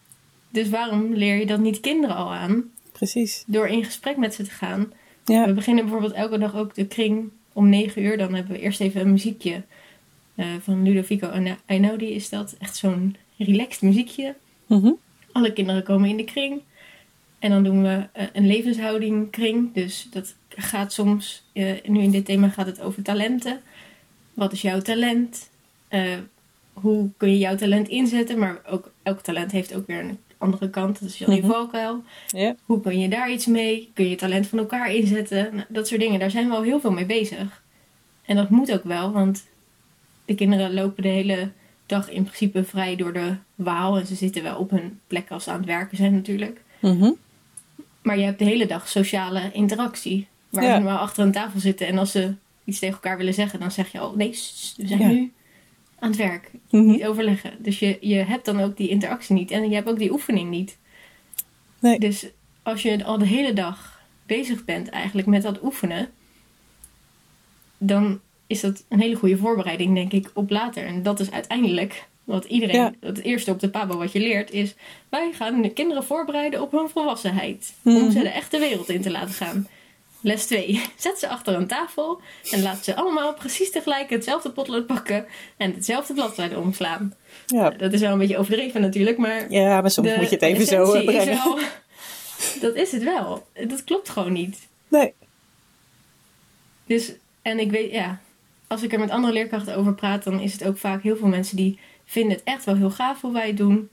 dus 0.49 0.69
waarom 0.69 1.13
leer 1.13 1.35
je 1.35 1.45
dat 1.45 1.59
niet 1.59 1.79
kinderen 1.79 2.15
al 2.15 2.33
aan? 2.33 2.63
Precies. 2.91 3.43
Door 3.47 3.67
in 3.67 3.83
gesprek 3.83 4.17
met 4.17 4.33
ze 4.33 4.43
te 4.43 4.49
gaan. 4.49 4.93
Ja. 5.25 5.45
We 5.45 5.53
beginnen 5.53 5.83
bijvoorbeeld 5.83 6.13
elke 6.13 6.37
dag 6.37 6.55
ook 6.55 6.75
de 6.75 6.87
kring 6.87 7.29
om 7.53 7.69
9 7.69 8.01
uur. 8.03 8.17
Dan 8.17 8.33
hebben 8.33 8.53
we 8.53 8.61
eerst 8.61 8.79
even 8.79 9.01
een 9.01 9.11
muziekje 9.11 9.63
uh, 10.35 10.45
van 10.61 10.83
Ludovico 10.83 11.55
Einaudi 11.65 12.13
is 12.13 12.29
dat. 12.29 12.55
Echt 12.59 12.75
zo'n 12.75 13.15
relaxed 13.37 13.81
muziekje. 13.81 14.35
Mm 14.65 14.97
Alle 15.31 15.53
kinderen 15.53 15.83
komen 15.83 16.09
in 16.09 16.17
de 16.17 16.23
kring. 16.23 16.61
En 17.39 17.49
dan 17.49 17.63
doen 17.63 17.81
we 17.81 18.07
uh, 18.17 18.23
een 18.33 18.47
levenshouding 18.47 19.29
kring. 19.29 19.73
Dus 19.73 20.07
dat 20.11 20.35
gaat 20.49 20.93
soms, 20.93 21.43
uh, 21.53 21.71
nu 21.85 22.01
in 22.01 22.11
dit 22.11 22.25
thema 22.25 22.49
gaat 22.49 22.65
het 22.65 22.81
over 22.81 23.03
talenten. 23.03 23.61
Wat 24.33 24.51
is 24.51 24.61
jouw 24.61 24.79
talent? 24.81 25.49
hoe 26.73 27.09
kun 27.17 27.29
je 27.29 27.37
jouw 27.37 27.55
talent 27.55 27.87
inzetten? 27.87 28.39
Maar 28.39 28.61
ook 28.67 28.91
elk 29.03 29.21
talent 29.21 29.51
heeft 29.51 29.75
ook 29.75 29.87
weer 29.87 29.99
een 29.99 30.17
andere 30.39 30.69
kant. 30.69 30.99
Dat 30.99 31.09
is 31.09 31.17
je 31.17 31.31
mm 31.31 31.49
valkuil. 31.49 32.03
Hoe 32.65 32.81
kun 32.81 32.99
je 32.99 33.09
daar 33.09 33.31
iets 33.31 33.45
mee? 33.45 33.91
Kun 33.93 34.09
je 34.09 34.15
talent 34.15 34.47
van 34.47 34.59
elkaar 34.59 34.93
inzetten? 34.93 35.49
Nou, 35.55 35.65
dat 35.69 35.87
soort 35.87 36.01
dingen. 36.01 36.19
Daar 36.19 36.31
zijn 36.31 36.49
we 36.49 36.55
al 36.55 36.61
heel 36.61 36.79
veel 36.79 36.91
mee 36.91 37.05
bezig. 37.05 37.63
En 38.25 38.35
dat 38.35 38.49
moet 38.49 38.71
ook 38.71 38.83
wel, 38.83 39.11
want 39.11 39.45
de 40.25 40.35
kinderen 40.35 40.73
lopen 40.73 41.03
de 41.03 41.09
hele 41.09 41.51
dag 41.85 42.09
in 42.09 42.23
principe 42.23 42.63
vrij 42.63 42.95
door 42.95 43.13
de 43.13 43.35
waal. 43.55 43.97
En 43.97 44.05
ze 44.05 44.15
zitten 44.15 44.43
wel 44.43 44.57
op 44.57 44.69
hun 44.69 44.99
plek 45.07 45.31
als 45.31 45.43
ze 45.43 45.51
aan 45.51 45.57
het 45.57 45.65
werken 45.65 45.97
zijn 45.97 46.13
natuurlijk. 46.13 46.61
Mhm. 46.79 47.11
Maar 48.01 48.17
je 48.17 48.23
hebt 48.23 48.39
de 48.39 48.45
hele 48.45 48.65
dag 48.65 48.87
sociale 48.87 49.49
interactie. 49.51 50.27
Waar 50.49 50.75
ze 50.75 50.83
maar 50.83 50.97
achter 50.97 51.23
een 51.23 51.31
tafel 51.31 51.59
zitten. 51.59 51.87
En 51.87 51.97
als 51.97 52.11
ze 52.11 52.33
iets 52.63 52.79
tegen 52.79 52.95
elkaar 52.95 53.17
willen 53.17 53.33
zeggen, 53.33 53.59
dan 53.59 53.71
zeg 53.71 53.91
je... 53.91 54.03
Oh 54.03 54.15
nee, 54.15 54.29
we 54.77 54.87
zijn 54.87 55.07
nu 55.07 55.31
aan 55.99 56.09
het 56.09 56.17
werk. 56.17 56.51
Mhm. 56.69 56.85
Niet 56.85 57.05
overleggen. 57.05 57.51
Dus 57.59 57.79
je, 57.79 57.97
je 58.01 58.15
hebt 58.15 58.45
dan 58.45 58.59
ook 58.59 58.77
die 58.77 58.89
interactie 58.89 59.35
niet. 59.35 59.51
En 59.51 59.69
je 59.69 59.75
hebt 59.75 59.89
ook 59.89 59.99
die 59.99 60.11
oefening 60.11 60.49
niet. 60.49 60.77
Nee. 61.79 61.99
Dus 61.99 62.27
als 62.63 62.81
je 62.81 63.03
al 63.03 63.17
de 63.17 63.25
hele 63.25 63.53
dag 63.53 64.01
bezig 64.25 64.65
bent 64.65 64.89
eigenlijk 64.89 65.27
met 65.27 65.41
dat 65.41 65.63
oefenen. 65.63 66.09
Dan 67.77 68.19
is 68.47 68.59
dat 68.61 68.83
een 68.89 68.99
hele 68.99 69.15
goede 69.15 69.37
voorbereiding, 69.37 69.95
denk 69.95 70.11
ik, 70.11 70.31
op 70.33 70.49
later. 70.49 70.85
En 70.85 71.03
dat 71.03 71.19
is 71.19 71.31
uiteindelijk 71.31 72.07
wat 72.23 72.45
iedereen, 72.45 72.95
het 72.99 73.21
eerste 73.21 73.51
op 73.51 73.59
de 73.59 73.69
Pabo 73.69 73.97
wat 73.97 74.11
je 74.11 74.19
leert, 74.19 74.51
is 74.51 74.75
wij 75.09 75.31
gaan 75.33 75.61
de 75.61 75.69
kinderen 75.69 76.03
voorbereiden 76.03 76.61
op 76.61 76.71
hun 76.71 76.89
volwassenheid. 76.89 77.73
Om 77.83 77.93
Mhm. 77.93 78.11
ze 78.11 78.19
de 78.19 78.29
echte 78.29 78.59
wereld 78.59 78.89
in 78.89 79.01
te 79.01 79.11
laten 79.11 79.33
gaan. 79.33 79.67
Les 80.21 80.45
2. 80.45 80.81
Zet 80.95 81.19
ze 81.19 81.27
achter 81.27 81.53
een 81.53 81.67
tafel 81.67 82.21
en 82.51 82.61
laat 82.61 82.83
ze 82.83 82.95
allemaal 82.95 83.33
precies 83.33 83.71
tegelijk 83.71 84.09
hetzelfde 84.09 84.51
potlood 84.51 84.85
pakken 84.87 85.25
en 85.57 85.73
hetzelfde 85.73 86.13
bladzijde 86.13 86.59
omslaan. 86.59 87.13
Ja. 87.45 87.69
Dat 87.69 87.93
is 87.93 88.01
wel 88.01 88.11
een 88.11 88.17
beetje 88.17 88.37
overdreven 88.37 88.81
natuurlijk, 88.81 89.17
maar 89.17 89.51
ja, 89.51 89.81
maar 89.81 89.91
soms 89.91 90.15
moet 90.15 90.29
je 90.29 90.35
het 90.35 90.41
even 90.41 90.65
zo 90.65 90.93
eh, 90.93 91.05
brengen. 91.05 91.27
Is 91.29 91.43
wel, 91.43 91.59
dat 92.69 92.75
is 92.75 92.91
het 92.91 93.03
wel. 93.03 93.47
Dat 93.67 93.83
klopt 93.83 94.09
gewoon 94.09 94.33
niet. 94.33 94.57
Nee. 94.87 95.13
Dus, 96.85 97.11
en 97.41 97.59
ik 97.59 97.71
weet, 97.71 97.91
ja, 97.91 98.19
als 98.67 98.83
ik 98.83 98.93
er 98.93 98.99
met 98.99 99.09
andere 99.09 99.33
leerkrachten 99.33 99.75
over 99.75 99.93
praat, 99.93 100.23
dan 100.23 100.39
is 100.39 100.53
het 100.53 100.65
ook 100.65 100.77
vaak 100.77 101.03
heel 101.03 101.17
veel 101.17 101.27
mensen 101.27 101.55
die 101.55 101.79
vinden 102.05 102.31
het 102.31 102.43
echt 102.43 102.65
wel 102.65 102.75
heel 102.75 102.91
gaaf 102.91 103.21
hoe 103.21 103.33
wij 103.33 103.47
het 103.47 103.57
doen. 103.57 103.89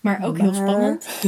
Maar 0.00 0.24
ook 0.24 0.38
heel 0.38 0.54
spannend. 0.54 1.08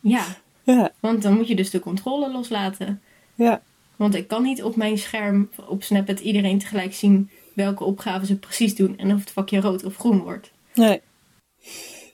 Ja, 0.00 0.24
Ja. 0.62 0.92
want 1.00 1.22
dan 1.22 1.34
moet 1.34 1.48
je 1.48 1.54
dus 1.56 1.70
de 1.70 1.80
controle 1.80 2.32
loslaten. 2.32 3.02
Ja. 3.38 3.62
Want 3.96 4.14
ik 4.14 4.28
kan 4.28 4.42
niet 4.42 4.62
op 4.62 4.76
mijn 4.76 4.98
scherm 4.98 5.50
op 5.68 5.82
Snapchat 5.82 6.20
iedereen 6.20 6.58
tegelijk 6.58 6.94
zien 6.94 7.30
welke 7.54 7.84
opgaven 7.84 8.26
ze 8.26 8.38
precies 8.38 8.74
doen 8.74 8.98
en 8.98 9.12
of 9.12 9.20
het 9.20 9.30
vakje 9.30 9.60
rood 9.60 9.84
of 9.84 9.96
groen 9.96 10.20
wordt. 10.22 10.52
Nee. 10.74 11.00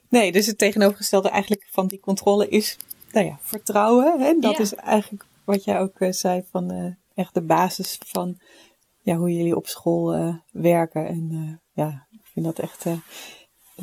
Nee, 0.08 0.32
dus 0.32 0.46
het 0.46 0.58
tegenovergestelde 0.58 1.28
eigenlijk 1.28 1.66
van 1.70 1.86
die 1.86 2.00
controle 2.00 2.48
is, 2.48 2.76
nou 3.12 3.26
ja, 3.26 3.38
vertrouwen. 3.40 4.20
Hè? 4.20 4.34
Dat 4.40 4.56
Ja. 4.56 4.62
is 4.62 4.74
eigenlijk 4.74 5.26
wat 5.44 5.64
jij 5.64 5.80
ook 5.80 6.00
eh, 6.00 6.12
zei 6.12 6.42
van 6.50 6.70
eh, 6.70 6.92
echt 7.14 7.34
de 7.34 7.42
basis 7.42 7.98
van 8.06 8.40
ja, 9.02 9.16
hoe 9.16 9.30
jullie 9.32 9.56
op 9.56 9.66
school 9.66 10.14
eh, 10.14 10.34
werken. 10.52 11.06
En 11.06 11.60
ja, 11.72 12.06
ik 12.10 12.20
vind 12.32 12.44
dat 12.46 12.58
echt 12.58 12.84
een 12.84 13.02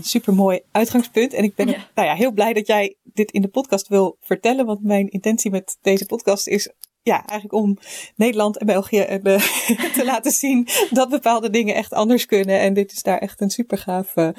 super 0.03 0.33
mooi 0.33 0.61
uitgangspunt. 0.71 1.33
En 1.33 1.43
ik 1.43 1.55
ben 1.55 1.67
Ja. 1.67 1.87
nou 1.95 2.07
ja, 2.07 2.15
heel 2.15 2.31
blij 2.31 2.53
dat 2.53 2.67
jij 2.67 2.95
dit 3.03 3.31
in 3.31 3.41
de 3.41 3.47
podcast 3.47 3.87
wil 3.87 4.17
vertellen. 4.19 4.65
Want 4.65 4.83
mijn 4.83 5.09
intentie 5.09 5.51
met 5.51 5.77
deze 5.81 6.05
podcast 6.05 6.47
is 6.47 6.71
ja, 7.03 7.25
eigenlijk 7.25 7.63
om 7.63 7.77
Nederland 8.15 8.57
en 8.57 8.65
België 8.65 8.99
eh, 8.99 9.17
te 9.97 10.01
laten 10.05 10.31
zien 10.31 10.67
dat 10.89 11.09
bepaalde 11.09 11.49
dingen 11.49 11.75
echt 11.75 11.93
anders 11.93 12.25
kunnen. 12.25 12.59
En 12.59 12.73
dit 12.73 12.91
is 12.91 13.03
daar 13.03 13.17
echt 13.17 13.41
een 13.41 13.49
super 13.49 13.77
gaaf 13.77 14.15
eh, 14.15 14.29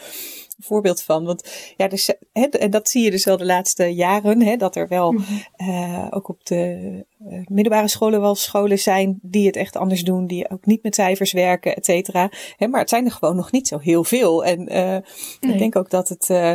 voorbeeld 0.59 1.03
van. 1.03 1.25
Want 1.25 1.73
ja, 1.77 1.89
dus, 1.89 2.11
hè, 2.33 2.43
en 2.45 2.71
dat 2.71 2.89
zie 2.89 3.03
je 3.05 3.11
dus 3.11 3.25
wel 3.25 3.37
de 3.37 3.45
laatste 3.45 3.85
jaren, 3.95 4.43
hè, 4.43 4.57
dat 4.57 4.77
er 4.77 4.89
wel 4.89 5.15
eh, 5.57 6.07
ook 6.11 6.29
op 6.29 6.47
de 6.47 7.05
middelbare 7.49 7.89
scholen 7.89 8.21
wel 8.21 8.35
scholen 8.35 8.79
zijn 8.79 9.19
die 9.23 9.47
het 9.47 9.57
echt 9.57 9.77
anders 9.77 10.05
doen, 10.05 10.27
die 10.27 10.51
ook 10.51 10.67
niet 10.67 10.83
met 10.83 10.95
cijfers 10.95 11.33
werken, 11.33 11.77
et 11.77 11.85
cetera. 11.85 12.31
Hè, 12.57 12.67
maar 12.69 12.81
het 12.81 12.89
zijn 12.89 13.05
er 13.05 13.11
gewoon 13.13 13.37
nog 13.37 13.53
niet 13.53 13.69
zo 13.69 13.79
heel 13.79 14.05
veel. 14.05 14.45
En 14.45 14.65
Nee. 14.65 15.03
ik 15.41 15.59
denk 15.59 15.77
ook 15.77 15.91
dat 15.91 16.09
het. 16.09 16.31
eh, 16.31 16.53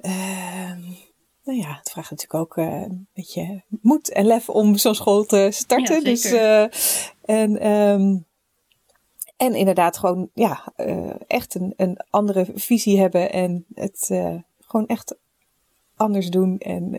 ehm, 0.00 0.80
nou 1.44 1.58
ja, 1.58 1.76
het 1.78 1.90
vraagt 1.90 2.10
natuurlijk 2.10 2.40
ook 2.40 2.56
eh, 2.56 2.82
een 2.82 3.06
beetje 3.14 3.62
moed 3.80 4.12
en 4.12 4.26
lef 4.26 4.48
om 4.48 4.76
zo'n 4.76 4.94
school 4.94 5.24
te 5.24 5.48
starten. 5.52 5.94
Ja, 5.94 6.00
dus, 6.00 6.24
eh, 6.24 6.62
en, 7.24 7.58
ehm, 7.60 8.16
en 9.36 9.54
inderdaad 9.54 9.98
gewoon 9.98 10.30
ja, 10.34 10.72
eh, 10.76 11.10
echt 11.26 11.54
een, 11.54 11.72
een 11.76 11.98
andere 12.10 12.46
visie 12.54 13.00
hebben 13.00 13.32
en 13.32 13.64
het 13.74 14.06
gewoon 14.60 14.86
echt 14.86 15.16
anders 15.96 16.28
doen 16.30 16.58
en 16.58 16.98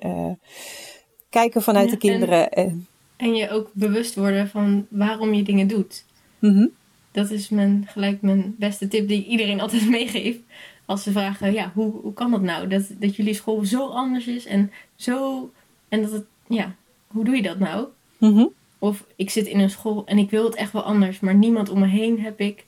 kijken 1.29 1.62
vanuit 1.62 1.86
Ja, 1.86 1.91
de 1.91 1.97
kinderen. 1.97 2.51
En, 2.51 2.88
En 3.17 3.36
je 3.36 3.49
ook 3.49 3.69
bewust 3.73 4.15
worden 4.15 4.49
van 4.49 4.88
waarom 4.89 5.34
je 5.34 5.43
dingen 5.43 5.67
doet. 5.67 6.05
Mhm. 6.39 6.67
Dat 7.12 7.31
is 7.31 7.49
mijn, 7.49 7.88
gelijk 7.88 8.21
mijn 8.21 8.55
beste 8.60 8.88
tip 8.88 9.08
die 9.08 9.19
ik 9.19 9.25
iedereen 9.25 9.62
altijd 9.62 9.89
meegeef. 9.97 10.38
Als 10.86 11.03
ze 11.03 11.11
vragen, 11.11 11.53
ja, 11.53 11.71
hoe, 11.73 11.91
hoe 11.91 12.13
kan 12.13 12.31
dat 12.31 12.41
nou? 12.41 12.67
Dat, 12.67 12.83
dat 12.99 13.15
jullie 13.15 13.33
school 13.33 13.65
zo 13.65 13.88
anders 13.88 14.27
is 14.27 14.45
en 14.45 14.71
zo... 14.95 15.51
En 15.89 16.01
dat 16.01 16.11
het, 16.11 16.25
ja, 16.47 16.75
hoe 17.07 17.23
doe 17.23 17.36
je 17.36 17.41
dat 17.41 17.59
nou? 17.59 17.88
Mhm. 18.17 18.45
Of 18.79 19.05
ik 19.15 19.29
zit 19.29 19.45
in 19.47 19.59
een 19.59 19.69
school 19.69 20.05
en 20.05 20.17
ik 20.17 20.29
wil 20.29 20.43
het 20.43 20.55
echt 20.55 20.71
wel 20.71 20.83
anders, 20.83 21.19
maar 21.19 21.36
niemand 21.36 21.69
om 21.69 21.79
me 21.79 21.88
heen 21.88 22.19
heb 22.19 22.39
ik. 22.39 22.65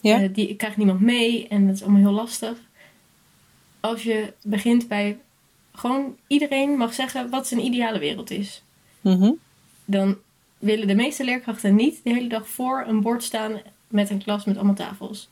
Ja. 0.00 0.22
Eh, 0.22 0.34
die, 0.34 0.48
ik 0.48 0.58
krijg 0.58 0.76
niemand 0.76 1.00
mee 1.00 1.48
en 1.48 1.66
dat 1.66 1.74
is 1.74 1.82
allemaal 1.82 2.00
heel 2.00 2.10
lastig. 2.10 2.58
Als 3.80 4.02
je 4.02 4.32
begint 4.42 4.88
bij 4.88 5.18
gewoon 5.72 6.16
iedereen 6.26 6.76
mag 6.76 6.94
zeggen 6.94 7.30
wat 7.30 7.46
zijn 7.46 7.64
ideale 7.64 7.98
wereld 7.98 8.30
is. 8.30 8.62
Mhm. 9.00 9.32
Dan 9.84 10.16
willen 10.58 10.86
de 10.86 10.94
meeste 10.94 11.24
leerkrachten 11.24 11.74
niet 11.74 12.00
de 12.04 12.10
hele 12.10 12.28
dag 12.28 12.48
voor 12.48 12.84
een 12.86 13.00
bord 13.00 13.22
staan 13.22 13.60
met 13.88 14.10
een 14.10 14.22
klas 14.22 14.44
met 14.44 14.56
allemaal 14.56 14.74
tafels. 14.74 15.28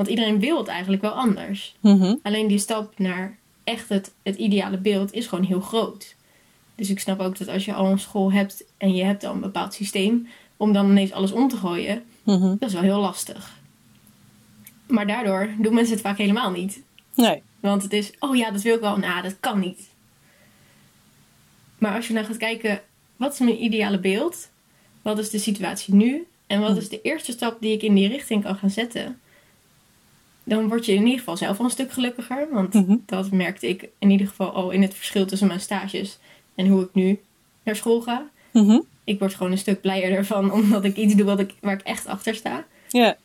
Want 0.00 0.12
iedereen 0.12 0.40
wil 0.40 0.58
het 0.58 0.68
eigenlijk 0.68 1.02
wel 1.02 1.10
anders. 1.10 1.74
Mhm. 1.80 2.14
Alleen 2.22 2.46
die 2.46 2.58
stap 2.58 2.98
naar 2.98 3.38
echt 3.64 3.88
het, 3.88 4.12
het 4.22 4.36
ideale 4.36 4.78
beeld 4.78 5.12
is 5.12 5.26
gewoon 5.26 5.44
heel 5.44 5.60
groot. 5.60 6.14
Dus 6.74 6.90
ik 6.90 7.00
snap 7.00 7.20
ook 7.20 7.38
dat 7.38 7.48
als 7.48 7.64
je 7.64 7.72
al 7.72 7.86
een 7.86 7.98
school 7.98 8.32
hebt 8.32 8.64
en 8.76 8.94
je 8.94 9.04
hebt 9.04 9.24
al 9.24 9.34
een 9.34 9.40
bepaald 9.40 9.74
systeem, 9.74 10.28
om 10.56 10.72
dan 10.72 10.90
ineens 10.90 11.12
alles 11.12 11.32
om 11.32 11.48
te 11.48 11.56
gooien, 11.56 12.04
Mhm. 12.22 12.56
Dat 12.58 12.68
is 12.68 12.72
wel 12.72 12.82
heel 12.82 13.00
lastig. 13.00 13.58
Maar 14.86 15.06
daardoor 15.06 15.50
doen 15.58 15.74
mensen 15.74 15.94
het 15.94 16.02
vaak 16.02 16.18
helemaal 16.18 16.50
niet. 16.50 16.82
Nee. 17.14 17.42
Want 17.60 17.82
het 17.82 17.92
is, 17.92 18.12
oh 18.18 18.36
ja, 18.36 18.50
dat 18.50 18.62
wil 18.62 18.74
ik 18.74 18.80
wel. 18.80 18.96
Nou, 18.96 19.22
dat 19.22 19.36
kan 19.40 19.58
niet. 19.58 19.88
Maar 21.78 21.94
als 21.94 22.06
je 22.06 22.12
nou 22.12 22.26
gaat 22.26 22.36
kijken, 22.36 22.80
wat 23.16 23.32
is 23.32 23.38
mijn 23.38 23.62
ideale 23.62 23.98
beeld? 23.98 24.50
Wat 25.02 25.18
is 25.18 25.30
de 25.30 25.38
situatie 25.38 25.94
nu? 25.94 26.26
En 26.46 26.60
wat 26.60 26.76
is 26.76 26.88
de 26.88 27.00
eerste 27.02 27.32
stap 27.32 27.56
die 27.60 27.72
ik 27.72 27.82
in 27.82 27.94
die 27.94 28.08
richting 28.08 28.42
kan 28.42 28.56
gaan 28.56 28.70
zetten? 28.70 29.20
Dan 30.50 30.68
word 30.68 30.86
je 30.86 30.92
in 30.94 31.02
ieder 31.04 31.18
geval 31.18 31.36
zelf 31.36 31.58
al 31.58 31.64
een 31.64 31.70
stuk 31.70 31.92
gelukkiger. 31.92 32.48
Want 32.50 32.74
Mhm. 32.74 32.96
dat 33.06 33.30
merkte 33.30 33.68
ik 33.68 33.88
in 33.98 34.10
ieder 34.10 34.26
geval 34.26 34.50
al 34.52 34.70
in 34.70 34.82
het 34.82 34.94
verschil 34.94 35.26
tussen 35.26 35.48
mijn 35.48 35.60
stages 35.60 36.18
en 36.54 36.66
hoe 36.66 36.82
ik 36.82 36.88
nu 36.92 37.20
naar 37.62 37.76
school 37.76 38.00
ga. 38.00 38.28
Mhm. 38.52 38.78
Ik 39.04 39.18
word 39.18 39.34
gewoon 39.34 39.52
een 39.52 39.58
stuk 39.58 39.80
blijer 39.80 40.12
ervan 40.12 40.52
omdat 40.60 40.84
ik 40.84 40.96
iets 40.96 41.14
doe 41.14 41.24
wat 41.26 41.40
ik, 41.40 41.54
waar 41.60 41.74
ik 41.74 41.80
echt 41.82 42.06
achter 42.06 42.34
sta. 42.34 42.64
Ja. 42.88 43.16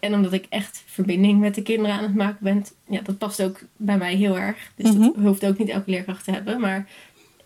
En 0.00 0.14
omdat 0.14 0.32
ik 0.32 0.46
echt 0.48 0.82
verbinding 0.86 1.40
met 1.40 1.54
de 1.54 1.62
kinderen 1.62 1.96
aan 1.96 2.02
het 2.02 2.14
maken 2.14 2.38
ben. 2.40 2.64
Ja, 2.88 3.00
dat 3.00 3.18
past 3.18 3.42
ook 3.42 3.60
bij 3.76 3.96
mij 3.98 4.14
heel 4.14 4.38
erg. 4.38 4.72
Dus 4.76 4.86
dat 4.86 4.96
Mhm. 5.14 5.26
hoeft 5.26 5.46
ook 5.46 5.58
niet 5.58 5.68
elke 5.68 5.90
leerkracht 5.90 6.24
te 6.24 6.30
hebben. 6.30 6.60
Maar 6.60 6.88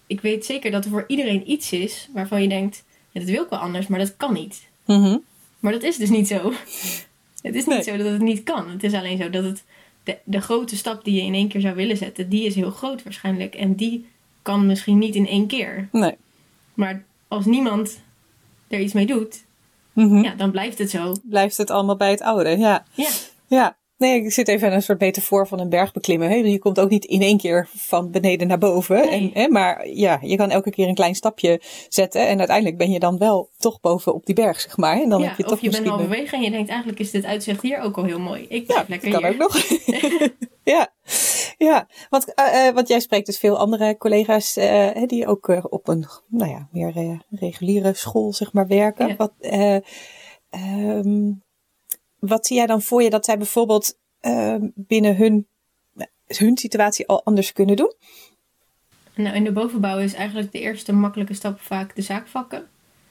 ik 0.07 0.21
weet 0.21 0.45
zeker 0.45 0.71
dat 0.71 0.85
er 0.85 0.91
voor 0.91 1.05
iedereen 1.07 1.51
iets 1.51 1.73
is 1.73 2.09
waarvan 2.13 2.43
je 2.43 2.49
denkt... 2.49 2.85
Ja, 3.11 3.21
dat 3.21 3.29
wil 3.29 3.43
ik 3.43 3.51
wel 3.51 3.59
anders, 3.59 3.87
maar 3.87 3.99
dat 3.99 4.17
kan 4.17 4.33
niet. 4.33 4.63
Maar 5.59 5.73
dat 5.73 5.83
is 5.83 5.97
dus 5.97 6.11
niet 6.11 6.29
zo. 6.29 6.53
Het 7.45 7.55
is 7.55 7.67
niet 7.67 7.75
Nee. 7.75 7.83
zo 7.83 7.97
dat 7.97 8.13
het 8.13 8.23
niet 8.23 8.43
kan. 8.43 8.71
Het 8.71 8.83
is 8.85 8.93
alleen 8.95 9.19
zo 9.19 9.31
dat 9.31 9.45
het 9.45 9.65
de, 10.03 10.19
de 10.25 10.41
grote 10.41 10.77
stap 10.77 11.05
die 11.05 11.15
je 11.15 11.23
in 11.23 11.35
één 11.35 11.49
keer 11.49 11.61
zou 11.61 11.75
willen 11.75 11.97
zetten... 11.97 12.29
die 12.29 12.45
is 12.47 12.55
heel 12.55 12.71
groot 12.71 13.03
waarschijnlijk. 13.03 13.55
En 13.55 13.75
die 13.75 14.07
kan 14.43 14.67
misschien 14.67 14.99
niet 14.99 15.15
in 15.15 15.27
één 15.27 15.47
keer. 15.47 15.89
Nee. 15.93 16.17
Maar 16.75 17.05
als 17.29 17.45
niemand 17.45 18.01
er 18.69 18.81
iets 18.81 18.93
mee 18.93 19.07
doet... 19.07 19.45
Mhm. 19.93 20.23
Ja, 20.23 20.35
dan 20.35 20.51
blijft 20.51 20.79
het 20.79 20.91
zo. 20.91 21.15
Blijft 21.23 21.57
het 21.57 21.71
allemaal 21.71 21.97
bij 21.97 22.11
het 22.11 22.21
oude, 22.23 22.49
ja. 22.59 22.85
Ja, 22.93 23.11
Ja. 23.47 23.77
Nee, 23.97 24.23
ik 24.25 24.33
zit 24.33 24.49
even 24.49 24.69
aan 24.69 24.75
een 24.75 24.83
soort 24.83 25.01
metafoor 25.01 25.47
van 25.47 25.61
een 25.61 25.69
berg 25.69 25.93
beklimmen. 25.93 26.29
Hè? 26.29 26.35
Je 26.35 26.59
komt 26.59 26.81
ook 26.81 26.91
niet 26.91 27.05
in 27.05 27.21
één 27.23 27.39
keer 27.39 27.69
van 27.77 28.11
beneden 28.11 28.47
naar 28.47 28.59
boven. 28.59 28.97
Nee. 28.97 29.11
En, 29.35 29.43
hè, 29.43 29.49
maar 29.49 29.89
ja, 29.89 30.19
je 30.23 30.37
kan 30.37 30.51
elke 30.51 30.71
keer 30.71 30.89
een 30.89 30.95
klein 30.95 31.15
stapje 31.15 31.61
zetten. 31.89 32.27
En 32.29 32.39
uiteindelijk 32.39 32.77
ben 32.79 32.91
je 32.91 32.99
dan 32.99 33.19
wel 33.19 33.51
toch 33.59 33.81
boven 33.81 34.15
op 34.15 34.27
die 34.27 34.35
berg, 34.35 34.61
zeg 34.61 34.77
maar. 34.77 35.01
En 35.03 35.09
dan 35.09 35.21
ja 35.21 35.29
heb 35.29 35.37
je 35.37 35.43
of 35.45 35.49
toch 35.51 35.61
je 35.61 35.71
bent 35.71 35.85
een- 35.85 35.89
halverwege 35.91 36.37
en 36.37 36.43
je 36.43 36.51
denkt 36.51 36.69
eigenlijk 36.69 36.99
is 37.01 37.11
dit 37.11 37.25
uitzicht 37.25 37.63
hier 37.63 37.81
ook 37.81 37.97
al 37.97 38.05
heel 38.05 38.21
mooi. 38.21 38.47
Ik 38.49 38.69
Ja, 38.71 38.85
lekker 38.89 39.11
kan 39.11 39.23
hier. 39.25 39.33
ook 39.33 39.39
nog. 39.39 39.57
ja, 40.75 40.93
ja. 41.59 41.89
Want, 42.11 42.35
eh, 42.35 42.67
eh, 42.67 42.75
want 42.75 42.89
jij 42.89 43.01
spreekt 43.01 43.27
dus 43.27 43.39
veel 43.39 43.59
andere 43.59 43.97
collega's 43.97 44.57
eh, 44.57 45.03
die 45.07 45.27
ook 45.27 45.67
op 45.73 45.89
een 45.89 46.07
nou 46.29 46.51
ja, 46.51 46.69
meer 46.73 47.21
reguliere 47.31 47.95
school 47.95 48.33
zeg 48.33 48.53
maar, 48.53 48.67
werken. 48.67 49.09
Ja. 49.09 49.17
Wat, 49.17 49.33
eh, 49.41 49.77
ehm, 50.51 51.31
wat 52.27 52.47
zie 52.47 52.57
jij 52.57 52.67
dan 52.67 52.83
voor 52.83 53.03
je 53.03 53.11
dat 53.11 53.25
zij 53.25 53.37
bijvoorbeeld 53.39 53.99
eh, 54.21 54.57
binnen 54.75 55.17
hun, 55.17 55.47
hun 56.27 56.57
situatie 56.57 57.07
al 57.09 57.25
anders 57.25 57.53
kunnen 57.53 57.77
doen? 57.77 57.95
Nou, 59.15 59.35
in 59.37 59.45
de 59.45 59.53
bovenbouw 59.53 59.99
is 59.99 60.15
eigenlijk 60.15 60.53
de 60.53 60.61
eerste 60.61 60.93
makkelijke 60.93 61.35
stap 61.35 61.61
vaak 61.61 61.95
de 61.97 62.03
zaakvakken. 62.03 62.69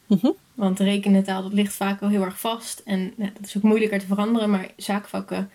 Mhm. 0.08 0.32
Want 0.54 0.80
rekentaal 0.80 1.42
dat 1.44 1.54
ligt 1.54 1.74
vaak 1.74 2.02
al 2.02 2.10
heel 2.10 2.22
erg 2.24 2.40
vast. 2.40 2.82
En 2.86 3.14
nou, 3.16 3.32
dat 3.34 3.46
is 3.46 3.58
ook 3.58 3.64
moeilijker 3.64 4.00
te 4.00 4.06
veranderen. 4.06 4.50
Maar 4.50 4.68
zaakvakken 4.78 5.50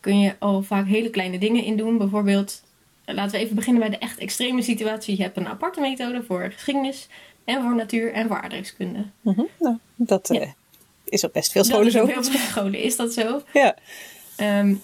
kun 0.00 0.18
je 0.20 0.34
al 0.38 0.62
vaak 0.62 0.86
hele 0.86 1.10
kleine 1.10 1.38
dingen 1.38 1.64
in 1.64 1.76
doen. 1.76 1.98
Bijvoorbeeld, 1.98 2.62
eh, 3.04 3.14
laten 3.14 3.32
we 3.38 3.44
even 3.44 3.56
beginnen 3.56 3.80
bij 3.82 3.90
de 3.90 3.98
echt 3.98 4.18
extreme 4.18 4.62
situatie. 4.62 5.16
Je 5.16 5.22
hebt 5.22 5.36
een 5.36 5.48
aparte 5.48 5.80
methode 5.80 6.22
voor 6.22 6.50
geschiedenis 6.52 7.08
en 7.44 7.62
voor 7.62 7.74
natuur 7.74 8.12
en 8.12 8.26
voor 8.28 8.40
aardrijkskunde. 8.40 9.04
Mhm. 9.20 9.42
Nou, 9.58 9.76
dat 9.96 10.28
Ja. 10.32 10.40
eh, 10.40 10.48
is 11.10 11.24
op 11.24 11.32
best 11.32 11.52
veel 11.52 11.64
scholen 11.64 11.92
zo. 11.92 12.02
op 12.02 12.08
heel 12.08 12.24
veel 12.24 12.38
scholen 12.38 12.82
is 12.82 12.96
dat 12.96 13.12
zo. 13.12 13.42
Ja. 13.52 13.76
Ehm, 14.36 14.74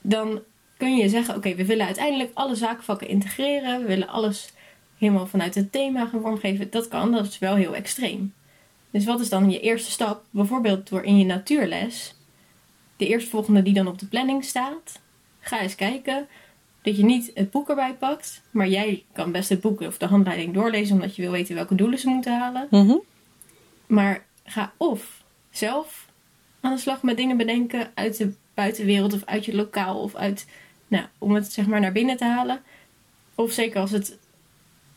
dan 0.00 0.42
kun 0.76 0.96
je 0.96 1.08
zeggen, 1.08 1.36
oké, 1.36 1.54
we 1.54 1.64
willen 1.64 1.86
uiteindelijk 1.86 2.30
alle 2.34 2.54
zaakvakken 2.54 3.08
integreren. 3.08 3.80
We 3.80 3.86
willen 3.86 4.08
alles 4.08 4.52
helemaal 4.98 5.26
vanuit 5.26 5.54
het 5.54 5.72
thema 5.72 6.06
gaan 6.06 6.20
vormgeven. 6.20 6.70
Dat 6.70 6.88
kan, 6.88 7.12
dat 7.12 7.26
is 7.26 7.38
wel 7.38 7.54
heel 7.54 7.74
extreem. 7.74 8.34
Dus 8.90 9.04
wat 9.04 9.20
is 9.20 9.28
dan 9.28 9.50
je 9.50 9.60
eerste 9.60 9.90
stap? 9.90 10.24
Bijvoorbeeld 10.30 10.88
door 10.88 11.02
in 11.02 11.18
je 11.18 11.24
natuurles, 11.24 12.14
de 12.96 13.06
eerstvolgende 13.06 13.62
die 13.62 13.74
dan 13.74 13.86
op 13.86 13.98
de 13.98 14.06
planning 14.06 14.44
staat, 14.44 15.00
ga 15.40 15.60
eens 15.60 15.74
kijken 15.74 16.28
dat 16.82 16.96
je 16.96 17.04
niet 17.04 17.30
het 17.34 17.50
boek 17.50 17.68
erbij 17.68 17.94
pakt, 17.94 18.42
maar 18.50 18.68
jij 18.68 19.04
kan 19.12 19.32
best 19.32 19.48
het 19.48 19.60
boek 19.60 19.80
of 19.80 19.98
de 19.98 20.06
handleiding 20.06 20.54
doorlezen 20.54 20.94
omdat 20.94 21.16
je 21.16 21.22
wil 21.22 21.30
weten 21.30 21.54
welke 21.54 21.74
doelen 21.74 21.98
ze 21.98 22.08
moeten 22.08 22.38
halen. 22.38 22.66
Mhm. 22.70 22.96
Maar 23.86 24.26
ga 24.44 24.72
of 24.76 25.21
zelf 25.52 26.06
aan 26.60 26.74
de 26.74 26.80
slag 26.80 27.02
met 27.02 27.16
dingen 27.16 27.36
bedenken 27.36 27.90
uit 27.94 28.16
de 28.16 28.32
buitenwereld 28.54 29.12
of 29.12 29.24
uit 29.24 29.44
je 29.44 29.54
lokaal 29.54 30.00
of 30.00 30.14
uit, 30.14 30.46
nou, 30.88 31.04
om 31.18 31.34
het 31.34 31.52
zeg 31.52 31.66
maar 31.66 31.80
naar 31.80 31.92
binnen 31.92 32.16
te 32.16 32.24
halen. 32.24 32.60
Of 33.34 33.52
zeker 33.52 33.80
als 33.80 33.90
het 33.90 34.18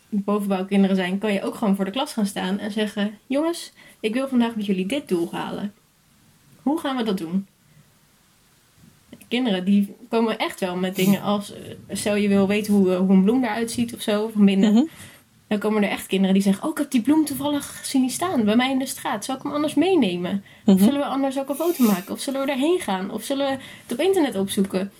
bovenbouwkinderen 0.09 0.95
zijn, 0.95 1.17
kan 1.17 1.33
je 1.33 1.43
ook 1.43 1.55
gewoon 1.55 1.75
voor 1.75 1.85
de 1.85 1.91
klas 1.91 2.13
gaan 2.13 2.25
staan 2.25 2.59
en 2.59 2.71
zeggen: 2.71 3.17
Jongens, 3.27 3.71
ik 3.99 4.13
wil 4.13 4.27
vandaag 4.27 4.55
met 4.55 4.65
jullie 4.65 4.85
dit 4.85 5.07
doel 5.07 5.29
halen. 5.31 5.73
Hoe 6.61 6.79
gaan 6.79 6.97
we 6.97 7.03
dat 7.03 7.17
doen? 7.17 7.47
Kinderen 9.27 9.65
die 9.65 9.95
komen 10.09 10.37
echt 10.37 10.59
wel 10.59 10.75
met 10.75 10.95
dingen 10.95 11.21
als, 11.21 11.53
eh, 11.53 11.61
stel 11.89 12.15
je 12.15 12.27
wil 12.27 12.47
weten 12.47 12.73
hoe, 12.73 12.91
eh, 12.93 12.97
hoe 12.97 13.09
een 13.09 13.23
bloem 13.23 13.43
eruit 13.43 13.71
ziet 13.71 13.93
of 13.93 14.01
zo 14.01 14.29
van 14.33 14.45
binnen. 14.45 14.73
Mhm. 14.73 14.83
Dan 15.47 15.59
komen 15.59 15.83
er 15.83 15.89
echt 15.89 16.07
kinderen 16.07 16.33
die 16.33 16.43
zeggen: 16.43 16.63
Oh, 16.63 16.69
ik 16.71 16.77
heb 16.77 16.91
die 16.91 17.01
bloem 17.01 17.25
toevallig 17.25 17.79
zien 17.83 18.09
staan 18.09 18.45
bij 18.45 18.55
mij 18.55 18.71
in 18.71 18.79
de 18.79 18.85
straat. 18.85 19.25
Zal 19.25 19.35
ik 19.35 19.43
hem 19.43 19.51
anders 19.51 19.73
meenemen? 19.73 20.43
Of 20.65 20.75
Mhm. 20.75 20.83
zullen 20.83 20.99
we 20.99 21.05
anders 21.05 21.39
ook 21.39 21.49
een 21.49 21.55
foto 21.55 21.83
maken? 21.83 22.13
Of 22.13 22.19
zullen 22.19 22.45
we 22.45 22.51
erheen 22.51 22.79
gaan? 22.79 23.11
Of 23.11 23.23
zullen 23.23 23.45
we 23.47 23.51
het 23.87 23.91
op 23.91 23.99
internet 23.99 24.35
opzoeken? 24.35 24.91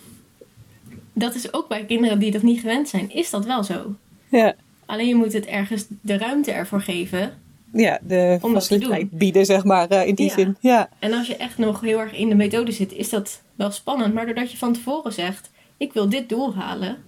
Dat 1.13 1.35
is 1.35 1.53
ook 1.53 1.67
bij 1.67 1.85
kinderen 1.85 2.19
die 2.19 2.31
dat 2.31 2.41
niet 2.41 2.59
gewend 2.59 2.89
zijn, 2.89 3.11
is 3.11 3.29
dat 3.29 3.45
wel 3.45 3.63
zo. 3.63 3.95
Ja. 4.29 4.55
Alleen 4.85 5.07
je 5.07 5.15
moet 5.15 5.33
het 5.33 5.45
ergens 5.45 5.85
de 6.01 6.17
ruimte 6.17 6.51
ervoor 6.51 6.81
geven. 6.81 7.39
ja, 7.71 7.99
de 8.01 8.37
Om 8.41 8.53
faciliteit 8.53 9.09
bieden, 9.11 9.45
zeg 9.45 9.63
maar, 9.63 9.87
eh, 9.89 10.07
in 10.07 10.15
die 10.15 10.25
Ja. 10.27 10.33
zin. 10.33 10.57
Ja. 10.59 10.89
En 10.99 11.13
als 11.13 11.27
je 11.27 11.35
echt 11.35 11.57
nog 11.57 11.81
heel 11.81 11.99
erg 11.99 12.13
in 12.13 12.29
de 12.29 12.35
methode 12.35 12.71
zit, 12.71 12.91
is 12.93 13.09
dat 13.09 13.41
wel 13.55 13.71
spannend. 13.71 14.13
Maar 14.13 14.25
doordat 14.25 14.51
je 14.51 14.57
van 14.57 14.73
tevoren 14.73 15.13
zegt: 15.13 15.49
Ik 15.77 15.93
wil 15.93 16.09
dit 16.09 16.29
doel 16.29 16.55
halen. 16.55 17.03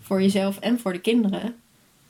Voor 0.00 0.22
jezelf 0.22 0.58
en 0.58 0.78
voor 0.80 0.92
de 0.92 1.00
kinderen. 1.00 1.54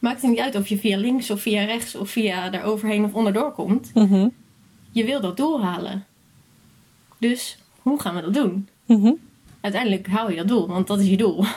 Maakt 0.01 0.23
het 0.23 0.31
niet 0.31 0.41
uit 0.41 0.57
of 0.57 0.67
je 0.67 0.79
via 0.79 0.97
links 0.97 1.31
of 1.31 1.41
via 1.41 1.65
rechts 1.65 1.95
of 1.95 2.11
via 2.11 2.51
daaroverheen 2.51 3.05
of 3.05 3.15
onderdoor 3.15 3.53
komt. 3.53 3.95
Mhm. 3.95 4.29
Je 4.91 5.05
wil 5.05 5.21
dat 5.21 5.37
doel 5.37 5.63
halen. 5.63 6.07
Dus 7.19 7.59
hoe 7.83 8.01
gaan 8.01 8.15
we 8.15 8.21
dat 8.21 8.35
doen? 8.35 8.69
Mhm. 8.87 9.13
Uiteindelijk 9.61 10.07
haal 10.07 10.31
je 10.31 10.37
dat 10.37 10.49
doel, 10.49 10.67
want 10.69 10.87
dat 10.87 11.01
is 11.01 11.09
je 11.09 11.17
doel. 11.17 11.45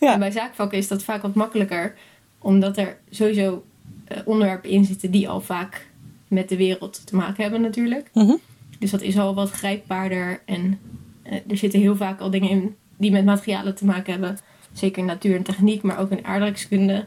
Ja. 0.00 0.12
En 0.12 0.18
bij 0.18 0.30
zaakvakken 0.30 0.78
is 0.78 0.88
dat 0.88 1.02
vaak 1.02 1.22
wat 1.22 1.34
makkelijker, 1.34 1.94
omdat 2.38 2.76
er 2.76 2.98
sowieso 3.10 3.64
eh, 4.04 4.18
onderwerpen 4.24 4.70
in 4.70 4.84
zitten 4.84 5.10
die 5.10 5.28
al 5.28 5.40
vaak 5.40 5.86
met 6.28 6.48
de 6.48 6.56
wereld 6.56 7.06
te 7.06 7.16
maken 7.16 7.42
hebben 7.42 7.60
natuurlijk. 7.60 8.10
Mhm. 8.12 8.34
Dus 8.78 8.90
dat 8.90 9.02
is 9.02 9.18
al 9.18 9.34
wat 9.34 9.50
grijpbaarder 9.50 10.42
en 10.44 10.78
eh, 11.22 11.38
er 11.48 11.56
zitten 11.56 11.80
heel 11.80 11.96
vaak 11.96 12.20
al 12.20 12.30
dingen 12.30 12.50
in 12.50 12.76
die 12.96 13.10
met 13.10 13.24
materialen 13.24 13.74
te 13.74 13.84
maken 13.84 14.12
hebben. 14.12 14.38
Zeker 14.74 14.98
in 14.98 15.04
natuur 15.04 15.36
en 15.36 15.42
techniek, 15.42 15.82
maar 15.82 15.98
ook 15.98 16.10
in 16.10 16.24
aardrijkskunde. 16.24 17.06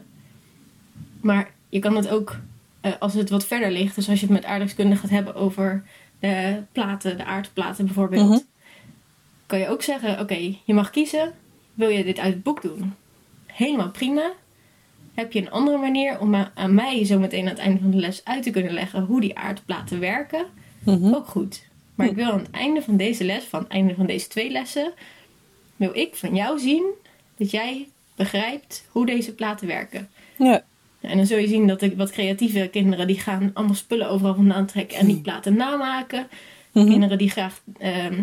Maar 1.20 1.50
je 1.68 1.78
kan 1.78 1.96
het 1.96 2.08
ook, 2.08 2.36
eh, 2.80 2.92
als 2.98 3.14
het 3.14 3.30
wat 3.30 3.46
verder 3.46 3.70
ligt, 3.70 3.94
dus 3.94 4.08
als 4.08 4.20
je 4.20 4.26
het 4.26 4.34
met 4.34 4.44
aardrijkskunde 4.44 4.96
gaat 4.96 5.10
hebben 5.10 5.34
over 5.34 5.84
de 6.20 6.62
platen, 6.72 7.16
de 7.16 7.24
aardplaten 7.24 7.84
bijvoorbeeld, 7.84 8.28
Mhm. 8.28 8.38
kan 9.46 9.58
je 9.58 9.68
ook 9.68 9.82
zeggen: 9.82 10.20
Oké, 10.20 10.54
je 10.64 10.74
mag 10.74 10.90
kiezen, 10.90 11.32
wil 11.74 11.88
je 11.88 12.04
dit 12.04 12.18
uit 12.18 12.34
het 12.34 12.42
boek 12.42 12.62
doen? 12.62 12.94
Helemaal 13.46 13.90
prima. 13.90 14.32
Heb 15.14 15.32
je 15.32 15.40
een 15.40 15.50
andere 15.50 15.78
manier 15.78 16.20
om 16.20 16.34
aan 16.54 16.74
mij 16.74 17.04
zo 17.04 17.18
meteen 17.18 17.42
aan 17.42 17.48
het 17.48 17.58
einde 17.58 17.80
van 17.80 17.90
de 17.90 17.96
les 17.96 18.24
uit 18.24 18.42
te 18.42 18.50
kunnen 18.50 18.72
leggen 18.72 19.02
hoe 19.04 19.20
die 19.20 19.38
aardplaten 19.38 20.00
werken? 20.00 20.46
Mhm. 20.84 21.14
Ook 21.14 21.26
goed. 21.26 21.66
Maar 21.94 22.06
ik 22.06 22.14
wil 22.14 22.30
aan 22.32 22.38
het 22.38 22.50
einde 22.50 22.82
van 22.82 22.96
deze 22.96 23.24
les, 23.24 23.44
van 23.44 23.60
het 23.62 23.68
einde 23.68 23.94
van 23.94 24.06
deze 24.06 24.28
twee 24.28 24.50
lessen, 24.50 24.92
wil 25.76 25.90
ik 25.96 26.14
van 26.16 26.34
jou 26.34 26.58
zien 26.58 26.84
dat 27.38 27.50
jij 27.50 27.88
begrijpt 28.16 28.84
hoe 28.90 29.06
deze 29.06 29.34
platen 29.34 29.66
werken. 29.66 30.08
Ja. 30.38 30.64
En 31.00 31.16
dan 31.16 31.26
zul 31.26 31.38
je 31.38 31.48
zien 31.48 31.66
dat 31.66 31.80
de 31.80 31.96
wat 31.96 32.10
creatieve 32.10 32.68
kinderen 32.72 33.06
die 33.06 33.20
gaan 33.20 33.50
allemaal 33.54 33.74
spullen 33.74 34.08
overal 34.08 34.34
vandaan 34.34 34.66
trekken 34.66 34.98
en 34.98 35.06
die 35.06 35.20
platen 35.20 35.56
namaken. 35.56 36.28
Mhm. 36.72 36.86
Kinderen 36.86 37.18
die 37.18 37.30
graag 37.30 37.60
ehm, 37.78 38.22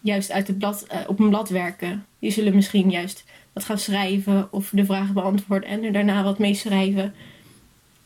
juist 0.00 0.30
uit 0.30 0.46
het 0.46 0.58
blad, 0.58 0.84
eh, 0.88 0.98
op 1.06 1.18
een 1.20 1.28
blad 1.28 1.48
werken, 1.48 2.06
die 2.18 2.30
zullen 2.30 2.54
misschien 2.54 2.90
juist 2.90 3.24
wat 3.52 3.64
gaan 3.64 3.78
schrijven 3.78 4.48
of 4.52 4.70
de 4.72 4.84
vragen 4.84 5.14
beantwoorden 5.14 5.68
en 5.68 5.84
er 5.84 5.92
daarna 5.92 6.22
wat 6.22 6.38
mee 6.38 6.54
schrijven. 6.54 7.14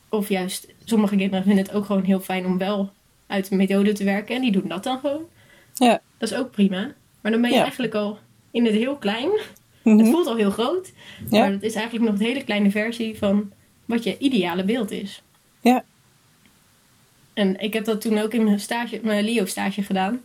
Of 0.09 0.28
juist, 0.28 0.66
sommige 0.84 1.16
kinderen 1.16 1.45
vinden 1.45 1.64
het 1.64 1.74
ook 1.74 1.84
gewoon 1.84 2.05
heel 2.05 2.20
fijn 2.20 2.47
om 2.47 2.59
wel 2.59 2.91
uit 3.26 3.49
de 3.49 3.57
methode 3.57 3.93
te 3.93 4.05
werken 4.05 4.34
en 4.34 4.41
die 4.43 4.53
doen 4.53 4.68
dat 4.68 4.84
dan 4.84 4.99
gewoon. 4.99 5.22
Ja. 5.74 6.01
Dat 6.18 6.30
is 6.30 6.36
ook 6.36 6.51
prima. 6.51 6.93
Maar 7.20 7.32
dan 7.32 7.41
ben 7.41 7.51
je 7.51 7.57
Ja. 7.57 7.62
eigenlijk 7.62 7.95
al 7.95 8.18
in 8.51 8.64
het 8.64 8.74
heel 8.74 8.97
klein. 8.97 9.30
Mhm. 9.89 9.99
Het 9.99 10.09
voelt 10.09 10.26
al 10.26 10.36
heel 10.36 10.51
groot, 10.51 10.93
Ja. 11.30 11.39
maar 11.39 11.51
het 11.51 11.62
is 11.62 11.74
eigenlijk 11.74 12.11
nog 12.11 12.20
een 12.20 12.26
hele 12.26 12.45
kleine 12.45 12.70
versie 12.70 13.18
van 13.18 13.53
wat 13.84 14.05
je 14.05 14.18
ideale 14.18 14.64
beeld 14.64 14.91
is. 14.91 15.22
Ja. 15.61 15.84
En 17.34 17.61
ik 17.61 17.72
heb 17.72 17.84
dat 17.84 18.01
toen 18.01 18.18
ook 18.18 18.32
in 18.32 18.45
mijn, 18.45 18.61
stage, 18.61 19.01
mijn 19.03 19.24
Leo-stage 19.24 19.82
gedaan. 19.82 20.20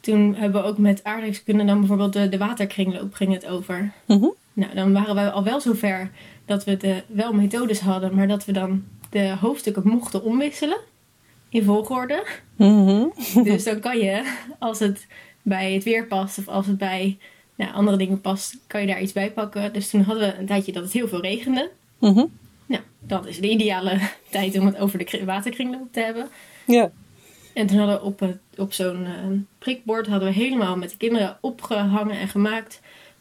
Toen 0.00 0.34
hebben 0.34 0.62
we 0.62 0.68
ook 0.68 0.78
met 0.78 1.04
aardrijkskunde 1.04 1.64
dan 1.64 1.78
bijvoorbeeld 1.78 2.12
de, 2.12 2.28
de 2.28 2.38
waterkringloop 2.38 3.14
ging 3.14 3.32
het 3.32 3.46
over. 3.46 3.92
Mhm. 4.06 4.26
Nou, 4.52 4.74
dan 4.74 4.92
waren 4.92 5.14
we 5.14 5.30
al 5.30 5.44
wel 5.44 5.60
zover 5.60 6.10
dat 6.44 6.64
we 6.64 6.76
de, 6.76 7.02
wel 7.06 7.32
methodes 7.32 7.80
hadden, 7.80 8.14
maar 8.14 8.28
dat 8.28 8.44
we 8.44 8.52
dan 8.52 8.84
de 9.10 9.36
hoofdstukken 9.40 9.88
mochten 9.88 10.22
omwisselen 10.22 10.78
in 11.48 11.64
volgorde. 11.64 12.26
Mhm. 12.56 13.04
Dus 13.44 13.64
dan 13.64 13.80
kan 13.80 13.98
je, 13.98 14.34
als 14.58 14.78
het 14.78 15.06
bij 15.42 15.72
het 15.72 15.84
weer 15.84 16.06
past 16.06 16.38
of 16.38 16.48
als 16.48 16.66
het 16.66 16.78
bij 16.78 17.18
nou, 17.56 17.72
andere 17.74 17.96
dingen 17.96 18.20
past, 18.20 18.56
kan 18.66 18.80
je 18.80 18.86
daar 18.86 19.00
iets 19.02 19.12
bij 19.12 19.30
pakken. 19.32 19.72
Dus 19.72 19.90
toen 19.90 20.00
hadden 20.02 20.28
we 20.28 20.38
een 20.38 20.46
tijdje 20.46 20.72
dat 20.72 20.82
het 20.82 20.92
heel 20.92 21.08
veel 21.08 21.20
regende. 21.20 21.70
Mhm. 21.98 22.24
Nou, 22.66 22.82
dat 23.00 23.26
is 23.26 23.40
de 23.40 23.48
ideale 23.50 23.98
tijd 24.30 24.58
om 24.58 24.66
het 24.66 24.76
over 24.76 24.98
de 24.98 25.04
kri- 25.04 25.24
waterkringloop 25.24 25.92
te 25.92 26.00
hebben. 26.00 26.28
Ja. 26.66 26.90
En 27.54 27.66
toen 27.66 27.78
hadden 27.78 27.96
we 27.96 28.02
op, 28.02 28.36
op 28.56 28.72
zo'n 28.72 29.04
eh, 29.04 29.12
prikbord 29.58 30.06
hadden 30.06 30.28
we 30.28 30.34
helemaal 30.34 30.76
met 30.76 30.90
de 30.90 30.96
kinderen 30.96 31.38
opgehangen 31.40 32.18
en 32.18 32.28
gemaakt. 32.28 32.80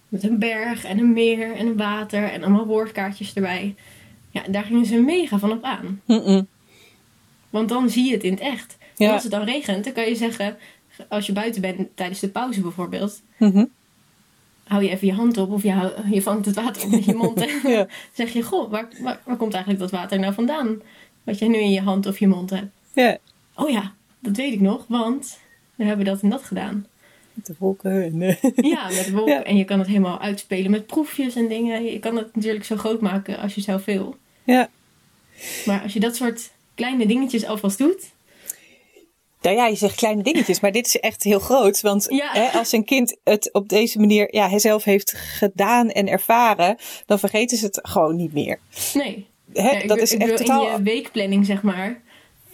Met 0.10 0.24
een 0.24 0.40
berg 0.40 0.84
en 0.86 0.98
een 1.00 1.14
meer 1.14 1.54
en 1.56 1.68
een 1.68 1.78
water 1.78 2.24
en 2.24 2.44
allemaal 2.44 2.66
woordkaartjes 2.66 3.34
erbij. 3.34 3.76
Ja, 4.30 4.46
en 4.46 4.52
daar 4.52 4.64
gingen 4.64 4.86
ze 4.86 4.96
mega 5.02 5.38
van 5.40 5.52
op 5.52 5.64
aan. 5.64 6.02
Mhm. 6.06 6.44
Want 7.50 7.70
dan 7.70 7.90
zie 7.90 8.06
je 8.06 8.14
het 8.14 8.24
in 8.24 8.32
het 8.32 8.40
echt. 8.42 8.78
En 8.98 9.06
Ja. 9.06 9.14
als 9.14 9.24
het 9.24 9.32
dan 9.32 9.44
regent, 9.44 9.84
dan 9.84 9.94
kan 9.94 10.06
je 10.08 10.16
zeggen... 10.16 10.58
Als 11.10 11.26
je 11.26 11.34
buiten 11.34 11.62
bent 11.62 11.88
tijdens 11.96 12.20
de 12.20 12.30
pauze 12.30 12.62
bijvoorbeeld... 12.62 13.22
Mhm. 13.38 13.66
Hou 14.68 14.84
je 14.84 14.90
even 14.90 15.08
je 15.08 15.14
hand 15.14 15.38
op 15.38 15.52
of 15.52 15.64
je, 15.64 15.72
hou- 15.72 15.92
je 16.12 16.22
vangt 16.22 16.46
het 16.46 16.56
water 16.56 16.84
op 16.84 16.90
met 16.90 17.06
je 17.06 17.14
mond. 17.24 17.42
En 17.42 17.72
Ja. 17.72 17.88
zeg 18.14 18.34
je, 18.34 18.42
goh, 18.44 18.72
waar, 18.72 18.88
waar, 19.00 19.20
waar 19.26 19.36
komt 19.38 19.54
eigenlijk 19.54 19.84
dat 19.84 19.92
water 20.00 20.20
nou 20.20 20.34
vandaan? 20.34 20.82
Wat 21.24 21.40
jij 21.40 21.48
nu 21.48 21.58
in 21.58 21.72
je 21.72 21.82
hand 21.82 22.06
of 22.06 22.20
je 22.20 22.28
mond 22.28 22.50
hebt. 22.50 22.72
Ja. 22.94 23.18
Oh 23.56 23.70
ja, 23.70 23.94
dat 24.20 24.36
weet 24.36 24.54
ik 24.54 24.60
nog, 24.62 24.86
want 24.88 25.40
we 25.76 25.84
hebben 25.84 26.06
dat 26.06 26.22
en 26.22 26.30
dat 26.30 26.44
gedaan. 26.44 26.86
Met 27.34 27.46
de 27.46 27.56
wolken 27.60 28.04
en... 28.04 28.22
eh, 28.22 28.36
Ja, 28.72 28.88
met 28.88 29.12
wolk. 29.12 29.28
Ja. 29.28 29.44
En 29.44 29.58
je 29.58 29.64
kan 29.64 29.80
het 29.80 29.88
helemaal 29.88 30.20
uitspelen 30.20 30.72
met 30.72 30.86
proefjes 30.88 31.36
en 31.36 31.48
dingen. 31.48 31.84
Je 31.84 32.00
kan 32.00 32.16
het 32.16 32.36
natuurlijk 32.36 32.66
zo 32.66 32.76
groot 32.76 33.02
maken 33.02 33.38
als 33.38 33.56
je 33.56 33.62
zelf 33.62 33.86
wil. 33.86 34.16
Ja. 34.44 34.70
Maar 35.66 35.82
als 35.82 35.94
je 35.94 36.00
dat 36.00 36.16
soort 36.16 36.52
kleine 36.76 37.06
dingetjes 37.08 37.46
alvast 37.46 37.78
doet... 37.78 38.14
Nou 39.46 39.58
ja, 39.58 39.68
je 39.68 39.76
zegt 39.76 39.96
kleine 39.96 40.24
dingetjes, 40.24 40.60
maar 40.60 40.72
dit 40.72 40.86
is 40.86 41.00
echt 41.00 41.24
heel 41.24 41.40
groot. 41.40 41.82
Want 41.82 42.06
Ja. 42.10 42.30
hè, 42.32 42.58
als 42.60 42.72
een 42.72 42.86
kind 42.86 43.18
het 43.24 43.50
op 43.54 43.70
deze 43.70 44.00
manier 44.00 44.36
ja, 44.36 44.50
hij 44.50 44.60
zelf 44.60 44.84
heeft 44.84 45.12
gedaan 45.18 45.90
en 45.90 46.08
ervaren, 46.08 46.78
dan 47.06 47.20
vergeten 47.20 47.58
ze 47.58 47.66
het 47.66 47.80
gewoon 47.84 48.16
niet 48.16 48.34
meer. 48.34 48.60
Nee, 48.94 49.26
Hè, 49.54 49.70
Ja, 49.70 49.88
dat 49.88 49.98
is 49.98 50.14
ik 50.14 50.22
echt 50.22 50.38
totaal. 50.38 50.66
In 50.68 50.72
je 50.72 50.82
weekplanning, 50.82 51.46
zeg 51.46 51.62
maar. 51.62 52.02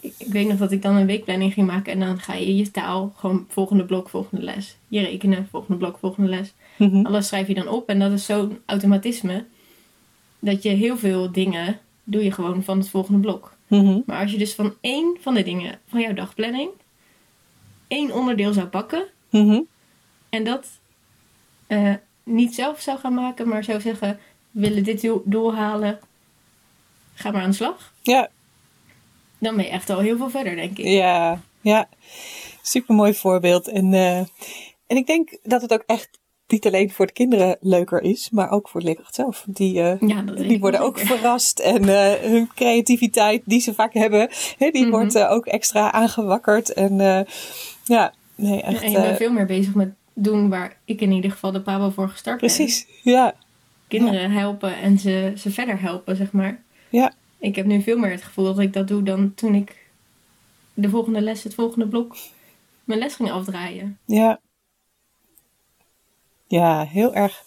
Ik, 0.01 0.13
ik 0.17 0.27
weet 0.27 0.47
nog 0.47 0.57
dat 0.57 0.71
ik 0.71 0.81
dan 0.81 0.95
een 0.95 1.05
weekplanning 1.05 1.53
ging 1.53 1.67
maken. 1.67 1.93
En 1.93 1.99
dan 1.99 2.19
ga 2.19 2.33
je 2.33 2.55
je 2.55 2.71
taal, 2.71 3.13
gewoon 3.15 3.45
volgende 3.49 3.85
blok, 3.85 4.09
volgende 4.09 4.43
les. 4.43 4.77
Je 4.87 5.01
rekenen, 5.01 5.47
volgende 5.51 5.77
blok, 5.77 5.97
volgende 5.99 6.29
les. 6.29 6.53
Mhm. 6.77 7.05
Alles 7.05 7.27
schrijf 7.27 7.47
je 7.47 7.53
dan 7.53 7.67
op. 7.67 7.89
En 7.89 7.99
dat 7.99 8.11
is 8.11 8.25
zo'n 8.25 8.57
automatisme. 8.65 9.45
Dat 10.39 10.63
je 10.63 10.69
heel 10.69 10.97
veel 10.97 11.31
dingen 11.31 11.79
doe 12.03 12.23
je 12.23 12.31
gewoon 12.31 12.63
van 12.63 12.77
het 12.77 12.89
volgende 12.89 13.19
blok. 13.19 13.53
Mhm. 13.71 13.99
Maar 14.05 14.21
als 14.21 14.31
je 14.31 14.37
dus 14.37 14.53
van 14.53 14.75
één 14.81 15.17
van 15.21 15.33
de 15.33 15.43
dingen 15.43 15.79
van 15.87 16.01
jouw 16.01 16.13
dagplanning... 16.13 16.69
één 17.87 18.11
onderdeel 18.13 18.53
zou 18.53 18.67
pakken... 18.67 19.05
Mhm. 19.29 19.61
en 20.29 20.43
dat 20.43 20.67
eh, 21.67 21.93
niet 22.23 22.55
zelf 22.55 22.81
zou 22.81 22.99
gaan 22.99 23.13
maken... 23.13 23.47
maar 23.47 23.63
zou 23.63 23.81
zeggen, 23.81 24.19
we 24.51 24.59
willen 24.61 24.83
dit 24.83 25.01
doel, 25.01 25.21
doel 25.25 25.55
halen... 25.55 25.99
ga 27.13 27.31
maar 27.31 27.41
aan 27.41 27.49
de 27.49 27.55
slag. 27.55 27.93
Ja, 28.01 28.29
Dan 29.37 29.55
ben 29.55 29.65
je 29.65 29.71
echt 29.71 29.89
al 29.89 29.99
heel 29.99 30.17
veel 30.17 30.29
verder, 30.29 30.55
denk 30.55 30.77
ik. 30.77 30.85
ja, 30.85 31.41
ja. 31.61 31.89
Super 32.61 32.95
mooi 32.95 33.13
voorbeeld. 33.13 33.67
En, 33.67 33.93
eh, 33.93 34.17
en 34.87 34.97
ik 34.97 35.07
denk 35.07 35.37
dat 35.43 35.61
het 35.61 35.73
ook 35.73 35.83
echt 35.85 36.19
niet 36.51 36.65
alleen 36.65 36.91
voor 36.91 37.05
de 37.05 37.13
kinderen 37.13 37.57
leuker 37.61 38.01
is, 38.01 38.29
maar 38.29 38.49
ook 38.49 38.69
voor 38.69 38.79
de 38.79 38.85
leerkracht 38.85 39.15
zelf. 39.15 39.43
Die, 39.47 39.81
eh, 39.81 39.99
Ja, 40.09 40.21
die 40.21 40.59
worden 40.59 40.79
ook 40.79 40.99
verrast 40.99 41.59
en 41.59 41.89
eh, 41.89 42.29
hun 42.29 42.49
creativiteit 42.55 43.41
die 43.45 43.59
ze 43.61 43.73
vaak 43.73 43.93
hebben, 43.93 44.29
hè, 44.57 44.69
die 44.71 44.81
Mhm. 44.81 44.91
wordt 44.91 45.15
eh, 45.15 45.31
ook 45.31 45.45
extra 45.45 45.91
aangewakkerd. 45.91 46.73
En 46.73 46.97
ja, 47.83 48.13
nee, 48.35 48.61
echt. 48.61 48.81
En 48.83 48.91
je 48.91 49.01
bent 49.01 49.17
veel 49.17 49.31
meer 49.31 49.45
bezig 49.45 49.73
met 49.75 49.93
doen 50.13 50.49
waar 50.49 50.77
ik 50.85 51.01
in 51.01 51.11
ieder 51.11 51.31
geval 51.31 51.51
de 51.51 51.61
Pabo 51.61 51.89
voor 51.89 52.09
gestart 52.09 52.39
ben. 52.39 52.49
precies, 52.49 52.87
ja. 53.03 53.33
Kinderen 53.87 54.31
helpen 54.31 54.75
en 54.77 54.99
ze, 54.99 55.33
ze 55.37 55.51
verder 55.51 55.81
helpen, 55.81 56.15
zeg 56.15 56.31
maar. 56.31 56.61
Ja. 56.89 57.13
Ik 57.39 57.55
heb 57.55 57.65
nu 57.65 57.81
veel 57.81 57.97
meer 57.97 58.11
het 58.11 58.21
gevoel 58.23 58.45
dat 58.45 58.59
ik 58.59 58.73
dat 58.73 58.87
doe 58.87 59.03
dan 59.03 59.33
toen 59.35 59.55
ik 59.55 59.75
de 60.73 60.89
volgende 60.89 61.21
les, 61.21 61.43
het 61.43 61.53
volgende 61.53 61.87
blok, 61.87 62.15
mijn 62.83 62.99
les 62.99 63.15
ging 63.15 63.31
afdraaien. 63.31 63.97
Ja. 64.05 64.39
Ja, 66.51 66.85
heel 66.85 67.13
erg 67.13 67.43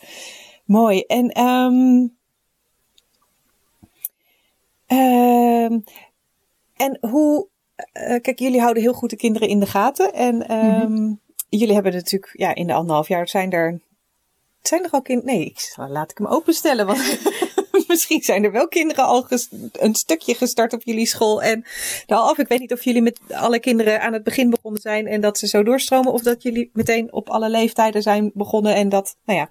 mooi. 0.64 1.00
En 1.00 1.30
ehm 1.30 2.07
ehm, 4.86 5.78
en 6.76 6.98
hoe, 7.00 7.48
eh, 7.92 8.20
kijk, 8.20 8.38
jullie 8.38 8.61
houden 8.61 8.82
heel 8.82 8.92
goed 8.92 9.11
de 9.11 9.16
kinderen 9.16 9.48
in 9.48 9.61
de 9.61 9.66
gaten. 9.66 10.12
En 10.12 10.48
ehm, 10.48 11.12
jullie 11.48 11.74
hebben 11.74 11.92
natuurlijk, 11.92 12.32
ja, 12.36 12.55
in 12.55 12.66
de 12.66 12.72
anderhalf 12.72 13.09
jaar 13.09 13.28
zijn 13.28 13.50
er, 13.50 13.80
zijn 14.62 14.84
er 14.84 14.90
al 14.90 15.02
kinderen, 15.02 15.34
nee, 15.34 15.44
ik, 15.44 15.74
laat 15.76 16.11
ik 16.11 16.18
hem 16.18 16.26
openstellen, 16.26 16.86
want 16.86 16.98
misschien 17.88 18.22
zijn 18.22 18.44
er 18.44 18.52
wel 18.52 18.68
kinderen 18.68 19.05
al 19.05 19.26
een 19.72 19.94
stukje 19.94 20.34
gestart 20.34 20.72
op 20.72 20.82
jullie 20.82 21.07
school. 21.07 21.42
En 21.42 21.64
nou, 22.07 22.30
of 22.30 22.38
ik 22.38 22.48
weet 22.48 22.61
niet 22.61 22.72
of 22.72 22.84
jullie 22.84 23.02
met 23.02 23.20
alle 23.28 23.61
kinderen 23.61 24.00
aan 24.00 24.12
het 24.12 24.24
begin 24.24 24.50
begonnen 24.50 24.80
zijn 24.80 25.07
en 25.07 25.20
dat 25.20 25.38
ze 25.38 25.46
zo 25.46 25.62
doorstromen, 25.62 26.12
of 26.12 26.22
dat 26.22 26.42
jullie 26.42 26.70
meteen 26.72 27.12
op 27.12 27.28
alle 27.30 27.50
leeftijden 27.50 28.02
zijn 28.02 28.30
begonnen 28.34 28.74
en 28.74 28.88
dat, 28.88 29.16
nou 29.24 29.38
ja, 29.38 29.50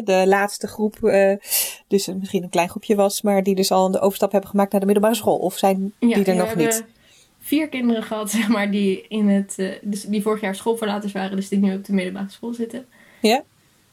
de 0.00 0.22
laatste 0.26 0.66
groep, 0.66 1.04
eh, 1.04 1.36
dus 1.88 2.06
misschien 2.06 2.42
een 2.42 2.48
klein 2.50 2.68
groepje 2.68 2.94
was, 2.94 3.22
maar 3.22 3.42
die 3.42 3.54
dus 3.54 3.70
al 3.70 3.90
de 3.90 4.00
overstap 4.00 4.32
hebben 4.32 4.50
gemaakt 4.50 4.70
naar 4.70 4.80
de 4.80 4.86
middelbare 4.86 5.16
school. 5.16 5.36
Of 5.36 5.58
zijn 5.58 5.92
Ja, 5.98 6.06
die 6.06 6.16
er 6.16 6.24
we 6.24 6.32
nog 6.32 6.46
hebben 6.46 6.66
niet? 6.66 6.84
vier 7.38 7.68
kinderen 7.68 8.02
gehad, 8.02 8.30
zeg 8.40 8.48
maar, 8.48 8.70
die, 8.70 9.04
in 9.08 9.28
het, 9.28 9.54
eh, 9.56 9.70
dus 9.82 10.02
die 10.02 10.22
vorig 10.22 10.40
jaar 10.40 10.54
schoolverlaters 10.54 11.12
waren, 11.12 11.36
dus 11.36 11.48
die 11.48 11.58
nu 11.58 11.74
op 11.74 11.84
de 11.84 11.92
middelbare 11.92 12.30
school 12.30 12.54
zitten. 12.54 12.86
Ja? 13.20 13.42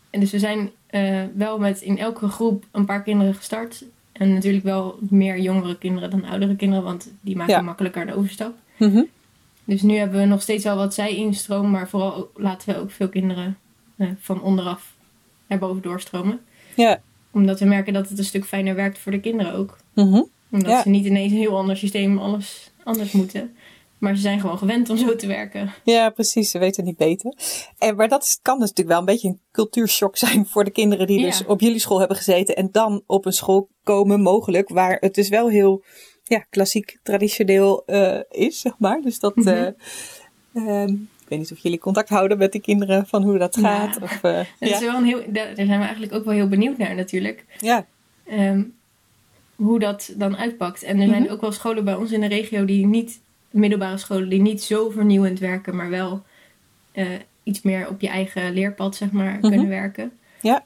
En 0.09 0.19
dus 0.19 0.31
we 0.31 0.39
zijn 0.39 0.71
eh, 0.89 1.23
wel 1.35 1.59
met 1.59 1.81
in 1.81 1.97
elke 1.97 2.27
groep 2.27 2.65
een 2.71 2.85
paar 2.85 3.03
kinderen 3.03 3.33
gestart. 3.33 3.83
En 4.11 4.33
natuurlijk 4.33 4.63
wel 4.63 4.97
meer 5.09 5.39
jongere 5.39 5.77
kinderen 5.77 6.09
dan 6.09 6.25
oudere 6.25 6.55
kinderen, 6.55 6.83
want 6.83 7.11
die 7.21 7.35
maken 7.35 7.53
Ja. 7.53 7.61
makkelijker 7.61 8.05
de 8.05 8.15
overstap. 8.15 8.53
Mhm. 8.77 9.03
Dus 9.63 9.81
nu 9.81 9.95
hebben 9.95 10.19
we 10.19 10.25
nog 10.25 10.41
steeds 10.41 10.63
wel 10.63 10.75
wat 10.75 10.93
zij 10.93 11.15
instroom, 11.15 11.69
maar 11.69 11.89
vooral 11.89 12.15
ook- 12.15 12.31
laten 12.35 12.73
we 12.73 12.79
ook 12.79 12.91
veel 12.91 13.09
kinderen 13.09 13.57
eh, 13.97 14.07
van 14.19 14.41
onderaf 14.41 14.95
erboven 15.47 15.81
doorstromen. 15.81 16.39
Ja. 16.75 17.01
Omdat 17.31 17.59
we 17.59 17.65
merken 17.65 17.93
dat 17.93 18.09
het 18.09 18.17
een 18.17 18.23
stuk 18.23 18.45
fijner 18.45 18.75
werkt 18.75 18.97
voor 18.99 19.11
de 19.11 19.19
kinderen 19.19 19.53
ook. 19.53 19.77
Mhm. 19.93 20.21
Omdat 20.51 20.69
Ja. 20.71 20.81
ze 20.81 20.89
niet 20.89 21.05
ineens 21.05 21.31
een 21.31 21.37
heel 21.37 21.57
ander 21.57 21.77
systeem 21.77 22.17
alles 22.17 22.71
anders 22.83 23.11
moeten. 23.11 23.55
Maar 23.99 24.15
ze 24.15 24.21
zijn 24.21 24.39
gewoon 24.39 24.57
gewend 24.57 24.89
om 24.89 24.97
zo 24.97 25.15
te 25.15 25.27
werken. 25.27 25.73
Ja, 25.83 26.09
precies. 26.09 26.51
Ze 26.51 26.59
weten 26.59 26.83
niet 26.83 26.97
beter. 26.97 27.33
En, 27.77 27.95
maar 27.95 28.07
dat 28.07 28.23
is, 28.23 28.39
kan 28.41 28.59
dus 28.59 28.69
natuurlijk 28.69 28.89
wel 28.89 28.99
een 28.99 29.13
beetje 29.13 29.27
een 29.27 29.41
cultuurshock 29.51 30.17
zijn 30.17 30.45
voor 30.45 30.63
de 30.63 30.71
kinderen 30.71 31.07
die 31.07 31.19
Ja. 31.19 31.25
dus 31.25 31.45
op 31.45 31.59
jullie 31.61 31.79
school 31.79 31.99
hebben 31.99 32.17
gezeten. 32.17 32.55
En 32.55 32.69
dan 32.71 33.03
op 33.05 33.25
een 33.25 33.31
school 33.33 33.69
komen, 33.83 34.21
mogelijk, 34.21 34.69
waar 34.69 34.97
het 34.99 35.13
dus 35.15 35.29
wel 35.29 35.49
heel 35.49 35.83
ja, 36.23 36.45
klassiek, 36.49 36.99
traditioneel 37.03 37.83
eh, 37.85 38.19
is, 38.29 38.59
zeg 38.59 38.73
maar. 38.77 39.01
Dus 39.01 39.19
dat. 39.19 39.35
Mhm. 39.35 39.47
eh, 39.47 39.67
ehm, 40.53 40.89
ik 40.93 41.27
weet 41.35 41.39
niet 41.39 41.51
of 41.51 41.59
jullie 41.59 41.79
contact 41.79 42.09
houden 42.09 42.37
met 42.37 42.51
de 42.51 42.59
kinderen 42.61 43.07
van 43.07 43.23
hoe 43.23 43.37
dat 43.37 43.55
Ja. 43.55 43.61
gaat. 43.61 44.01
Of, 44.01 44.23
eh, 44.23 44.37
Dat 44.59 44.69
ja. 44.69 44.75
is 44.75 44.79
wel 44.79 44.95
een 44.95 45.05
heel, 45.05 45.21
daar 45.27 45.45
daar 45.55 45.65
zijn 45.65 45.67
we 45.79 45.83
eigenlijk 45.83 46.13
ook 46.13 46.25
wel 46.25 46.33
heel 46.33 46.47
benieuwd 46.47 46.77
naar 46.77 46.95
natuurlijk. 46.95 47.45
ja. 47.59 47.85
Ehm, 48.25 48.63
hoe 49.55 49.79
dat 49.79 50.13
dan 50.15 50.37
uitpakt. 50.37 50.83
En 50.83 50.99
er 50.99 51.07
zijn 51.07 51.23
Mhm. 51.23 51.31
ook 51.31 51.41
wel 51.41 51.51
scholen 51.51 51.85
bij 51.85 51.95
ons 51.95 52.11
in 52.11 52.19
de 52.21 52.27
regio 52.27 52.65
die 52.65 52.85
niet, 52.85 53.21
middelbare 53.51 53.97
scholen, 53.97 54.29
die 54.29 54.41
niet 54.41 54.63
zo 54.63 54.89
vernieuwend 54.89 55.39
werken, 55.39 55.75
maar 55.75 55.89
wel 55.89 56.23
eh, 56.91 57.07
iets 57.43 57.61
meer 57.61 57.87
op 57.89 58.01
je 58.01 58.07
eigen 58.07 58.53
leerpad, 58.53 58.95
zeg 58.95 59.11
maar, 59.11 59.31
Mhm. 59.37 59.49
kunnen 59.49 59.67
werken. 59.69 60.11
Ja. 60.41 60.63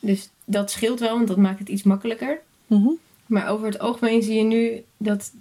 Dus 0.00 0.30
dat 0.44 0.70
scheelt 0.70 1.00
wel, 1.00 1.14
want 1.14 1.28
dat 1.28 1.36
maakt 1.36 1.58
het 1.58 1.68
iets 1.68 1.82
makkelijker. 1.82 2.38
Mhm. 2.66 2.88
Maar 3.26 3.48
over 3.48 3.66
het 3.66 3.78
algemeen 3.78 4.22
zie 4.22 4.34
je 4.36 4.42
nu 4.44 4.82
dat. 4.96 5.32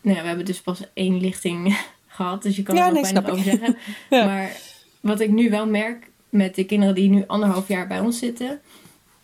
Nou 0.00 0.16
ja, 0.16 0.22
we 0.22 0.28
hebben 0.28 0.46
dus 0.46 0.60
pas 0.60 0.82
één 0.94 1.20
lichting 1.20 1.78
gehad, 2.06 2.42
dus 2.42 2.56
je 2.56 2.62
kan 2.62 2.74
Ja, 2.74 2.82
er 2.82 2.96
ook 2.96 3.02
nee, 3.02 3.12
ik. 3.12 3.28
over 3.30 3.44
zeggen. 3.44 3.76
Ja. 4.10 4.24
Maar 4.24 4.56
wat 5.00 5.20
ik 5.20 5.30
nu 5.30 5.50
wel 5.50 5.66
merk 5.66 6.10
met 6.28 6.54
de 6.54 6.64
kinderen 6.64 6.94
die 6.94 7.08
nu 7.10 7.24
anderhalf 7.26 7.68
jaar 7.68 7.86
bij 7.86 8.00
ons 8.00 8.18
zitten, 8.18 8.60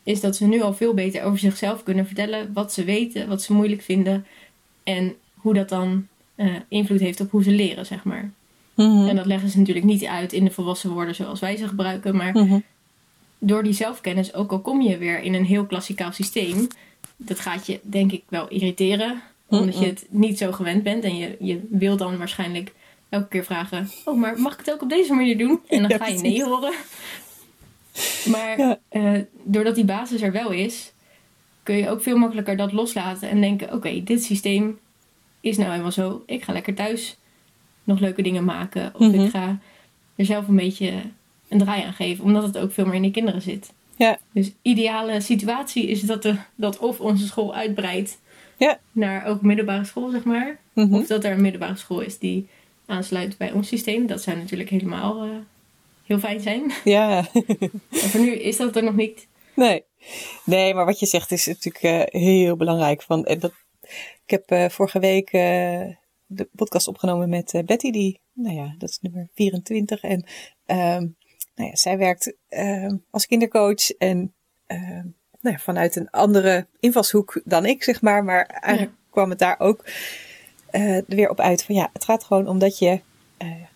is 0.02 0.20
dat 0.20 0.36
ze 0.36 0.46
nu 0.46 0.60
al 0.62 0.74
veel 0.74 0.94
beter 0.94 1.22
over 1.24 1.38
zichzelf 1.38 1.82
kunnen 1.82 2.06
vertellen 2.06 2.52
wat 2.52 2.72
ze 2.72 2.84
weten, 2.84 3.28
wat 3.28 3.42
ze 3.42 3.52
moeilijk 3.52 3.82
vinden 3.82 4.26
en 4.82 5.14
hoe 5.34 5.54
dat 5.54 5.68
dan 5.68 6.06
eh, 6.38 6.54
invloed 6.68 7.00
heeft 7.00 7.20
op 7.20 7.30
hoe 7.30 7.42
ze 7.42 7.50
leren, 7.50 7.86
zeg 7.86 8.04
maar. 8.04 8.30
Mhm. 8.74 9.06
En 9.08 9.16
dat 9.16 9.26
leggen 9.26 9.48
ze 9.48 9.58
natuurlijk 9.58 9.86
niet 9.86 10.04
uit 10.04 10.32
in 10.32 10.44
de 10.44 10.50
volwassen 10.50 10.90
woorden 10.90 11.14
zoals 11.14 11.40
wij 11.40 11.56
ze 11.56 11.68
gebruiken, 11.68 12.16
maar 12.16 12.32
Mhm. 12.38 12.58
door 13.38 13.62
die 13.62 13.72
zelfkennis, 13.72 14.34
ook 14.34 14.52
al 14.52 14.60
kom 14.60 14.80
je 14.80 14.98
weer 14.98 15.20
in 15.22 15.34
een 15.34 15.44
heel 15.44 15.66
klassikaal 15.66 16.12
systeem, 16.12 16.66
dat 17.16 17.40
gaat 17.40 17.66
je 17.66 17.80
denk 17.82 18.12
ik 18.12 18.22
wel 18.28 18.48
irriteren 18.48 19.22
Omdat 19.50 19.78
je 19.78 19.86
het 19.86 20.06
niet 20.10 20.38
zo 20.38 20.52
gewend 20.52 20.82
bent. 20.82 21.04
En 21.04 21.16
je, 21.16 21.36
je 21.40 21.66
wil 21.70 21.96
dan 21.96 22.18
waarschijnlijk 22.18 22.72
elke 23.08 23.28
keer 23.28 23.44
vragen... 23.44 23.90
Oh, 24.04 24.18
maar 24.18 24.40
mag 24.40 24.52
ik 24.52 24.58
het 24.58 24.70
ook 24.74 24.82
op 24.82 24.88
deze 24.88 25.12
manier 25.14 25.38
doen? 25.38 25.60
En 25.68 25.80
dan 25.80 25.90
Ja, 25.90 25.96
ga 25.96 26.06
je 26.06 26.18
nee 26.18 26.44
horen. 26.44 26.72
Maar 28.30 28.58
Ja. 28.58 28.78
eh, 28.88 29.12
doordat 29.44 29.74
die 29.74 29.84
basis 29.84 30.22
er 30.22 30.32
wel 30.32 30.50
is... 30.50 30.92
kun 31.62 31.76
je 31.76 31.90
ook 31.90 32.02
veel 32.02 32.16
makkelijker 32.16 32.56
dat 32.56 32.72
loslaten. 32.72 33.28
En 33.30 33.40
denken, 33.40 33.72
oké, 33.72 34.02
dit 34.04 34.24
systeem 34.24 34.78
is 35.48 35.56
nou 35.56 35.72
eenmaal 35.72 35.92
zo. 35.92 36.22
Ik 36.26 36.42
ga 36.44 36.52
lekker 36.52 36.74
thuis 36.74 37.16
nog 37.84 38.00
leuke 38.00 38.22
dingen 38.22 38.44
maken. 38.44 38.92
Of 38.94 39.00
Mhm. 39.00 39.20
ik 39.20 39.30
ga 39.30 39.58
er 40.16 40.24
zelf 40.24 40.48
een 40.48 40.56
beetje 40.56 40.92
een 41.48 41.58
draai 41.58 41.82
aan 41.82 41.92
geven. 41.92 42.24
Omdat 42.24 42.42
het 42.42 42.58
ook 42.58 42.72
veel 42.72 42.84
meer 42.84 42.94
in 42.94 43.02
de 43.02 43.10
kinderen 43.10 43.42
zit. 43.42 43.72
Ja. 43.96 44.18
Dus 44.32 44.50
ideale 44.62 45.20
situatie 45.20 45.86
is 45.86 46.00
dat, 46.00 46.22
de, 46.22 46.34
dat 46.54 46.78
of 46.78 47.00
onze 47.00 47.26
school 47.26 47.54
uitbreidt 47.54 48.18
Ja. 48.56 48.78
naar 48.92 49.26
ook 49.26 49.42
middelbare 49.42 49.84
school, 49.84 50.10
zeg 50.10 50.24
maar. 50.24 50.58
Mhm. 50.72 50.94
Of 50.94 51.06
dat 51.06 51.24
er 51.24 51.32
een 51.32 51.40
middelbare 51.40 51.76
school 51.76 52.00
is 52.00 52.18
die 52.18 52.46
aansluit 52.86 53.36
bij 53.38 53.52
ons 53.52 53.68
systeem. 53.68 54.06
Dat 54.06 54.22
zou 54.22 54.36
natuurlijk 54.36 54.70
helemaal 54.70 55.22
eh, 55.24 55.30
heel 56.06 56.18
fijn 56.18 56.40
zijn. 56.40 56.72
Ja, 56.84 57.16
En 57.90 58.08
voor 58.10 58.20
nu 58.20 58.30
is 58.32 58.56
dat 58.56 58.76
er 58.76 58.82
nog 58.84 58.96
niet. 58.96 59.26
nee. 59.54 59.82
Nee, 60.44 60.74
maar 60.74 60.84
wat 60.84 60.98
je 60.98 61.06
zegt 61.06 61.30
is 61.32 61.46
natuurlijk 61.46 61.84
eh, 61.84 62.20
heel 62.20 62.56
belangrijk. 62.56 63.02
Van, 63.02 63.24
en 63.24 63.38
dat, 63.38 63.52
ik 64.24 64.30
heb 64.30 64.50
eh, 64.50 64.68
vorige 64.68 64.98
week 64.98 65.32
eh, 65.32 65.86
de 66.26 66.48
podcast 66.56 66.88
opgenomen 66.88 67.28
met 67.28 67.54
eh, 67.54 67.64
Betty, 67.64 67.90
die, 67.90 68.20
nou 68.32 68.54
ja, 68.54 68.74
dat 68.78 68.88
is 68.88 68.98
nummer 69.00 69.28
24. 69.34 70.02
En 70.02 70.24
ehm, 70.66 71.06
nou 71.54 71.70
ja, 71.70 71.76
zij 71.76 71.98
werkt 71.98 72.34
ehm, 72.48 72.96
als 73.10 73.26
kindercoach 73.26 73.90
en 73.90 74.34
ehm, 74.66 75.06
nou 75.40 75.56
ja, 75.56 75.58
vanuit 75.58 75.96
een 75.96 76.10
andere 76.10 76.66
invalshoek 76.80 77.40
dan 77.44 77.66
ik, 77.66 77.82
zeg 77.84 78.02
maar. 78.02 78.24
Maar 78.24 78.46
eigenlijk 78.46 78.96
kwam 79.10 79.30
het 79.30 79.38
daar 79.38 79.60
ook 79.60 79.84
weer 81.06 81.30
op 81.30 81.40
uit 81.40 81.64
van 81.64 81.74
ja, 81.74 81.90
het 81.92 82.04
gaat 82.04 82.24
gewoon 82.24 82.48
om 82.48 82.58
dat 82.58 82.78
je 82.78 83.00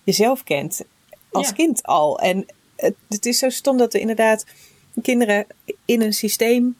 jezelf 0.05 0.43
kent 0.43 0.85
als 1.31 1.49
Ja. 1.49 1.53
kind 1.55 1.83
al. 1.83 2.21
En 2.21 2.47
het, 2.77 2.95
het 3.09 3.27
is 3.27 3.39
zo 3.39 3.49
stom 3.49 3.77
dat 3.77 3.93
we 3.93 4.01
inderdaad 4.01 4.47
kinderen 5.03 5.47
in 5.85 6.01
een 6.01 6.13
systeem 6.13 6.77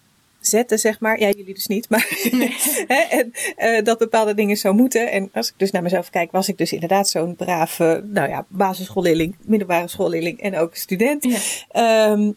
zetten, 0.47 0.79
zeg 0.79 1.01
maar. 1.01 1.21
Ja, 1.21 1.31
jullie 1.31 1.55
dus 1.55 1.67
niet, 1.67 1.89
maar 1.89 2.07
hè, 2.89 3.01
en, 3.01 3.33
eh, 3.57 3.85
dat 3.85 3.99
bepaalde 3.99 4.35
dingen 4.35 4.57
zo 4.57 4.73
moeten. 4.73 5.11
En 5.11 5.31
als 5.33 5.49
ik 5.49 5.55
dus 5.57 5.71
naar 5.71 5.83
mezelf 5.83 6.11
kijk, 6.11 6.31
was 6.33 6.49
ik 6.49 6.59
dus 6.59 6.73
inderdaad 6.73 7.09
zo'n 7.09 7.37
brave, 7.37 8.05
nou 8.07 8.29
ja, 8.29 8.45
basisschoolleerling, 8.49 9.37
middelbare 9.43 9.89
schoolleerling 9.89 10.41
en 10.41 10.57
ook 10.57 10.75
student. 10.75 11.25
Ja. 11.25 11.39
Ehm, 11.69 12.31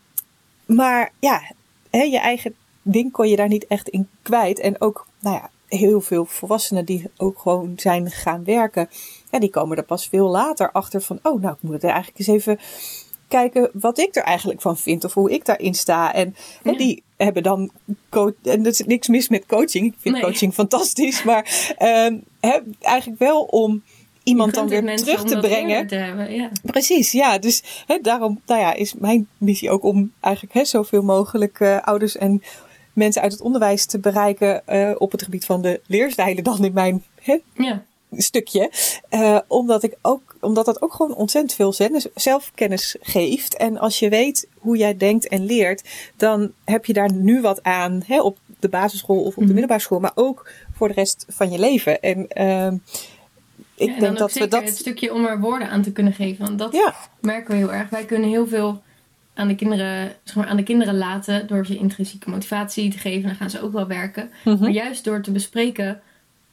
maar 0.66 1.12
ja, 1.20 1.51
hè, 1.89 2.01
je 2.01 2.20
eigen 2.20 2.56
ding 2.82 3.12
kon 3.12 3.30
je 3.30 3.36
daar 3.36 3.47
niet 3.47 3.68
echt 3.68 3.89
in 3.89 4.08
kwijt. 4.22 4.60
En 4.60 4.82
ook, 4.82 5.08
nou 5.20 5.36
ja, 5.36 5.49
heel 5.68 6.01
veel 6.01 6.26
volwassenen 6.26 6.86
die 6.86 7.10
ook 7.18 7.39
gewoon 7.39 7.74
zijn 7.76 8.12
gaan 8.12 8.43
werken. 8.43 8.89
Ja, 9.32 9.39
die 9.39 9.49
komen 9.49 9.78
er 9.78 9.84
pas 9.84 10.08
veel 10.08 10.28
later 10.28 10.72
achter 10.72 11.01
van, 11.01 11.20
oh, 11.24 11.41
nou, 11.41 11.53
ik 11.53 11.62
moet 11.62 11.84
er 11.84 11.89
eigenlijk 11.89 12.20
eens 12.20 12.28
even 12.28 12.60
kijken 13.38 13.69
wat 13.73 13.97
ik 13.97 14.15
er 14.15 14.23
eigenlijk 14.23 14.61
van 14.61 14.77
vind 14.77 15.03
of 15.03 15.13
hoe 15.13 15.31
ik 15.31 15.45
daarin 15.45 15.73
sta. 15.73 16.13
En 16.13 16.36
Ja. 16.63 16.73
die 16.77 17.03
hebben 17.17 17.43
dan. 17.43 17.71
En 18.09 18.31
er 18.43 18.67
is 18.67 18.79
niks 18.79 19.07
mis 19.07 19.29
met 19.29 19.45
coaching. 19.45 19.86
Ik 19.86 19.93
vind 19.99 20.15
Nee. 20.15 20.23
coaching 20.23 20.53
fantastisch. 20.63 21.23
Maar 21.23 21.73
hè, 22.39 22.59
eigenlijk 22.81 23.19
wel 23.19 23.41
om 23.41 23.83
iemand 24.23 24.53
dan 24.53 24.67
weer 24.67 24.95
terug 24.97 25.23
te 25.23 25.39
brengen. 25.39 25.69
eerder 25.69 25.88
Te 25.88 25.95
hebben, 25.95 26.33
ja. 26.33 26.49
Precies, 26.63 27.11
ja. 27.11 27.38
Dus 27.38 27.83
hè, 27.88 27.97
daarom 28.01 28.41
nou 28.45 28.61
ja, 28.61 28.73
is 28.73 28.93
mijn 28.93 29.27
missie 29.38 29.69
ook 29.69 29.83
om 29.83 30.11
eigenlijk 30.19 30.67
zoveel 30.67 31.03
mogelijk 31.03 31.59
eh, 31.59 31.81
ouders 31.81 32.17
en 32.17 32.41
mensen 32.93 33.21
uit 33.21 33.31
het 33.31 33.41
onderwijs 33.41 33.86
te 33.86 33.99
bereiken 33.99 34.67
eh, 34.67 34.91
op 34.97 35.11
het 35.11 35.23
gebied 35.23 35.45
van 35.45 35.61
de 35.61 35.81
leerstijlen 35.88 36.43
dan 36.43 36.65
in 36.65 36.73
mijn 36.73 37.03
ja. 37.53 37.83
stukje. 38.11 38.71
Eh, 39.09 39.39
omdat, 39.47 39.83
ik 39.83 39.97
ook, 40.01 40.34
omdat 40.46 40.66
dat 40.66 40.82
ook 40.82 40.93
gewoon 40.93 41.16
ontzettend 41.16 41.54
veel 41.54 41.74
zelfkennis 42.16 42.96
geeft. 43.02 43.58
En 43.58 43.78
als 43.78 44.00
je 44.00 44.10
weet 44.10 44.48
hoe 44.58 44.78
jij 44.78 44.98
denkt 44.98 45.28
en 45.28 45.46
leert, 45.46 45.84
dan 46.16 46.52
heb 46.64 46.86
je 46.86 46.93
daar 46.93 47.12
nu 47.14 47.41
wat 47.41 47.64
aan 47.64 48.04
hè, 48.06 48.22
op 48.22 48.38
de 48.60 48.70
basisschool 48.70 49.20
of 49.22 49.28
op 49.28 49.34
de 49.36 49.41
Mhm. 49.41 49.50
middelbare 49.52 49.82
school, 49.82 50.00
maar 50.00 50.12
ook 50.16 50.50
voor 50.76 50.88
de 50.88 50.93
rest 50.93 51.26
van 51.30 51.52
je 51.52 51.60
leven. 51.60 52.02
En 52.02 52.28
ehm, 52.28 52.76
ik 53.76 53.89
Ja, 53.93 54.00
denk 54.00 54.12
ook 54.12 54.18
dat 54.18 54.34
we 54.34 54.48
dat. 54.48 54.64
Het 54.64 54.78
stukje 54.78 55.14
om 55.14 55.26
er 55.26 55.39
woorden 55.39 55.70
aan 55.70 55.82
te 55.82 55.91
kunnen 55.91 56.14
geven. 56.14 56.46
Want 56.46 56.60
dat 56.60 56.74
Ja, 56.74 56.96
merken 57.22 57.52
we 57.52 57.58
heel 57.58 57.74
erg. 57.74 57.89
Wij 57.89 58.06
kunnen 58.06 58.30
heel 58.30 58.48
veel 58.48 58.82
aan 59.34 59.48
de 59.48 59.56
kinderen, 59.56 60.12
zeg 60.24 60.36
maar, 60.36 60.48
aan 60.48 60.58
de 60.58 60.64
kinderen 60.64 60.98
laten 60.98 61.48
door 61.48 61.66
ze 61.66 61.78
intrinsieke 61.78 62.30
motivatie 62.30 62.91
te 62.91 62.98
geven. 62.98 63.28
Dan 63.28 63.36
gaan 63.36 63.50
ze 63.50 63.62
ook 63.62 63.72
wel 63.74 63.88
werken. 63.88 64.30
Mhm. 64.43 64.60
Maar 64.60 64.70
juist 64.70 65.04
door 65.04 65.22
te 65.22 65.32
bespreken. 65.32 66.02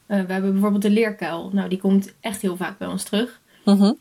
eh, 0.07 0.21
we 0.27 0.33
hebben 0.33 0.53
bijvoorbeeld 0.53 0.83
de 0.83 0.91
leerkuil. 0.91 1.51
Nou, 1.53 1.69
die 1.69 1.79
komt 1.79 2.13
echt 2.21 2.43
heel 2.43 2.57
vaak 2.57 2.79
bij 2.79 2.89
ons 2.89 3.03
terug. 3.03 3.41
Mhm. 3.65 3.93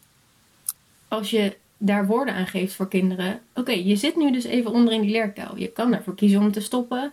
Als 1.07 1.29
je 1.29 1.57
daar 1.77 2.05
woorden 2.07 2.33
aan 2.33 2.47
geeft 2.47 2.73
voor 2.73 2.87
kinderen. 2.87 3.39
Oké, 3.55 3.71
je 3.71 3.95
zit 3.95 4.15
nu 4.15 4.31
dus 4.31 4.43
even 4.43 4.71
onder 4.71 4.93
in 4.93 5.01
die 5.01 5.11
leerkuil. 5.11 5.57
Je 5.57 5.67
kan 5.67 5.93
ervoor 5.93 6.15
kiezen 6.15 6.39
om 6.39 6.51
te 6.51 6.61
stoppen. 6.61 7.11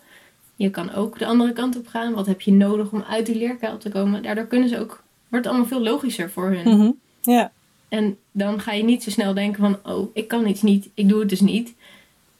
Je 0.56 0.70
kan 0.70 0.94
ook 0.94 1.18
de 1.18 1.26
andere 1.26 1.52
kant 1.52 1.76
op 1.76 1.86
gaan. 1.86 2.12
Wat 2.14 2.26
heb 2.26 2.40
je 2.40 2.52
nodig 2.52 2.92
om 2.92 3.04
uit 3.08 3.26
die 3.26 3.36
leerkuil 3.36 3.78
te 3.78 3.88
komen? 3.88 4.22
Daardoor 4.22 4.46
kunnen 4.46 4.68
ze 4.68 4.78
ook. 4.78 5.02
Wordt 5.28 5.44
het 5.44 5.54
allemaal 5.54 5.66
veel 5.66 5.82
logischer 5.82 6.30
voor 6.30 6.50
hun. 6.50 6.76
Mhm. 6.78 6.90
Ja. 7.20 7.52
En 7.88 8.16
dan 8.32 8.60
ga 8.60 8.72
je 8.72 8.82
niet 8.84 9.02
zo 9.02 9.10
snel 9.10 9.34
denken 9.34 9.60
van, 9.60 9.94
oh, 9.94 10.10
ik 10.14 10.28
kan 10.28 10.46
iets 10.46 10.62
niet, 10.62 10.88
ik 10.94 11.08
doe 11.08 11.20
het 11.20 11.28
dus 11.28 11.40
niet. 11.40 11.74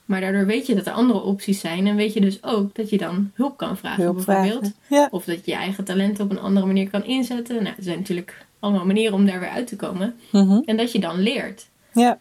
Maar 0.05 0.21
daardoor 0.21 0.47
weet 0.47 0.67
je 0.67 0.75
dat 0.75 0.87
er 0.87 0.93
andere 0.93 1.21
opties 1.21 1.61
zijn. 1.61 1.87
En 1.87 1.97
weet 1.97 2.13
je 2.13 2.21
dus 2.21 2.43
ook 2.43 2.75
dat 2.75 2.91
je 2.91 2.99
dan 2.99 3.31
hulp 3.35 3.57
kan 3.57 3.77
vragen, 3.77 4.03
Hulp 4.03 4.15
bijvoorbeeld. 4.15 4.59
vragen. 4.59 4.75
Ja. 4.89 5.09
Of 5.11 5.25
dat 5.25 5.45
je 5.45 5.51
je 5.51 5.57
eigen 5.57 5.85
talenten 5.85 6.25
op 6.25 6.31
een 6.31 6.41
andere 6.41 6.67
manier 6.67 6.91
kan 6.91 7.05
inzetten. 7.05 7.63
Nou, 7.63 7.77
er 7.77 7.83
zijn 7.83 7.99
natuurlijk 7.99 8.47
allemaal 8.59 8.87
manieren 8.87 9.15
om 9.15 9.27
daar 9.27 9.41
weer 9.41 9.49
uit 9.49 9.67
te 9.67 9.77
komen. 9.77 10.19
Mhm. 10.33 10.61
En 10.65 10.77
dat 10.77 10.93
je 10.93 11.01
dan 11.01 11.19
leert. 11.19 11.69
Ja. 11.93 12.19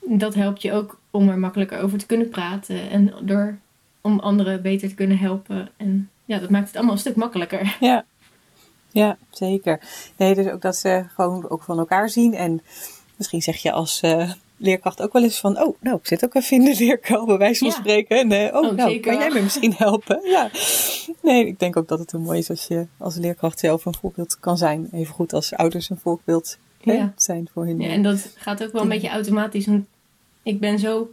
Dat 0.00 0.34
helpt 0.34 0.62
je 0.62 0.72
ook 0.72 0.98
om 1.10 1.28
er 1.28 1.38
makkelijker 1.38 1.80
over 1.80 1.98
te 1.98 2.06
kunnen 2.06 2.28
praten. 2.28 2.90
En 2.90 3.14
door 3.22 3.58
om 4.00 4.20
anderen 4.20 4.62
beter 4.62 4.88
te 4.88 4.94
kunnen 4.94 5.18
helpen. 5.18 5.68
En 5.76 6.10
ja, 6.24 6.38
dat 6.38 6.50
maakt 6.50 6.66
het 6.66 6.76
allemaal 6.76 6.94
een 6.94 7.00
stuk 7.00 7.16
makkelijker. 7.16 7.76
Ja. 7.80 8.04
Ja, 8.90 9.16
zeker. 9.30 9.80
Nee, 10.16 10.34
dus 10.34 10.46
ook 10.46 10.60
dat 10.60 10.76
ze 10.76 11.04
gewoon 11.14 11.48
ook 11.48 11.62
van 11.62 11.78
elkaar 11.78 12.08
zien. 12.08 12.34
En 12.34 12.62
misschien 13.16 13.42
zeg 13.42 13.56
je 13.56 13.72
als 13.72 14.00
eh, 14.00 14.30
leerkracht 14.62 15.02
ook 15.02 15.12
wel 15.12 15.22
eens 15.22 15.38
van... 15.40 15.62
Oh, 15.62 15.76
nou, 15.80 15.96
ik 15.96 16.06
zit 16.06 16.24
ook 16.24 16.34
even 16.34 16.56
in 16.56 16.64
de 16.64 16.76
leerkuil, 16.78 17.26
bij 17.26 17.36
wijze 17.36 17.58
van 17.58 17.68
Ja. 17.68 17.74
spreken. 17.74 18.30
En, 18.30 18.54
oh, 18.56 18.62
Oh, 18.64 18.76
nou, 18.76 18.90
zeker 18.90 19.10
kan 19.12 19.20
jij 19.20 19.30
me 19.30 19.42
misschien 19.42 19.74
helpen? 19.76 20.20
Ja. 20.24 20.50
Nee, 21.22 21.46
ik 21.46 21.58
denk 21.58 21.76
ook 21.76 21.88
dat 21.88 21.98
het 21.98 22.10
heel 22.12 22.20
mooi 22.20 22.38
is 22.38 22.50
als 22.50 22.66
je 22.66 22.86
als 22.98 23.16
leerkracht 23.16 23.58
zelf 23.58 23.84
een 23.84 23.94
voorbeeld 23.94 24.38
kan 24.40 24.56
zijn. 24.58 24.88
Even 24.92 25.14
goed 25.14 25.32
als 25.32 25.54
ouders 25.54 25.90
een 25.90 25.98
voorbeeld 25.98 26.58
Ja. 26.80 27.12
zijn 27.16 27.48
voor 27.52 27.66
hun. 27.66 27.80
Ja, 27.80 27.88
en 27.88 28.02
dat 28.02 28.34
gaat 28.36 28.64
ook 28.64 28.72
wel 28.72 28.82
een 28.82 28.88
beetje 28.88 29.08
automatisch. 29.08 29.66
Want 29.66 29.84
ik 30.42 30.60
ben 30.60 30.78
zo, 30.78 31.10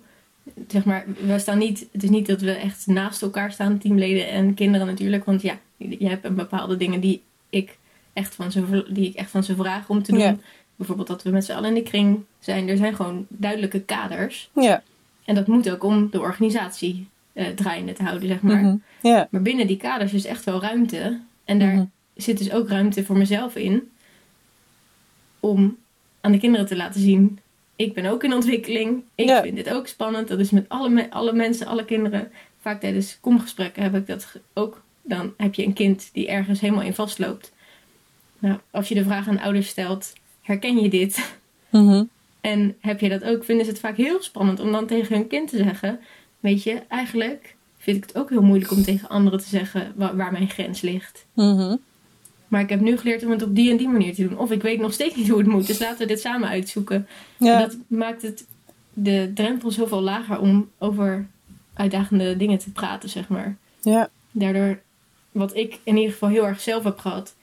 zeg 0.68 0.86
maar, 0.86 1.06
we 1.26 1.40
staan 1.40 1.58
niet, 1.58 1.86
het 1.92 2.04
is 2.04 2.10
niet 2.10 2.28
dat 2.28 2.42
we 2.42 2.52
echt 2.52 2.88
naast 2.88 3.22
elkaar 3.22 3.52
staan, 3.52 3.78
teamleden 3.78 4.28
en 4.30 4.54
kinderen 4.54 4.88
natuurlijk. 4.88 5.26
Want 5.26 5.42
ja, 5.42 5.60
je 5.78 6.08
hebt 6.10 6.26
een 6.26 6.36
bepaalde 6.36 6.78
dingen 6.78 7.00
die 7.00 7.22
ik 7.50 7.78
echt 8.14 8.36
van 8.36 8.52
ze, 8.52 8.86
die 8.90 9.08
ik 9.10 9.16
echt 9.16 9.30
van 9.32 9.44
ze 9.44 9.56
vraag 9.56 9.90
om 9.90 10.04
te 10.04 10.12
doen. 10.12 10.42
Bijvoorbeeld 10.80 11.08
dat 11.08 11.24
we 11.24 11.30
met 11.30 11.46
z'n 11.46 11.52
allen 11.52 11.70
in 11.70 11.84
de 11.84 11.90
kring 11.90 12.20
zijn. 12.40 12.70
Er 12.70 12.78
zijn 12.78 12.96
gewoon 12.96 13.26
duidelijke 13.30 13.80
kaders. 13.80 14.50
Ja. 14.54 14.84
En 15.26 15.36
dat 15.36 15.48
moet 15.48 15.70
ook 15.72 15.84
om 15.84 16.10
de 16.12 16.20
organisatie 16.20 17.08
eh, 17.34 17.48
draaiende 17.48 17.94
te 17.94 18.04
houden, 18.04 18.28
zeg 18.28 18.42
maar. 18.42 18.78
Ja. 19.02 19.28
Maar 19.32 19.42
binnen 19.42 19.68
die 19.68 19.78
kaders 19.78 20.14
is 20.14 20.26
echt 20.26 20.44
wel 20.44 20.62
ruimte. 20.62 21.20
En 21.46 21.60
daar 21.60 21.74
Mhm. 21.74 21.86
zit 22.16 22.38
dus 22.38 22.52
ook 22.52 22.70
ruimte 22.70 23.06
voor 23.06 23.18
mezelf 23.18 23.56
in. 23.56 23.90
Om 25.40 25.78
aan 26.22 26.32
de 26.32 26.38
kinderen 26.38 26.66
te 26.66 26.76
laten 26.76 27.02
zien. 27.02 27.40
Ik 27.76 27.94
ben 27.94 28.06
ook 28.06 28.24
in 28.24 28.34
ontwikkeling. 28.34 29.04
Ik 29.16 29.30
vind 29.42 29.56
dit 29.56 29.70
ook 29.74 29.88
spannend. 29.88 30.28
Dat 30.28 30.40
is 30.40 30.50
met 30.50 30.70
alle, 30.70 30.90
me- 30.90 31.12
alle 31.12 31.34
mensen, 31.34 31.68
alle 31.68 31.86
kinderen. 31.86 32.32
Vaak 32.62 32.80
tijdens 32.80 33.18
komgesprekken 33.22 33.84
heb 33.84 33.96
ik 33.96 34.08
dat 34.08 34.28
ook. 34.54 34.82
Dan 35.02 35.34
heb 35.38 35.54
je 35.56 35.66
een 35.66 35.74
kind 35.74 36.10
die 36.14 36.28
ergens 36.28 36.60
helemaal 36.60 36.84
in 36.84 36.94
vastloopt. 36.94 37.52
Nou, 38.40 38.58
als 38.72 38.88
je 38.88 38.96
de 38.96 39.04
vraag 39.04 39.28
aan 39.28 39.40
ouders 39.40 39.68
stelt. 39.68 40.14
Herken 40.50 40.82
je 40.82 40.90
dit? 40.90 41.34
Mhm. 41.70 42.04
En 42.42 42.76
heb 42.80 43.00
je 43.00 43.10
dat 43.10 43.24
ook? 43.24 43.44
Vinden 43.44 43.66
ze 43.66 43.72
het 43.72 43.80
vaak 43.80 43.98
heel 43.98 44.22
spannend 44.22 44.60
om 44.60 44.72
dan 44.72 44.88
tegen 44.88 45.16
hun 45.16 45.28
kind 45.28 45.50
te 45.50 45.58
zeggen. 45.58 46.00
Weet 46.40 46.64
je, 46.64 46.82
eigenlijk 46.88 47.56
vind 47.78 47.98
ik 47.98 48.04
het 48.04 48.18
ook 48.18 48.30
heel 48.30 48.42
moeilijk 48.42 48.72
om 48.72 48.84
tegen 48.84 49.10
anderen 49.10 49.40
te 49.40 49.48
zeggen 49.48 49.94
wa- 49.96 50.16
waar 50.16 50.32
mijn 50.32 50.50
grens 50.50 50.82
ligt. 50.82 51.26
Mhm. 51.34 51.76
Maar 52.48 52.62
ik 52.62 52.70
heb 52.70 52.80
nu 52.80 52.98
geleerd 52.98 53.24
om 53.26 53.32
het 53.32 53.42
op 53.44 53.56
die 53.56 53.72
en 53.72 53.78
die 53.78 53.88
manier 53.88 54.14
te 54.16 54.28
doen. 54.28 54.38
Of 54.38 54.52
ik 54.52 54.62
weet 54.62 54.80
nog 54.80 54.94
steeds 54.94 55.16
niet 55.16 55.28
hoe 55.30 55.38
het 55.40 55.48
moet. 55.48 55.68
Dus 55.68 55.80
laten 55.80 55.98
we 55.98 56.06
dit 56.06 56.20
samen 56.20 56.50
uitzoeken. 56.50 57.08
Ja. 57.38 57.60
Dat 57.60 57.78
maakt 57.88 58.22
het 58.22 58.46
de 58.94 59.32
drempel 59.36 59.72
zoveel 59.72 60.02
lager 60.02 60.40
om 60.40 60.70
over 60.78 61.28
uitdagende 61.74 62.38
dingen 62.38 62.58
te 62.58 62.72
praten, 62.72 63.10
zeg 63.10 63.28
maar. 63.28 63.58
Ja. 63.82 64.10
Daardoor, 64.32 64.80
wat 65.32 65.56
ik 65.56 65.80
in 65.84 65.96
ieder 65.98 66.12
geval 66.12 66.30
heel 66.30 66.48
erg 66.48 66.60
zelf 66.62 66.84
heb 66.84 66.98
gehad. 67.00 67.36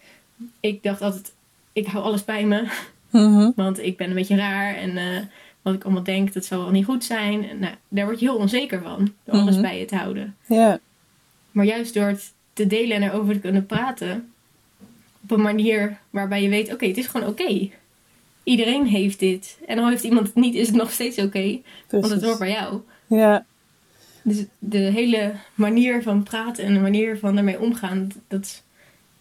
Ik 0.61 0.83
dacht 0.83 1.03
altijd, 1.03 1.33
ik 1.73 1.87
hou 1.87 2.05
alles 2.05 2.25
bij 2.25 2.45
me. 2.47 2.69
Mhm. 3.11 3.51
Want 3.57 3.79
ik 3.83 3.97
ben 3.97 4.09
een 4.09 4.15
beetje 4.15 4.37
raar. 4.37 4.75
En 4.75 4.97
eh, 4.97 5.21
wat 5.63 5.75
ik 5.75 5.85
allemaal 5.85 6.03
denk, 6.03 6.33
dat 6.33 6.45
zal 6.45 6.59
wel 6.63 6.71
niet 6.71 6.85
goed 6.85 7.05
zijn. 7.05 7.49
En, 7.49 7.59
nou, 7.59 7.75
daar 7.89 8.05
word 8.05 8.21
je 8.21 8.27
heel 8.27 8.37
onzeker 8.37 8.83
van. 8.83 9.13
Door 9.25 9.35
alles 9.35 9.55
Mhm. 9.55 9.63
bij 9.63 9.79
je 9.79 9.85
te 9.85 9.97
houden. 9.97 10.37
Ja. 10.47 10.79
Maar 11.51 11.65
juist 11.65 11.95
door 11.95 12.07
het 12.07 12.33
te 12.53 12.67
delen 12.67 12.97
en 12.97 13.03
erover 13.03 13.35
te 13.35 13.41
kunnen 13.41 13.67
praten, 13.67 14.33
op 15.23 15.31
een 15.31 15.43
manier 15.43 15.99
waarbij 16.11 16.43
je 16.43 16.49
weet: 16.49 16.73
oké, 16.73 16.87
het 16.87 16.97
is 16.97 17.07
gewoon 17.07 17.29
oké. 17.29 17.69
Iedereen 18.45 18.87
heeft 18.87 19.19
dit. 19.19 19.59
En 19.67 19.79
al 19.79 19.89
heeft 19.89 20.05
iemand 20.05 20.27
het 20.27 20.35
niet, 20.37 20.55
is 20.55 20.67
het 20.67 20.77
nog 20.77 20.91
steeds 20.91 21.19
oké. 21.19 21.59
want 21.91 22.09
het 22.11 22.23
hoort 22.25 22.39
bij 22.39 22.51
jou. 22.51 22.81
Ja. 23.07 23.45
Dus 24.23 24.45
de 24.59 24.79
hele 24.79 25.35
manier 25.55 26.03
van 26.03 26.23
praten 26.23 26.65
en 26.65 26.75
de 26.75 26.81
manier 26.81 27.19
van 27.19 27.37
ermee 27.37 27.61
omgaan, 27.61 28.09
dat 28.29 28.41
is 28.41 28.63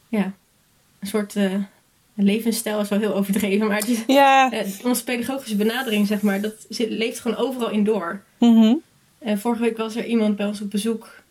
ja, 0.09 0.33
een 0.99 1.07
soort 1.07 1.35
uh, 1.35 1.53
levensstijl 2.15 2.79
is 2.79 2.89
wel 2.89 2.99
heel 2.99 3.15
overdreven. 3.15 3.67
Maar 3.67 3.77
het 3.77 3.89
is, 3.89 4.03
ja. 4.07 4.53
Uh, 4.53 4.59
onze 4.83 5.03
pedagogische 5.03 5.55
benadering, 5.55 6.07
zeg 6.07 6.21
maar, 6.21 6.41
dat 6.41 6.65
zit, 6.69 6.89
leeft 6.89 7.19
gewoon 7.19 7.37
overal 7.37 7.69
in 7.69 7.83
door. 7.83 8.21
Mm 8.39 8.81
En 9.19 9.39
vorige 9.39 9.61
week 9.61 9.77
was 9.77 9.95
er 9.95 10.05
iemand 10.05 10.35
bij 10.35 10.45
ons 10.45 10.61
op 10.61 10.69
bezoek. 10.71 11.23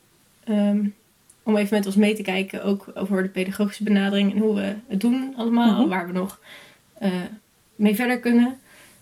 Ehm, 0.45 0.85
om 1.43 1.57
even 1.57 1.77
met 1.77 1.87
ons 1.87 1.97
mee 1.97 2.15
te 2.15 2.23
kijken, 2.23 2.65
ook 2.65 2.87
over 2.95 3.23
de 3.23 3.29
pedagogische 3.29 3.83
benadering 3.85 4.33
en 4.35 4.39
hoe 4.39 4.55
we 4.55 4.75
het 4.89 5.01
doen 5.01 5.35
allemaal, 5.37 5.81
Mhm. 5.81 5.89
waar 5.89 6.07
we 6.07 6.13
nog 6.13 6.41
uh, 7.03 7.11
mee 7.77 7.95
verder 7.95 8.21
kunnen. 8.21 8.59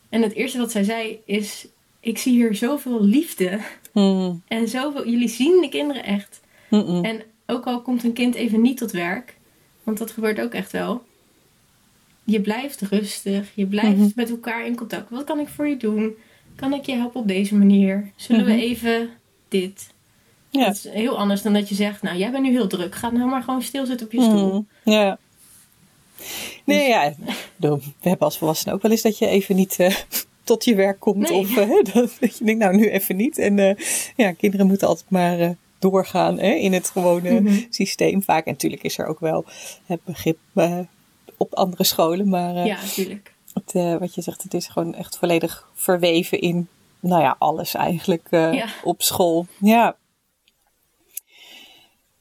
En 0.09 0.23
het 0.23 0.33
eerste 0.33 0.59
wat 0.59 0.71
zij 0.71 0.83
zei 0.85 1.19
is: 1.25 1.67
Ik 2.01 2.19
zie 2.19 2.33
hier 2.33 2.55
zoveel 2.55 3.05
liefde 3.05 3.59
Mhm. 3.93 4.33
en 4.49 4.69
zoveel. 4.69 5.09
Jullie 5.09 5.29
zien 5.29 5.61
de 5.61 5.69
kinderen 5.69 6.05
echt. 6.05 6.41
Mhm. 6.71 7.05
En 7.05 7.23
ook 7.47 7.65
al 7.67 7.83
komt 7.83 8.05
een 8.05 8.13
kind 8.13 8.35
even 8.35 8.61
niet 8.61 8.77
tot 8.77 8.91
werk, 8.91 9.37
want 9.83 9.99
dat 9.99 10.11
gebeurt 10.11 10.41
ook 10.41 10.53
echt 10.53 10.73
wel. 10.73 11.03
Je 12.25 12.41
blijft 12.41 12.81
rustig, 12.81 13.51
je 13.55 13.67
blijft 13.67 13.97
Mhm. 13.97 14.09
met 14.15 14.31
elkaar 14.31 14.67
in 14.67 14.77
contact. 14.77 15.11
Wat 15.11 15.25
kan 15.25 15.39
ik 15.39 15.49
voor 15.49 15.69
je 15.69 15.77
doen? 15.77 16.15
Kan 16.55 16.73
ik 16.73 16.87
je 16.87 16.93
helpen 16.95 17.21
op 17.21 17.29
deze 17.29 17.55
manier? 17.55 18.11
Zullen 18.17 18.45
Mhm. 18.47 18.55
we 18.55 18.63
even 18.63 19.11
dit? 19.49 19.91
Ja. 20.51 20.65
Dat 20.67 20.75
is 20.75 20.89
heel 20.89 21.19
anders 21.19 21.43
dan 21.43 21.53
dat 21.53 21.69
je 21.69 21.75
zegt, 21.75 22.03
nou 22.03 22.19
jij 22.19 22.31
bent 22.31 22.43
nu 22.45 22.51
heel 22.51 22.67
druk, 22.67 22.95
ga 22.95 23.11
nou 23.11 23.31
maar 23.31 23.43
gewoon 23.43 23.63
stilzitten 23.63 24.07
op 24.07 24.13
je 24.13 24.23
stoel. 24.23 24.49
Mhm. 24.85 24.91
Ja. 24.91 25.19
Nee, 26.65 26.79
Dus- 26.79 26.87
ja. 26.89 27.15
bedoel, 27.57 27.77
We 27.79 28.09
hebben 28.09 28.27
als 28.27 28.39
volwassenen 28.39 28.75
ook 28.75 28.83
wel 28.83 28.91
eens 28.91 29.03
dat 29.03 29.19
je 29.19 29.27
even 29.27 29.57
niet 29.57 29.77
eh, 29.79 29.95
tot 30.45 30.65
je 30.65 30.75
werk 30.75 31.01
komt. 31.01 31.29
Nee. 31.31 31.39
Of 31.39 31.57
eh, 31.57 31.69
dat, 31.95 32.17
dat 32.21 32.39
je 32.39 32.45
denkt, 32.45 32.61
nou 32.61 32.77
nu 32.77 32.89
even 32.91 33.17
niet. 33.17 33.39
En 33.39 33.59
eh, 33.59 33.75
ja, 34.17 34.33
kinderen 34.33 34.67
moeten 34.67 34.89
altijd 34.89 35.11
maar 35.11 35.55
doorgaan 35.79 36.39
hè, 36.39 36.53
in 36.55 36.73
het 36.73 36.91
gewone 36.91 37.41
Mhm. 37.41 37.61
systeem. 37.71 38.23
Vaak, 38.23 38.45
en 38.47 38.53
natuurlijk 38.53 38.83
is 38.83 38.99
er 38.99 39.07
ook 39.07 39.21
wel 39.21 39.45
het 39.87 40.05
begrip 40.05 40.39
op 41.43 41.55
andere 41.55 41.85
scholen. 41.85 42.29
Maar 42.29 42.55
eh, 42.57 42.67
Ja, 42.67 42.77
natuurlijk. 42.83 43.35
het, 43.55 43.75
eh, 43.75 43.97
wat 43.97 44.15
je 44.15 44.23
zegt, 44.23 44.43
het 44.43 44.55
is 44.55 44.67
gewoon 44.67 44.95
echt 44.95 45.19
volledig 45.19 45.69
verweven 45.75 46.41
in, 46.41 46.69
nou 47.01 47.23
ja, 47.23 47.37
alles 47.39 47.75
eigenlijk 47.75 48.27
eh, 48.31 48.53
Ja. 48.53 48.67
op 48.85 49.03
school. 49.03 49.47
Ja. 49.59 49.97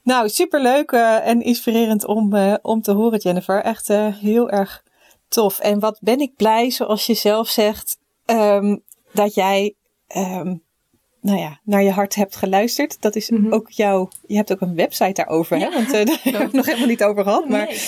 Nou, 0.02 0.28
superleuk 0.28 0.90
en 0.92 1.42
inspirerend 1.42 2.04
om, 2.06 2.34
om 2.62 2.82
te 2.82 2.92
horen, 2.92 3.18
Jennifer. 3.18 3.62
Echt 3.62 3.88
heel 4.20 4.50
erg 4.50 4.82
tof. 5.28 5.58
En 5.58 5.78
wat 5.80 5.98
ben 6.00 6.20
ik 6.20 6.36
blij, 6.36 6.70
zoals 6.70 7.06
je 7.06 7.14
zelf 7.14 7.48
zegt, 7.48 7.98
ehm, 8.24 8.76
dat 9.12 9.34
jij 9.34 9.74
ehm, 10.06 10.54
nou 11.20 11.38
ja, 11.38 11.60
naar 11.64 11.82
je 11.82 11.90
hart 11.90 12.14
hebt 12.14 12.36
geluisterd. 12.36 13.00
Dat 13.00 13.16
is 13.16 13.30
Mhm. 13.30 13.52
ook 13.52 13.70
jouw. 13.70 14.08
Je 14.26 14.36
hebt 14.36 14.52
ook 14.52 14.60
een 14.60 14.74
website 14.74 15.12
daarover, 15.12 15.58
hè? 15.58 15.70
Want 15.70 15.92
eh, 15.92 16.04
daar 16.06 16.18
hebben 16.22 16.40
we 16.40 16.46
het 16.46 16.52
nog 16.52 16.66
helemaal 16.66 16.86
niet 16.88 17.04
over 17.04 17.22
gehad. 17.22 17.48
Maar 17.48 17.66
Nee. 17.66 17.78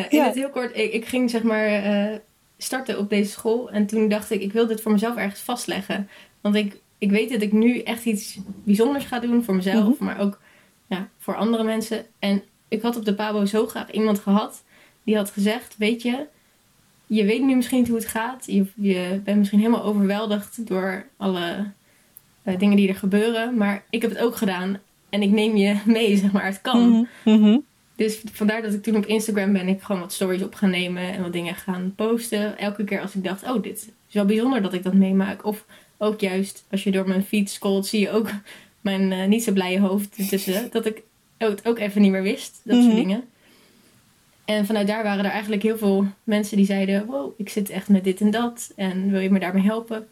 Nee, 0.00 0.08
in 0.08 0.18
Ja. 0.18 0.24
het 0.24 0.34
heel 0.34 0.50
kort, 0.50 0.76
ik, 0.76 0.92
ik 0.92 1.04
ging 1.04 1.30
zeg 1.30 1.42
maar 1.42 1.66
eh, 1.66 2.16
starten 2.58 2.98
op 2.98 3.08
deze 3.08 3.30
school. 3.30 3.70
En 3.70 3.86
toen 3.86 4.08
dacht 4.08 4.30
ik, 4.30 4.40
ik 4.40 4.52
wil 4.52 4.66
dit 4.66 4.80
voor 4.80 4.92
mezelf 4.92 5.16
ergens 5.16 5.40
vastleggen. 5.40 6.08
Want 6.40 6.54
ik, 6.54 6.76
ik 6.98 7.10
weet 7.10 7.30
dat 7.30 7.42
ik 7.42 7.52
nu 7.52 7.78
echt 7.80 8.04
iets 8.04 8.38
bijzonders 8.64 9.04
ga 9.04 9.18
doen 9.20 9.44
voor 9.44 9.54
mezelf. 9.54 9.94
Mhm. 9.94 10.04
Maar 10.04 10.20
ook 10.20 10.40
ja, 10.86 11.08
voor 11.18 11.36
andere 11.36 11.64
mensen. 11.64 12.06
En 12.18 12.42
ik 12.68 12.82
had 12.82 12.96
op 12.96 13.04
de 13.04 13.14
Pabo 13.14 13.44
zo 13.44 13.66
graag 13.66 13.90
iemand 13.90 14.18
gehad. 14.18 14.64
Die 15.04 15.16
had 15.16 15.30
gezegd, 15.30 15.74
weet 15.78 16.02
je, 16.02 16.26
je 17.06 17.24
weet 17.24 17.42
nu 17.42 17.54
misschien 17.54 17.78
niet 17.78 17.88
hoe 17.88 17.96
het 17.98 18.06
gaat. 18.08 18.44
Je, 18.46 18.66
je 18.74 19.20
bent 19.24 19.38
misschien 19.38 19.58
helemaal 19.58 19.84
overweldigd 19.84 20.66
door 20.66 21.06
alle 21.16 21.70
eh, 22.42 22.58
dingen 22.58 22.76
die 22.76 22.88
er 22.88 22.94
gebeuren. 22.94 23.56
Maar 23.56 23.84
ik 23.90 24.02
heb 24.02 24.10
het 24.10 24.20
ook 24.20 24.36
gedaan. 24.36 24.78
En 25.08 25.22
ik 25.22 25.30
neem 25.30 25.56
je 25.56 25.76
mee, 25.84 26.16
zeg 26.16 26.32
maar. 26.32 26.44
Het 26.46 26.60
kan. 26.60 27.08
Mhm. 27.24 27.58
Dus 27.96 28.20
vandaar 28.32 28.62
dat 28.62 28.72
ik 28.72 28.82
toen 28.82 28.96
op 28.96 29.06
Instagram 29.06 29.52
ben 29.52 29.68
ik 29.68 29.82
gewoon 29.82 30.00
wat 30.00 30.12
stories 30.12 30.42
op 30.42 30.54
gaan 30.54 30.70
nemen 30.70 31.02
en 31.12 31.22
wat 31.22 31.32
dingen 31.32 31.54
gaan 31.54 31.92
posten. 31.96 32.58
Elke 32.58 32.84
keer 32.84 33.00
als 33.00 33.14
ik 33.14 33.24
dacht, 33.24 33.42
oh 33.42 33.62
dit 33.62 33.76
is 33.76 34.14
wel 34.14 34.24
bijzonder 34.24 34.62
dat 34.62 34.72
ik 34.72 34.82
dat 34.82 34.94
meemaak. 34.94 35.44
Of 35.44 35.64
ook 35.98 36.20
juist 36.20 36.64
als 36.70 36.84
je 36.84 36.90
door 36.90 37.08
mijn 37.08 37.24
feed 37.24 37.50
scrolt, 37.50 37.86
zie 37.86 38.00
je 38.00 38.10
ook 38.10 38.30
mijn 38.80 39.12
eh, 39.12 39.26
niet 39.26 39.42
zo 39.44 39.52
blije 39.52 39.78
hoofd 39.80 40.16
ertussen. 40.16 40.68
Dat 40.70 40.86
ik 40.86 41.02
het 41.36 41.66
ook 41.66 41.78
even 41.78 42.02
niet 42.02 42.10
meer 42.10 42.22
wist, 42.22 42.60
dat 42.62 42.76
Mhm. 42.76 42.84
soort 42.84 42.96
dingen. 42.96 43.24
En 44.44 44.66
vanuit 44.66 44.86
daar 44.86 45.02
waren 45.02 45.24
er 45.24 45.30
eigenlijk 45.30 45.62
heel 45.62 45.78
veel 45.78 46.06
mensen 46.24 46.56
die 46.56 46.66
zeiden, 46.66 47.06
wow, 47.06 47.32
ik 47.36 47.48
zit 47.48 47.70
echt 47.70 47.88
met 47.88 48.04
dit 48.04 48.20
en 48.20 48.30
dat. 48.30 48.72
En 48.76 49.10
wil 49.10 49.20
je 49.20 49.30
me 49.30 49.38
daarmee 49.38 49.62
helpen? 49.64 50.06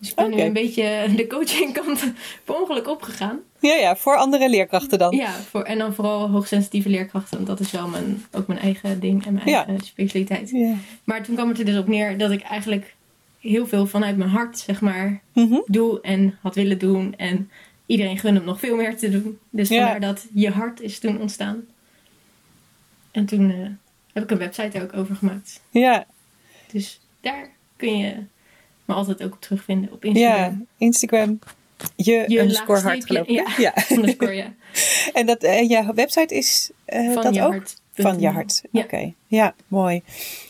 Dus 0.00 0.08
ik 0.10 0.14
ben 0.16 0.30
nu 0.30 0.40
een 0.40 0.52
beetje 0.52 1.04
de 1.16 1.26
coachingkant 1.26 2.12
per 2.44 2.60
ongeluk 2.60 2.88
opgegaan. 2.88 3.38
Ja, 3.60 3.74
ja, 3.74 3.96
voor 3.96 4.16
andere 4.16 4.48
leerkrachten 4.48 4.98
dan. 4.98 5.16
Ja, 5.16 5.30
voor, 5.32 5.62
en 5.62 5.78
dan 5.78 5.94
vooral 5.94 6.28
hoogsensitieve 6.30 6.88
leerkrachten. 6.88 7.34
Want 7.36 7.46
dat 7.48 7.60
is 7.60 7.70
wel 7.70 7.88
mijn, 7.88 8.24
ook 8.32 8.46
mijn 8.46 8.58
eigen 8.60 9.00
ding 9.00 9.26
en 9.26 9.32
mijn 9.34 9.48
Ja. 9.48 9.66
eigen 9.66 9.86
specialiteit. 9.86 10.50
Ja. 10.50 10.74
Maar 11.04 11.22
toen 11.22 11.34
kwam 11.34 11.48
het 11.48 11.58
er 11.58 11.64
dus 11.64 11.78
op 11.78 11.88
neer 11.88 12.18
dat 12.18 12.30
ik 12.30 12.42
eigenlijk 12.42 12.94
heel 13.40 13.66
veel 13.66 13.86
vanuit 13.86 14.16
mijn 14.16 14.30
hart, 14.30 14.58
zeg 14.58 14.80
maar, 14.80 15.20
Mhm. 15.32 15.58
doe 15.66 16.00
en 16.00 16.38
had 16.42 16.54
willen 16.54 16.78
doen. 16.78 17.14
En 17.16 17.50
iedereen 17.86 18.18
gunde 18.18 18.40
om 18.40 18.46
nog 18.46 18.58
veel 18.58 18.76
meer 18.76 18.96
te 18.96 19.10
doen. 19.10 19.38
Dus 19.50 19.68
Ja. 19.68 19.76
vandaar 19.80 20.00
dat 20.00 20.26
je 20.34 20.50
hart 20.50 20.80
is 20.80 20.98
toen 20.98 21.20
ontstaan. 21.20 21.64
En 23.10 23.26
toen 23.26 23.50
eh, 23.50 23.68
heb 24.12 24.22
ik 24.22 24.30
een 24.30 24.38
website 24.38 24.82
ook 24.82 24.96
over 24.96 25.14
gemaakt. 25.16 25.60
ja. 25.70 26.06
Dus 26.72 27.00
daar 27.20 27.48
kun 27.76 27.98
je 27.98 28.14
altijd 28.92 29.22
ook 29.22 29.36
terugvinden 29.40 29.92
op 29.92 30.04
Ja, 30.04 30.10
Instagram. 30.10 30.66
Instagram. 30.78 31.38
Je, 31.96 32.24
Je 32.26 32.40
underscore 32.40 32.80
hart 32.80 33.06
geloof 33.06 33.26
ik. 33.26 33.48
Ja. 33.56 33.74
Underscore, 33.96 34.34
ja. 34.34 34.52
En 35.12 35.26
dat, 35.26 35.42
en 35.42 35.68
je 35.68 35.92
website 35.94 36.34
is 36.34 36.70
eh, 36.84 37.12
Van 37.12 37.22
dat 37.22 37.34
je 37.34 37.42
ook? 37.42 37.52
hart. 37.52 37.80
Van 37.92 38.20
je 38.20 38.28
hart. 38.28 38.62
Ja. 38.70 38.82
Oké. 38.82 39.12
Ja, 39.26 39.54
mooi. 39.68 40.02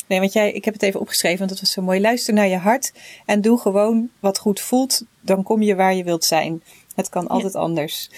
Nee, 0.07 0.21
want 0.21 0.33
jij, 0.33 0.53
ik 0.53 0.65
heb 0.65 0.75
het 0.75 0.83
even 0.83 1.01
opgeschreven, 1.01 1.39
want 1.39 1.51
het 1.51 1.61
was 1.61 1.71
zo 1.73 1.83
mooi. 1.83 2.01
Luister 2.01 2.35
naar 2.35 2.49
je 2.49 2.57
hart 2.57 2.93
en 3.27 3.41
doe 3.41 3.59
gewoon 3.59 4.11
wat 4.21 4.39
goed 4.39 4.61
voelt. 4.61 5.05
Dan 5.21 5.43
kom 5.43 5.63
je 5.63 5.75
waar 5.75 5.95
je 5.95 6.05
wilt 6.05 6.25
zijn. 6.25 6.63
Het 6.95 7.09
kan 7.09 7.29
altijd 7.29 7.55
anders. 7.55 8.11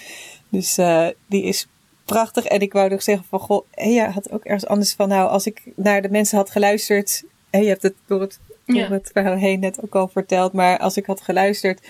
Dus 0.48 0.78
eh, 0.78 1.06
die 1.26 1.42
is 1.42 1.66
prachtig. 2.04 2.44
En 2.44 2.60
ik 2.60 2.72
wou 2.72 2.90
nog 2.90 3.02
zeggen 3.02 3.24
van, 3.28 3.38
goh, 3.40 3.66
Hea 3.70 4.10
had 4.10 4.30
ook 4.30 4.44
ergens 4.44 4.66
anders 4.66 4.92
van, 4.92 5.08
nou, 5.08 5.28
als 5.30 5.46
ik 5.46 5.62
naar 5.76 6.02
de 6.02 6.10
mensen 6.10 6.36
had 6.36 6.50
geluisterd. 6.50 7.22
En 7.50 7.62
je 7.62 7.68
hebt 7.68 7.82
het 7.82 7.94
door 8.06 8.20
het, 8.20 8.38
door 8.72 8.82
Ja. 8.82 8.90
het 8.90 9.10
verhaal 9.12 9.36
heen 9.36 9.60
net 9.60 9.82
ook 9.82 9.94
al 9.94 10.08
verteld. 10.08 10.52
Maar 10.52 10.78
als 10.78 10.96
ik 10.96 11.06
had 11.06 11.20
geluisterd. 11.20 11.86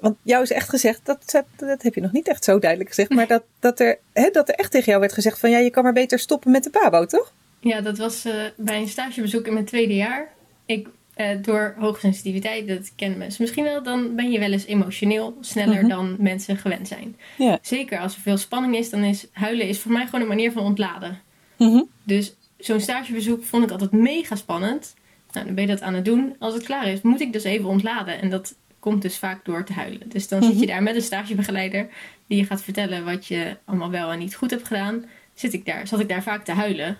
Want 0.00 0.16
jou 0.22 0.42
is 0.42 0.50
echt 0.52 0.68
gezegd, 0.68 1.00
dat, 1.04 1.42
dat, 1.56 1.82
heb 1.82 1.94
je 1.94 2.00
nog 2.00 2.12
niet 2.12 2.28
echt 2.28 2.44
zo 2.44 2.58
duidelijk 2.58 2.88
gezegd. 2.90 3.10
Maar 3.10 3.26
dat, 3.26 3.42
dat, 3.60 3.80
er, 3.80 3.98
hè, 4.12 4.30
dat 4.30 4.48
er 4.48 4.54
echt 4.54 4.70
tegen 4.70 4.86
jou 4.86 5.00
werd 5.00 5.12
gezegd 5.12 5.38
van, 5.38 5.50
ja, 5.50 5.58
je 5.58 5.70
kan 5.70 5.82
maar 5.82 5.92
beter 5.92 6.18
stoppen 6.18 6.50
met 6.50 6.64
de 6.64 6.70
pabo, 6.70 7.06
toch? 7.06 7.32
Ja, 7.60 7.80
dat 7.80 7.98
was 7.98 8.24
eh, 8.24 8.34
bij 8.56 8.78
een 8.80 8.88
stagebezoek 8.88 9.46
in 9.46 9.52
mijn 9.52 9.64
tweede 9.64 9.94
jaar. 9.94 10.28
Ik, 10.66 10.88
eh, 11.14 11.28
door 11.42 11.74
hoogsensitiviteit, 11.78 12.68
dat 12.68 12.92
kennen 12.96 13.18
mensen 13.18 13.42
misschien 13.42 13.64
wel, 13.64 13.82
dan 13.82 14.14
ben 14.14 14.30
je 14.30 14.38
wel 14.38 14.52
eens 14.52 14.66
emotioneel 14.66 15.36
sneller 15.40 15.76
Mhm. 15.78 15.88
dan 15.88 16.16
mensen 16.18 16.56
gewend 16.56 16.88
zijn. 16.88 17.16
Ja. 17.38 17.58
Zeker 17.62 17.98
als 17.98 18.14
er 18.14 18.20
veel 18.20 18.36
spanning 18.36 18.76
is, 18.76 18.90
dan 18.90 19.02
is 19.04 19.26
huilen 19.32 19.68
is 19.68 19.78
voor 19.80 19.92
mij 19.92 20.04
gewoon 20.04 20.20
een 20.20 20.26
manier 20.28 20.52
van 20.52 20.62
ontladen. 20.64 21.20
Mhm. 21.58 21.82
Dus 22.04 22.36
zo'n 22.58 22.80
stagebezoek 22.80 23.44
vond 23.44 23.64
ik 23.64 23.70
altijd 23.70 23.92
mega 23.92 24.34
spannend. 24.36 24.94
Nou, 25.36 25.48
dan 25.48 25.54
ben 25.56 25.64
je 25.66 25.70
dat 25.70 25.82
aan 25.82 25.94
het 25.94 26.04
doen. 26.04 26.36
Als 26.38 26.54
het 26.54 26.62
klaar 26.62 26.86
is, 26.88 27.00
moet 27.02 27.20
ik 27.20 27.32
dus 27.32 27.44
even 27.44 27.68
ontladen. 27.68 28.20
En 28.20 28.30
dat 28.30 28.54
komt 28.78 29.02
dus 29.02 29.16
vaak 29.18 29.44
door 29.44 29.64
te 29.64 29.72
huilen. 29.72 30.08
Dus 30.08 30.28
dan 30.28 30.42
zit 30.42 30.52
je 30.52 30.58
Mhm. 30.58 30.66
daar 30.66 30.82
met 30.82 30.94
een 30.94 31.02
stagebegeleider 31.02 31.88
die 32.26 32.38
je 32.38 32.44
gaat 32.44 32.62
vertellen 32.62 33.04
wat 33.04 33.26
je 33.26 33.56
allemaal 33.64 33.90
wel 33.90 34.12
en 34.12 34.18
niet 34.18 34.34
goed 34.34 34.50
hebt 34.50 34.66
gedaan. 34.66 35.04
Zit 35.34 35.52
ik 35.52 35.66
daar, 35.66 35.86
zat 35.86 36.00
ik 36.00 36.08
daar 36.08 36.22
vaak 36.22 36.44
te 36.44 36.52
huilen. 36.52 36.98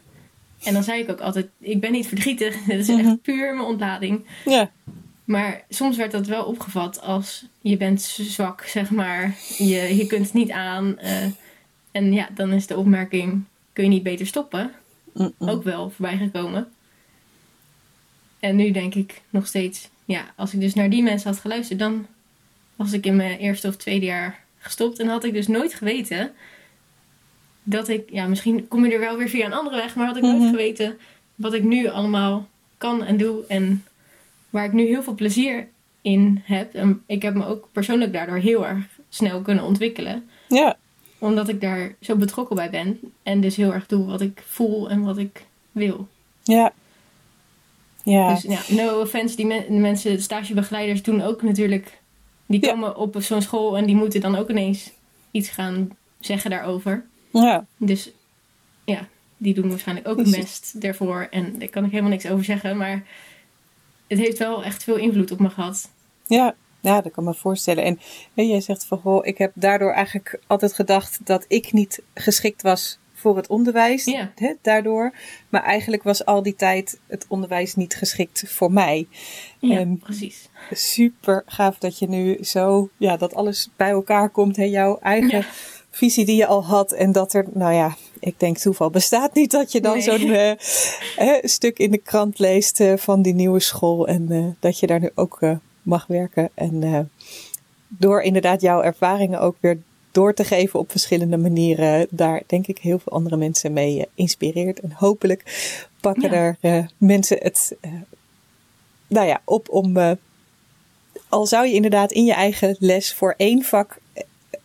En 0.62 0.72
dan 0.72 0.82
zei 0.82 1.02
ik 1.02 1.10
ook 1.10 1.20
altijd, 1.20 1.46
ik 1.58 1.80
ben 1.80 1.92
niet 1.92 2.06
verdrietig. 2.06 2.56
Dit 2.64 2.78
is 2.78 2.88
Mhm. 2.88 2.98
echt 2.98 3.22
puur 3.22 3.54
mijn 3.54 3.66
ontlading. 3.66 4.24
Ja. 4.44 4.70
Maar 5.24 5.64
soms 5.68 5.96
werd 5.96 6.10
dat 6.12 6.26
wel 6.26 6.44
opgevat 6.44 7.00
als 7.00 7.46
je 7.60 7.76
bent 7.76 8.02
zwak, 8.02 8.62
zeg 8.66 8.90
maar. 8.90 9.34
Je, 9.58 9.96
je 9.96 10.06
kunt 10.06 10.24
het 10.24 10.34
niet 10.34 10.50
aan. 10.50 10.98
eh, 10.98 11.24
en 11.90 12.12
ja, 12.12 12.28
dan 12.34 12.52
is 12.52 12.66
de 12.66 12.76
opmerking, 12.76 13.44
kun 13.72 13.84
je 13.84 13.90
niet 13.90 14.02
beter 14.02 14.26
stoppen? 14.26 14.70
Ook 15.38 15.62
wel 15.62 15.90
voorbij 15.90 16.16
gekomen. 16.16 16.68
En 18.40 18.56
nu 18.56 18.70
denk 18.70 18.94
ik 18.94 19.22
nog 19.30 19.46
steeds, 19.46 19.88
ja, 20.04 20.24
als 20.36 20.54
ik 20.54 20.60
dus 20.60 20.74
naar 20.74 20.90
die 20.90 21.02
mensen 21.02 21.30
had 21.30 21.38
geluisterd, 21.38 21.78
dan 21.78 22.06
was 22.76 22.92
ik 22.92 23.06
in 23.06 23.16
mijn 23.16 23.38
eerste 23.38 23.68
of 23.68 23.76
tweede 23.76 24.06
jaar 24.06 24.44
gestopt. 24.58 24.98
En 24.98 25.08
had 25.08 25.24
ik 25.24 25.32
dus 25.32 25.46
nooit 25.46 25.74
geweten 25.74 26.32
dat 27.62 27.88
ik, 27.88 28.10
ja, 28.10 28.26
misschien 28.26 28.68
kom 28.68 28.84
je 28.84 28.92
er 28.92 29.00
wel 29.00 29.16
weer 29.16 29.28
via 29.28 29.46
een 29.46 29.52
andere 29.52 29.76
weg, 29.76 29.94
maar 29.96 30.06
had 30.06 30.16
ik 30.16 30.22
Mhm. 30.22 30.36
nooit 30.36 30.50
geweten 30.50 30.98
wat 31.34 31.52
ik 31.54 31.62
nu 31.62 31.88
allemaal 31.88 32.48
kan 32.78 33.04
en 33.04 33.16
doe. 33.16 33.44
En 33.48 33.84
waar 34.50 34.64
ik 34.64 34.72
nu 34.72 34.86
heel 34.86 35.02
veel 35.02 35.14
plezier 35.14 35.68
in 36.02 36.42
heb. 36.44 36.74
En 36.74 37.02
ik 37.06 37.22
heb 37.22 37.34
me 37.34 37.46
ook 37.46 37.68
persoonlijk 37.72 38.12
daardoor 38.12 38.36
heel 38.36 38.66
erg 38.66 38.84
snel 39.08 39.40
kunnen 39.42 39.64
ontwikkelen 39.64 40.28
Ja. 40.48 40.76
omdat 41.18 41.48
ik 41.48 41.60
daar 41.60 41.94
zo 42.00 42.16
betrokken 42.16 42.56
bij 42.56 42.70
ben. 42.70 43.00
En 43.22 43.40
dus 43.40 43.56
heel 43.56 43.72
erg 43.74 43.86
doe 43.86 44.06
wat 44.06 44.20
ik 44.20 44.42
voel 44.46 44.90
en 44.90 45.02
wat 45.02 45.18
ik 45.18 45.44
wil. 45.72 46.08
Ja. 46.42 46.72
Ja. 48.12 48.34
Dus 48.34 48.42
ja, 48.42 48.60
no 48.74 49.00
offense, 49.00 49.36
die 49.36 49.46
men- 49.46 49.80
mensen, 49.80 50.22
stagebegeleiders 50.22 51.02
doen 51.02 51.22
ook 51.22 51.42
natuurlijk... 51.42 52.00
Die 52.48 52.60
Ja. 52.64 52.70
komen 52.70 52.96
op 52.96 53.16
zo'n 53.18 53.42
school 53.42 53.76
en 53.76 53.86
die 53.86 53.94
moeten 53.96 54.20
dan 54.20 54.36
ook 54.36 54.50
ineens 54.50 54.90
iets 55.30 55.48
gaan 55.48 55.90
zeggen 56.20 56.50
daarover. 56.50 57.06
ja. 57.30 57.66
Dus 57.76 58.10
ja, 58.84 59.08
die 59.36 59.54
doen 59.54 59.68
waarschijnlijk 59.68 60.08
ook 60.08 60.16
hun 60.16 60.30
Precies. 60.30 60.42
best 60.60 60.80
daarvoor. 60.80 61.26
En 61.30 61.58
daar 61.58 61.68
kan 61.68 61.84
ik 61.84 61.90
helemaal 61.90 62.10
niks 62.10 62.26
over 62.26 62.44
zeggen. 62.44 62.76
Maar 62.76 63.02
het 64.06 64.18
heeft 64.18 64.38
wel 64.38 64.64
echt 64.64 64.84
veel 64.84 64.96
invloed 64.96 65.30
op 65.30 65.38
me 65.40 65.50
gehad. 65.50 65.90
Ja, 66.26 66.54
ja, 66.80 67.00
dat 67.00 67.12
kan 67.12 67.24
me 67.24 67.34
voorstellen. 67.34 67.84
En 67.84 67.98
hè, 68.34 68.42
jij 68.42 68.60
zegt 68.60 68.84
van, 68.86 68.98
goh, 68.98 69.26
ik 69.26 69.38
heb 69.38 69.52
daardoor 69.54 69.92
eigenlijk 69.92 70.40
altijd 70.46 70.72
gedacht 70.72 71.18
dat 71.24 71.44
ik 71.48 71.72
niet 71.72 72.02
geschikt 72.14 72.62
was 72.62 72.98
voor 73.26 73.36
het 73.36 73.46
onderwijs. 73.48 74.04
Ja. 74.04 74.32
Daardoor. 74.62 75.12
Maar 75.48 75.62
eigenlijk 75.62 76.02
was 76.02 76.24
al 76.24 76.42
die 76.42 76.54
tijd 76.54 76.98
het 77.06 77.24
onderwijs 77.28 77.74
niet 77.74 77.94
geschikt 77.94 78.44
voor 78.46 78.72
mij. 78.72 79.06
Ja, 79.58 79.78
En 79.78 79.98
precies. 79.98 80.48
super 80.70 81.42
gaaf 81.46 81.78
dat 81.78 81.98
je 81.98 82.08
nu 82.08 82.38
zo, 82.44 82.88
ja, 82.96 83.16
dat 83.16 83.34
alles 83.34 83.70
bij 83.76 83.90
elkaar 83.90 84.28
komt. 84.28 84.56
Hè, 84.56 84.62
jouw 84.64 84.98
eigen 85.02 85.38
Ja. 85.38 85.44
visie 85.90 86.24
die 86.24 86.36
je 86.36 86.46
al 86.46 86.64
had. 86.64 86.92
En 86.92 87.12
dat 87.12 87.32
er, 87.32 87.44
nou 87.52 87.74
ja, 87.74 87.96
ik 88.20 88.40
denk 88.40 88.58
toeval 88.58 88.90
bestaat 88.90 89.34
niet 89.34 89.50
dat 89.50 89.72
je 89.72 89.80
dan 89.80 89.92
Nee. 89.92 90.02
zo'n 90.02 90.30
eh, 91.16 91.38
stuk 91.42 91.78
in 91.78 91.90
de 91.90 91.98
krant 91.98 92.38
leest 92.38 92.80
eh, 92.80 92.96
van 92.96 93.22
die 93.22 93.34
nieuwe 93.34 93.60
school. 93.60 94.06
En 94.08 94.26
eh, 94.30 94.44
dat 94.60 94.78
je 94.78 94.86
daar 94.86 95.00
nu 95.00 95.10
ook 95.14 95.40
mag 95.82 96.06
werken. 96.06 96.50
En 96.54 97.10
door 97.88 98.20
inderdaad 98.22 98.60
jouw 98.60 98.82
ervaringen 98.82 99.40
ook 99.40 99.56
weer 99.60 99.78
door 100.16 100.34
te 100.34 100.44
geven 100.44 100.78
op 100.78 100.90
verschillende 100.90 101.36
manieren. 101.36 102.06
Daar 102.10 102.42
denk 102.46 102.66
ik 102.66 102.78
heel 102.78 102.98
veel 102.98 103.12
andere 103.12 103.36
mensen 103.36 103.72
mee 103.72 104.00
eh, 104.00 104.06
inspireert. 104.14 104.80
En 104.80 104.92
hopelijk 104.92 105.42
pakken 106.00 106.30
Ja. 106.30 106.36
er 106.36 106.56
eh, 106.60 106.84
mensen 106.96 107.38
het 107.40 107.76
eh, 107.80 107.90
nou 109.06 109.26
ja, 109.26 109.40
op 109.44 109.68
om... 109.68 110.16
al 111.28 111.46
zou 111.46 111.66
je 111.66 111.74
inderdaad 111.74 112.12
in 112.12 112.24
je 112.24 112.32
eigen 112.32 112.76
les 112.78 113.14
voor 113.14 113.34
één 113.36 113.62
vak... 113.62 113.98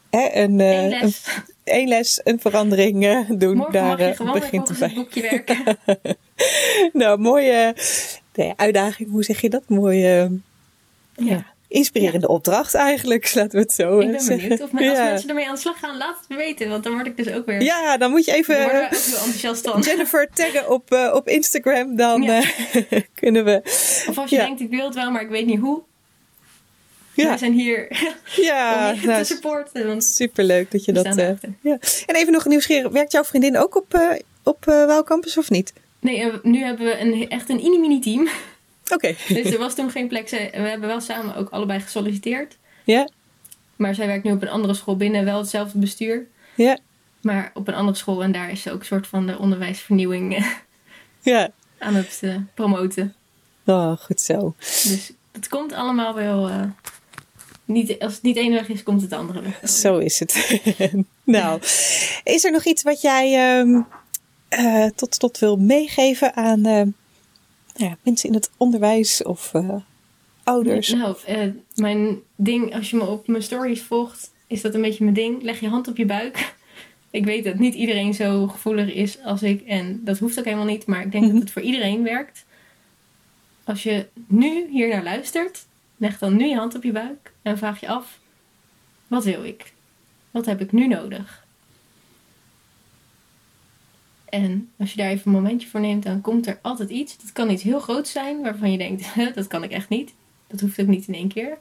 hè, 0.10 0.30
een, 0.34 0.60
Eén 0.60 0.84
een 0.84 0.90
les. 0.90 1.42
één 1.64 1.88
les 1.88 2.22
een 2.24 2.40
verandering 2.40 3.26
doen. 3.38 3.56
Morgen 3.58 3.74
Daar 3.74 3.98
mag 3.98 4.00
je 4.00 4.16
gewoon 4.16 4.32
weer 4.34 4.42
begint 4.42 4.68
het 4.68 4.78
volgens 4.78 4.80
het 4.80 4.94
bij. 4.94 5.04
boekje 5.04 5.22
werken. 5.22 5.78
Nou, 6.94 7.20
mooie 7.20 7.76
nee, 8.34 8.54
uitdaging. 8.56 9.12
Hoe 9.12 9.24
zeg 9.24 9.42
je 9.42 9.50
dat? 9.50 9.64
Mooie, 9.70 10.40
ja. 11.16 11.26
Ja. 11.26 11.51
Inspirerende 11.72 12.28
opdracht 12.28 12.74
eigenlijk. 12.74 13.32
Laten 13.36 13.52
we 13.52 13.60
het 13.60 13.74
zo 13.74 14.00
Ik 14.00 14.06
eh, 14.06 14.12
ben 14.12 14.20
zeggen. 14.20 14.50
benieuwd. 14.50 14.62
Of 14.62 14.72
men- 14.72 14.90
als 14.90 14.98
ja. 14.98 15.04
mensen 15.04 15.30
ermee 15.30 15.48
aan 15.48 15.54
de 15.54 15.60
slag 15.60 15.80
gaan, 15.80 15.98
laat 15.98 16.18
het 16.20 16.30
me 16.30 16.36
weten. 16.36 16.70
Want 16.70 16.84
dan 16.84 16.94
word 16.94 17.06
ik 17.08 17.18
dus 17.18 17.32
ook 17.34 17.46
weer... 17.46 17.62
ja, 17.62 17.98
dan 17.98 18.12
moet 18.12 18.26
je 18.26 18.32
Dan 18.32 18.40
even 18.40 18.56
worden 18.56 18.74
wij 18.74 18.86
ook 18.86 18.94
heel 18.94 19.16
enthousiast 19.16 19.68
van. 19.68 19.82
Jennifer 19.92 20.30
taggen 20.34 20.70
op, 20.70 20.92
eh, 20.92 21.12
op 21.14 21.28
Instagram. 21.28 21.96
Dan 21.96 22.22
Ja. 22.22 22.42
eh, 22.90 23.02
kunnen 23.22 23.46
we... 23.46 23.62
Of 24.10 24.18
als 24.18 24.30
je 24.30 24.36
denkt, 24.38 24.62
ik 24.62 24.70
wil 24.70 24.86
het 24.86 24.96
wel, 24.96 25.12
maar 25.12 25.22
ik 25.22 25.30
weet 25.30 25.46
niet 25.46 25.60
hoe. 25.60 25.82
Ja, 27.14 27.28
Wij 27.28 27.38
zijn 27.38 27.54
hier 27.54 27.88
ja 28.36 28.90
om 28.94 29.00
je 29.02 29.08
nou, 29.08 29.20
te 29.20 29.34
supporten. 29.34 29.88
Want 29.88 30.04
superleuk 30.04 30.72
dat 30.72 30.86
je 30.86 30.92
dat... 30.92 31.16
ja. 31.62 31.78
En 32.06 32.16
even 32.16 32.32
nog 32.34 32.46
nieuwsgierig. 32.46 32.92
Werkt 32.92 33.12
jouw 33.12 33.24
vriendin 33.24 33.58
ook 33.58 33.76
op, 33.76 33.94
eh 33.94 34.20
op 34.44 35.04
Campus 35.06 35.38
of 35.38 35.50
niet? 35.50 35.74
Nee, 36.00 36.32
nu 36.44 36.64
hebben 36.64 36.86
we 36.86 37.00
een, 37.00 37.30
echt 37.30 37.50
een 37.50 37.56
mini-mini 37.56 38.00
team. 38.00 38.28
Oké. 38.94 39.16
Dus 39.28 39.46
er 39.52 39.58
was 39.60 39.76
toen 39.76 39.90
geen 39.92 40.08
plek. 40.08 40.30
Zij- 40.30 40.50
We 40.52 40.58
hebben 40.58 40.88
wel 40.88 41.02
samen 41.02 41.36
ook 41.36 41.50
allebei 41.50 41.80
gesolliciteerd. 41.80 42.58
Ja, 42.84 43.10
Maar 43.76 43.96
zij 43.96 44.08
werkt 44.08 44.24
nu 44.24 44.32
op 44.32 44.42
een 44.42 44.50
andere 44.50 44.74
school 44.74 44.96
binnen, 44.98 45.26
wel 45.26 45.38
hetzelfde 45.38 45.78
bestuur. 45.80 46.28
ja, 46.56 46.78
Maar 47.22 47.52
op 47.54 47.68
een 47.68 47.74
andere 47.74 47.98
school 47.98 48.24
en 48.24 48.32
daar 48.32 48.52
is 48.52 48.62
ze 48.62 48.72
ook 48.72 48.80
een 48.80 48.86
soort 48.86 49.08
van 49.08 49.28
de 49.28 49.38
onderwijsvernieuwing 49.38 50.46
ja. 51.22 51.50
aan 51.78 51.94
het 51.96 52.18
eh, 52.22 52.36
promoten. 52.54 53.16
Oh, 53.66 53.98
goed 53.98 54.22
zo. 54.22 54.56
Dus 54.60 55.12
het 55.32 55.48
komt 55.48 55.74
allemaal 55.74 56.14
wel. 56.16 56.50
eh, 56.50 56.64
niet, 57.66 58.00
als 58.00 58.14
het 58.14 58.22
niet 58.22 58.38
één 58.38 58.52
weg 58.52 58.68
is, 58.70 58.84
komt 58.84 59.02
het 59.02 59.10
de 59.10 59.16
andere 59.16 59.42
weg. 59.42 59.70
Zo 59.70 59.98
is 59.98 60.20
het. 60.20 60.62
nou, 61.24 61.60
is 62.24 62.44
er 62.44 62.52
nog 62.52 62.64
iets 62.66 62.84
wat 62.84 63.02
jij 63.02 63.34
eh, 64.50 64.86
tot 64.96 65.16
slot 65.16 65.40
wil 65.40 65.58
meegeven 65.58 66.36
aan 66.36 66.94
ja, 67.76 67.98
mensen 68.04 68.30
in 68.30 68.36
het 68.36 68.50
onderwijs 68.58 69.24
of 69.24 69.54
eh, 69.54 69.76
ouders? 70.44 70.90
Nou, 70.90 71.16
eh, 71.26 71.48
mijn 71.76 72.20
ding, 72.36 72.76
als 72.76 72.90
je 72.90 72.98
me 72.98 73.06
op 73.06 73.28
mijn 73.28 73.44
stories 73.44 73.82
volgt, 73.82 74.32
is 74.48 74.62
dat 74.62 74.74
een 74.76 74.82
beetje 74.82 75.04
mijn 75.04 75.16
ding. 75.16 75.44
Leg 75.44 75.60
je 75.60 75.68
hand 75.70 75.88
op 75.88 75.98
je 75.98 76.06
buik. 76.06 76.54
Ik 77.12 77.26
weet 77.26 77.44
dat 77.44 77.60
niet 77.60 77.74
iedereen 77.74 78.14
zo 78.14 78.48
gevoelig 78.48 78.94
is 78.94 79.24
als 79.24 79.44
ik. 79.44 79.62
En 79.62 80.02
dat 80.04 80.18
hoeft 80.20 80.40
ook 80.40 80.46
helemaal 80.46 80.66
niet. 80.66 80.86
Maar 80.86 81.02
ik 81.02 81.12
denk 81.12 81.24
Mhm. 81.24 81.34
dat 81.34 81.42
het 81.42 81.52
voor 81.52 81.62
iedereen 81.62 82.04
werkt. 82.04 82.46
Als 83.64 83.84
je 83.84 84.08
nu 84.28 84.68
hier 84.70 84.88
naar 84.88 85.04
luistert, 85.04 85.66
leg 85.98 86.18
dan 86.18 86.36
nu 86.36 86.46
je 86.46 86.56
hand 86.56 86.76
op 86.76 86.84
je 86.84 86.92
buik. 86.92 87.32
En 87.42 87.58
vraag 87.58 87.80
je 87.80 87.88
af, 87.88 88.20
wat 89.08 89.24
wil 89.24 89.44
ik? 89.44 89.74
Wat 90.32 90.46
heb 90.46 90.62
ik 90.62 90.72
nu 90.72 90.88
nodig? 90.88 91.41
En 94.32 94.72
als 94.78 94.92
je 94.92 94.98
daar 94.98 95.10
even 95.10 95.26
een 95.26 95.42
momentje 95.42 95.68
voor 95.68 95.80
neemt, 95.80 96.04
dan 96.04 96.22
komt 96.22 96.48
er 96.48 96.60
altijd 96.62 96.90
iets. 96.90 97.18
Dat 97.18 97.32
kan 97.32 97.50
iets 97.50 97.64
heel 97.64 97.80
groots 97.80 98.12
zijn, 98.12 98.42
waarvan 98.42 98.72
je 98.72 98.78
denkt, 98.78 99.06
dat 99.36 99.48
kan 99.48 99.64
ik 99.64 99.72
echt 99.72 99.90
niet. 99.90 100.14
Dat 100.48 100.60
hoeft 100.60 100.82
ook 100.82 100.88
niet 100.88 101.08
in 101.08 101.14
één 101.14 101.28
keer. 101.28 101.58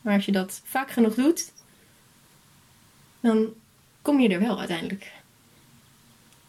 Maar 0.00 0.14
als 0.14 0.24
je 0.24 0.32
dat 0.32 0.60
vaak 0.64 0.90
genoeg 0.90 1.14
doet, 1.14 1.52
dan 3.20 3.48
kom 4.02 4.20
je 4.20 4.28
er 4.28 4.40
wel 4.40 4.58
uiteindelijk. 4.58 5.12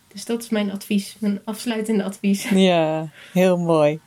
Dus 0.07 0.25
dat 0.25 0.43
is 0.43 0.49
mijn 0.49 0.71
advies, 0.71 1.15
mijn 1.19 1.41
afsluitende 1.43 2.03
advies. 2.03 2.49
Ja, 2.71 3.09
heel 3.33 3.57
mooi. 3.57 3.99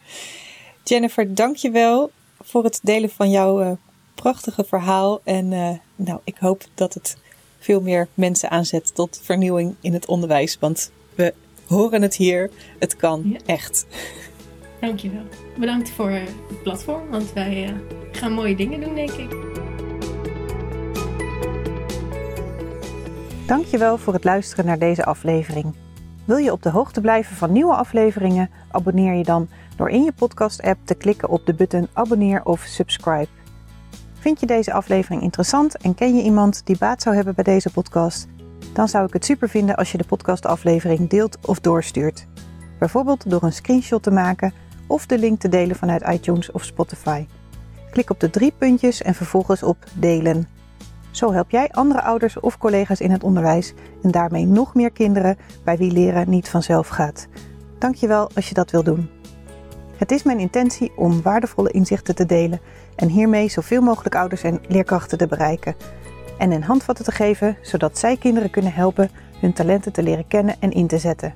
Jennifer, 0.82 1.34
dank 1.34 1.56
je 1.56 1.70
wel 1.70 2.10
voor 2.40 2.64
het 2.64 2.80
delen 2.82 3.10
van 3.10 3.30
jouw 3.30 3.60
eh, 3.60 3.72
prachtige 4.14 4.64
verhaal. 4.64 5.20
En 5.24 5.52
eh, 5.52 5.70
nou, 5.96 6.20
ik 6.24 6.36
hoop 6.36 6.64
dat 6.74 6.94
het 6.94 7.16
veel 7.58 7.80
meer 7.80 8.08
mensen 8.14 8.50
aanzet 8.50 8.94
tot 8.94 9.20
vernieuwing 9.22 9.74
in 9.80 9.92
het 9.92 10.06
onderwijs. 10.06 10.58
Want 10.58 10.90
we 11.14 11.34
horen 11.66 12.02
het 12.02 12.16
hier. 12.16 12.50
Het 12.78 12.96
kan 12.96 13.22
Ja. 13.24 13.38
echt. 13.46 13.86
Dankjewel. 14.80 15.22
Bedankt 15.58 15.90
voor 15.90 16.10
eh, 16.10 16.20
het 16.48 16.62
platform, 16.62 17.10
want 17.10 17.32
wij 17.32 17.64
eh, 17.64 17.72
gaan 18.12 18.32
mooie 18.32 18.56
dingen 18.56 18.80
doen, 18.80 18.94
denk 18.94 19.10
ik. 19.10 19.36
Dankjewel 23.46 23.98
voor 23.98 24.12
het 24.12 24.24
luisteren 24.24 24.66
naar 24.66 24.78
deze 24.78 25.04
aflevering. 25.04 25.74
Wil 26.24 26.36
je 26.36 26.52
op 26.52 26.62
de 26.62 26.70
hoogte 26.70 27.00
blijven 27.00 27.36
van 27.36 27.52
nieuwe 27.52 27.74
afleveringen? 27.74 28.50
Abonneer 28.70 29.14
je 29.14 29.24
dan 29.24 29.48
door 29.76 29.90
in 29.90 30.02
je 30.02 30.12
podcast-app 30.12 30.78
te 30.84 30.94
klikken 30.94 31.28
op 31.28 31.46
de 31.46 31.54
button 31.54 31.88
abonneer 31.92 32.44
of 32.44 32.60
subscribe. 32.60 33.28
Vind 34.12 34.40
je 34.40 34.46
deze 34.46 34.72
aflevering 34.72 35.22
interessant 35.22 35.76
en 35.76 35.94
ken 35.94 36.16
je 36.16 36.22
iemand 36.22 36.60
die 36.64 36.78
baat 36.78 37.02
zou 37.02 37.14
hebben 37.14 37.34
bij 37.34 37.44
deze 37.44 37.70
podcast? 37.70 38.26
Dan 38.72 38.88
zou 38.88 39.06
ik 39.06 39.12
het 39.12 39.24
super 39.24 39.48
vinden 39.48 39.76
als 39.76 39.92
je 39.92 39.98
de 39.98 40.04
podcastaflevering 40.04 41.08
deelt 41.08 41.38
of 41.46 41.60
doorstuurt. 41.60 42.26
Bijvoorbeeld 42.78 43.30
door 43.30 43.42
een 43.42 43.52
screenshot 43.52 44.02
te 44.02 44.10
maken 44.10 44.52
of 44.86 45.06
de 45.06 45.18
link 45.18 45.40
te 45.40 45.48
delen 45.48 45.76
vanuit 45.76 46.08
iTunes 46.08 46.50
of 46.50 46.64
Spotify. 46.64 47.26
Klik 47.90 48.10
op 48.10 48.20
de 48.20 48.30
drie 48.30 48.52
puntjes 48.58 49.02
en 49.02 49.14
vervolgens 49.14 49.62
op 49.62 49.76
delen. 49.92 50.48
Zo 51.10 51.32
help 51.32 51.50
jij 51.50 51.68
andere 51.70 52.02
ouders 52.02 52.40
of 52.40 52.58
collega's 52.58 53.00
in 53.00 53.10
het 53.10 53.24
onderwijs 53.24 53.74
en 54.02 54.10
daarmee 54.10 54.46
nog 54.46 54.74
meer 54.74 54.90
kinderen 54.90 55.36
bij 55.64 55.76
wie 55.76 55.92
leren 55.92 56.30
niet 56.30 56.48
vanzelf 56.48 56.88
gaat. 56.88 57.26
Dankjewel 57.78 58.30
als 58.34 58.48
je 58.48 58.54
dat 58.54 58.70
wil 58.70 58.82
doen. 58.82 59.10
Het 59.96 60.10
is 60.10 60.22
mijn 60.22 60.38
intentie 60.38 60.92
om 60.96 61.22
waardevolle 61.22 61.70
inzichten 61.70 62.14
te 62.14 62.26
delen 62.26 62.60
en 62.96 63.08
hiermee 63.08 63.48
zoveel 63.48 63.82
mogelijk 63.82 64.14
ouders 64.14 64.42
en 64.42 64.60
leerkrachten 64.68 65.18
te 65.18 65.26
bereiken. 65.26 65.74
En 66.38 66.50
een 66.50 66.62
handvatten 66.62 67.04
te 67.04 67.12
geven 67.12 67.56
zodat 67.62 67.98
zij 67.98 68.16
kinderen 68.16 68.50
kunnen 68.50 68.72
helpen 68.72 69.10
hun 69.40 69.52
talenten 69.52 69.92
te 69.92 70.02
leren 70.02 70.26
kennen 70.26 70.54
en 70.58 70.72
in 70.72 70.86
te 70.86 70.98
zetten. 70.98 71.34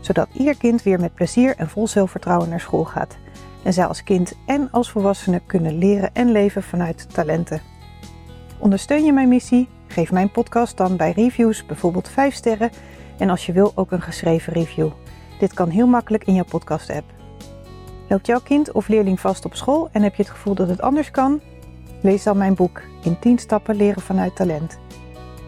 Zodat 0.00 0.28
ieder 0.32 0.56
kind 0.56 0.82
weer 0.82 1.00
met 1.00 1.14
plezier 1.14 1.56
en 1.56 1.68
vol 1.68 1.86
zelfvertrouwen 1.86 2.48
naar 2.48 2.60
school 2.60 2.84
gaat. 2.84 3.16
En 3.62 3.72
zij 3.72 3.86
als 3.86 4.02
kind 4.02 4.32
en 4.46 4.68
als 4.70 4.90
volwassene 4.90 5.40
kunnen 5.46 5.78
leren 5.78 6.14
en 6.14 6.32
leven 6.32 6.62
vanuit 6.62 7.14
talenten. 7.14 7.60
Ondersteun 8.58 9.04
je 9.04 9.12
mijn 9.12 9.28
missie? 9.28 9.68
Geef 9.86 10.12
mijn 10.12 10.30
podcast 10.30 10.76
dan 10.76 10.96
bij 10.96 11.12
reviews 11.12 11.66
bijvoorbeeld 11.66 12.08
5 12.08 12.34
sterren 12.34 12.70
en 13.18 13.30
als 13.30 13.46
je 13.46 13.52
wil 13.52 13.72
ook 13.74 13.90
een 13.90 14.02
geschreven 14.02 14.52
review. 14.52 14.88
Dit 15.38 15.54
kan 15.54 15.68
heel 15.68 15.86
makkelijk 15.86 16.24
in 16.24 16.34
jouw 16.34 16.44
podcast-app. 16.44 17.04
Loopt 18.08 18.26
jouw 18.26 18.40
kind 18.40 18.72
of 18.72 18.88
leerling 18.88 19.20
vast 19.20 19.44
op 19.44 19.54
school 19.54 19.88
en 19.92 20.02
heb 20.02 20.14
je 20.14 20.22
het 20.22 20.30
gevoel 20.30 20.54
dat 20.54 20.68
het 20.68 20.80
anders 20.80 21.10
kan? 21.10 21.40
Lees 22.00 22.22
dan 22.22 22.38
mijn 22.38 22.54
boek 22.54 22.82
In 23.02 23.18
10 23.18 23.38
stappen 23.38 23.76
leren 23.76 24.02
vanuit 24.02 24.36
talent. 24.36 24.78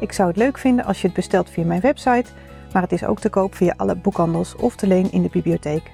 Ik 0.00 0.12
zou 0.12 0.28
het 0.28 0.36
leuk 0.36 0.58
vinden 0.58 0.84
als 0.84 1.00
je 1.00 1.06
het 1.06 1.16
bestelt 1.16 1.50
via 1.50 1.64
mijn 1.64 1.80
website, 1.80 2.30
maar 2.72 2.82
het 2.82 2.92
is 2.92 3.04
ook 3.04 3.20
te 3.20 3.28
koop 3.28 3.54
via 3.54 3.74
alle 3.76 3.96
boekhandels 3.96 4.56
of 4.56 4.76
te 4.76 4.86
leen 4.86 5.12
in 5.12 5.22
de 5.22 5.28
bibliotheek. 5.28 5.90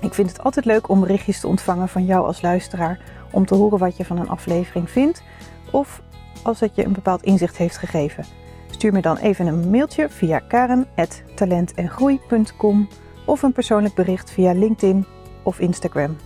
Ik 0.00 0.14
vind 0.14 0.28
het 0.28 0.42
altijd 0.42 0.64
leuk 0.64 0.88
om 0.88 1.00
berichtjes 1.00 1.40
te 1.40 1.46
ontvangen 1.46 1.88
van 1.88 2.04
jou 2.04 2.26
als 2.26 2.42
luisteraar 2.42 3.00
om 3.30 3.46
te 3.46 3.54
horen 3.54 3.78
wat 3.78 3.96
je 3.96 4.04
van 4.04 4.18
een 4.18 4.28
aflevering 4.28 4.90
vindt 4.90 5.22
of 5.70 6.02
als 6.42 6.60
het 6.60 6.74
je 6.74 6.84
een 6.84 6.92
bepaald 6.92 7.22
inzicht 7.22 7.56
heeft 7.56 7.76
gegeven. 7.76 8.24
Stuur 8.70 8.92
me 8.92 9.00
dan 9.00 9.16
even 9.16 9.46
een 9.46 9.70
mailtje 9.70 10.08
via 10.08 10.38
karen.talentengroei.com 10.38 12.88
of 13.26 13.42
een 13.42 13.52
persoonlijk 13.52 13.94
bericht 13.94 14.30
via 14.30 14.52
LinkedIn 14.52 15.06
of 15.42 15.58
Instagram. 15.58 16.16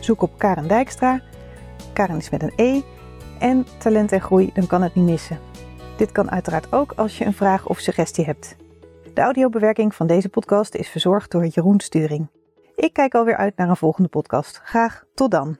Zoek 0.00 0.22
op 0.22 0.38
Karen 0.38 0.68
Dijkstra. 0.68 1.22
Karen 1.92 2.16
is 2.16 2.30
met 2.30 2.42
een 2.42 2.52
E. 2.56 2.80
En 3.38 3.66
talent 3.78 4.12
en 4.12 4.20
groei, 4.20 4.50
dan 4.54 4.66
kan 4.66 4.82
het 4.82 4.94
niet 4.94 5.04
missen. 5.04 5.38
Dit 5.96 6.12
kan 6.12 6.30
uiteraard 6.30 6.72
ook 6.72 6.92
als 6.96 7.18
je 7.18 7.24
een 7.24 7.32
vraag 7.32 7.66
of 7.66 7.78
suggestie 7.78 8.24
hebt. 8.24 8.56
De 9.14 9.20
audiobewerking 9.20 9.94
van 9.94 10.06
deze 10.06 10.28
podcast 10.28 10.74
is 10.74 10.88
verzorgd 10.88 11.30
door 11.30 11.46
Jeroen 11.46 11.80
Sturing. 11.80 12.28
Ik 12.76 12.92
kijk 12.92 13.14
alweer 13.14 13.36
uit 13.36 13.56
naar 13.56 13.68
een 13.68 13.76
volgende 13.76 14.08
podcast. 14.08 14.60
Graag 14.64 15.04
tot 15.14 15.30
dan. 15.30 15.56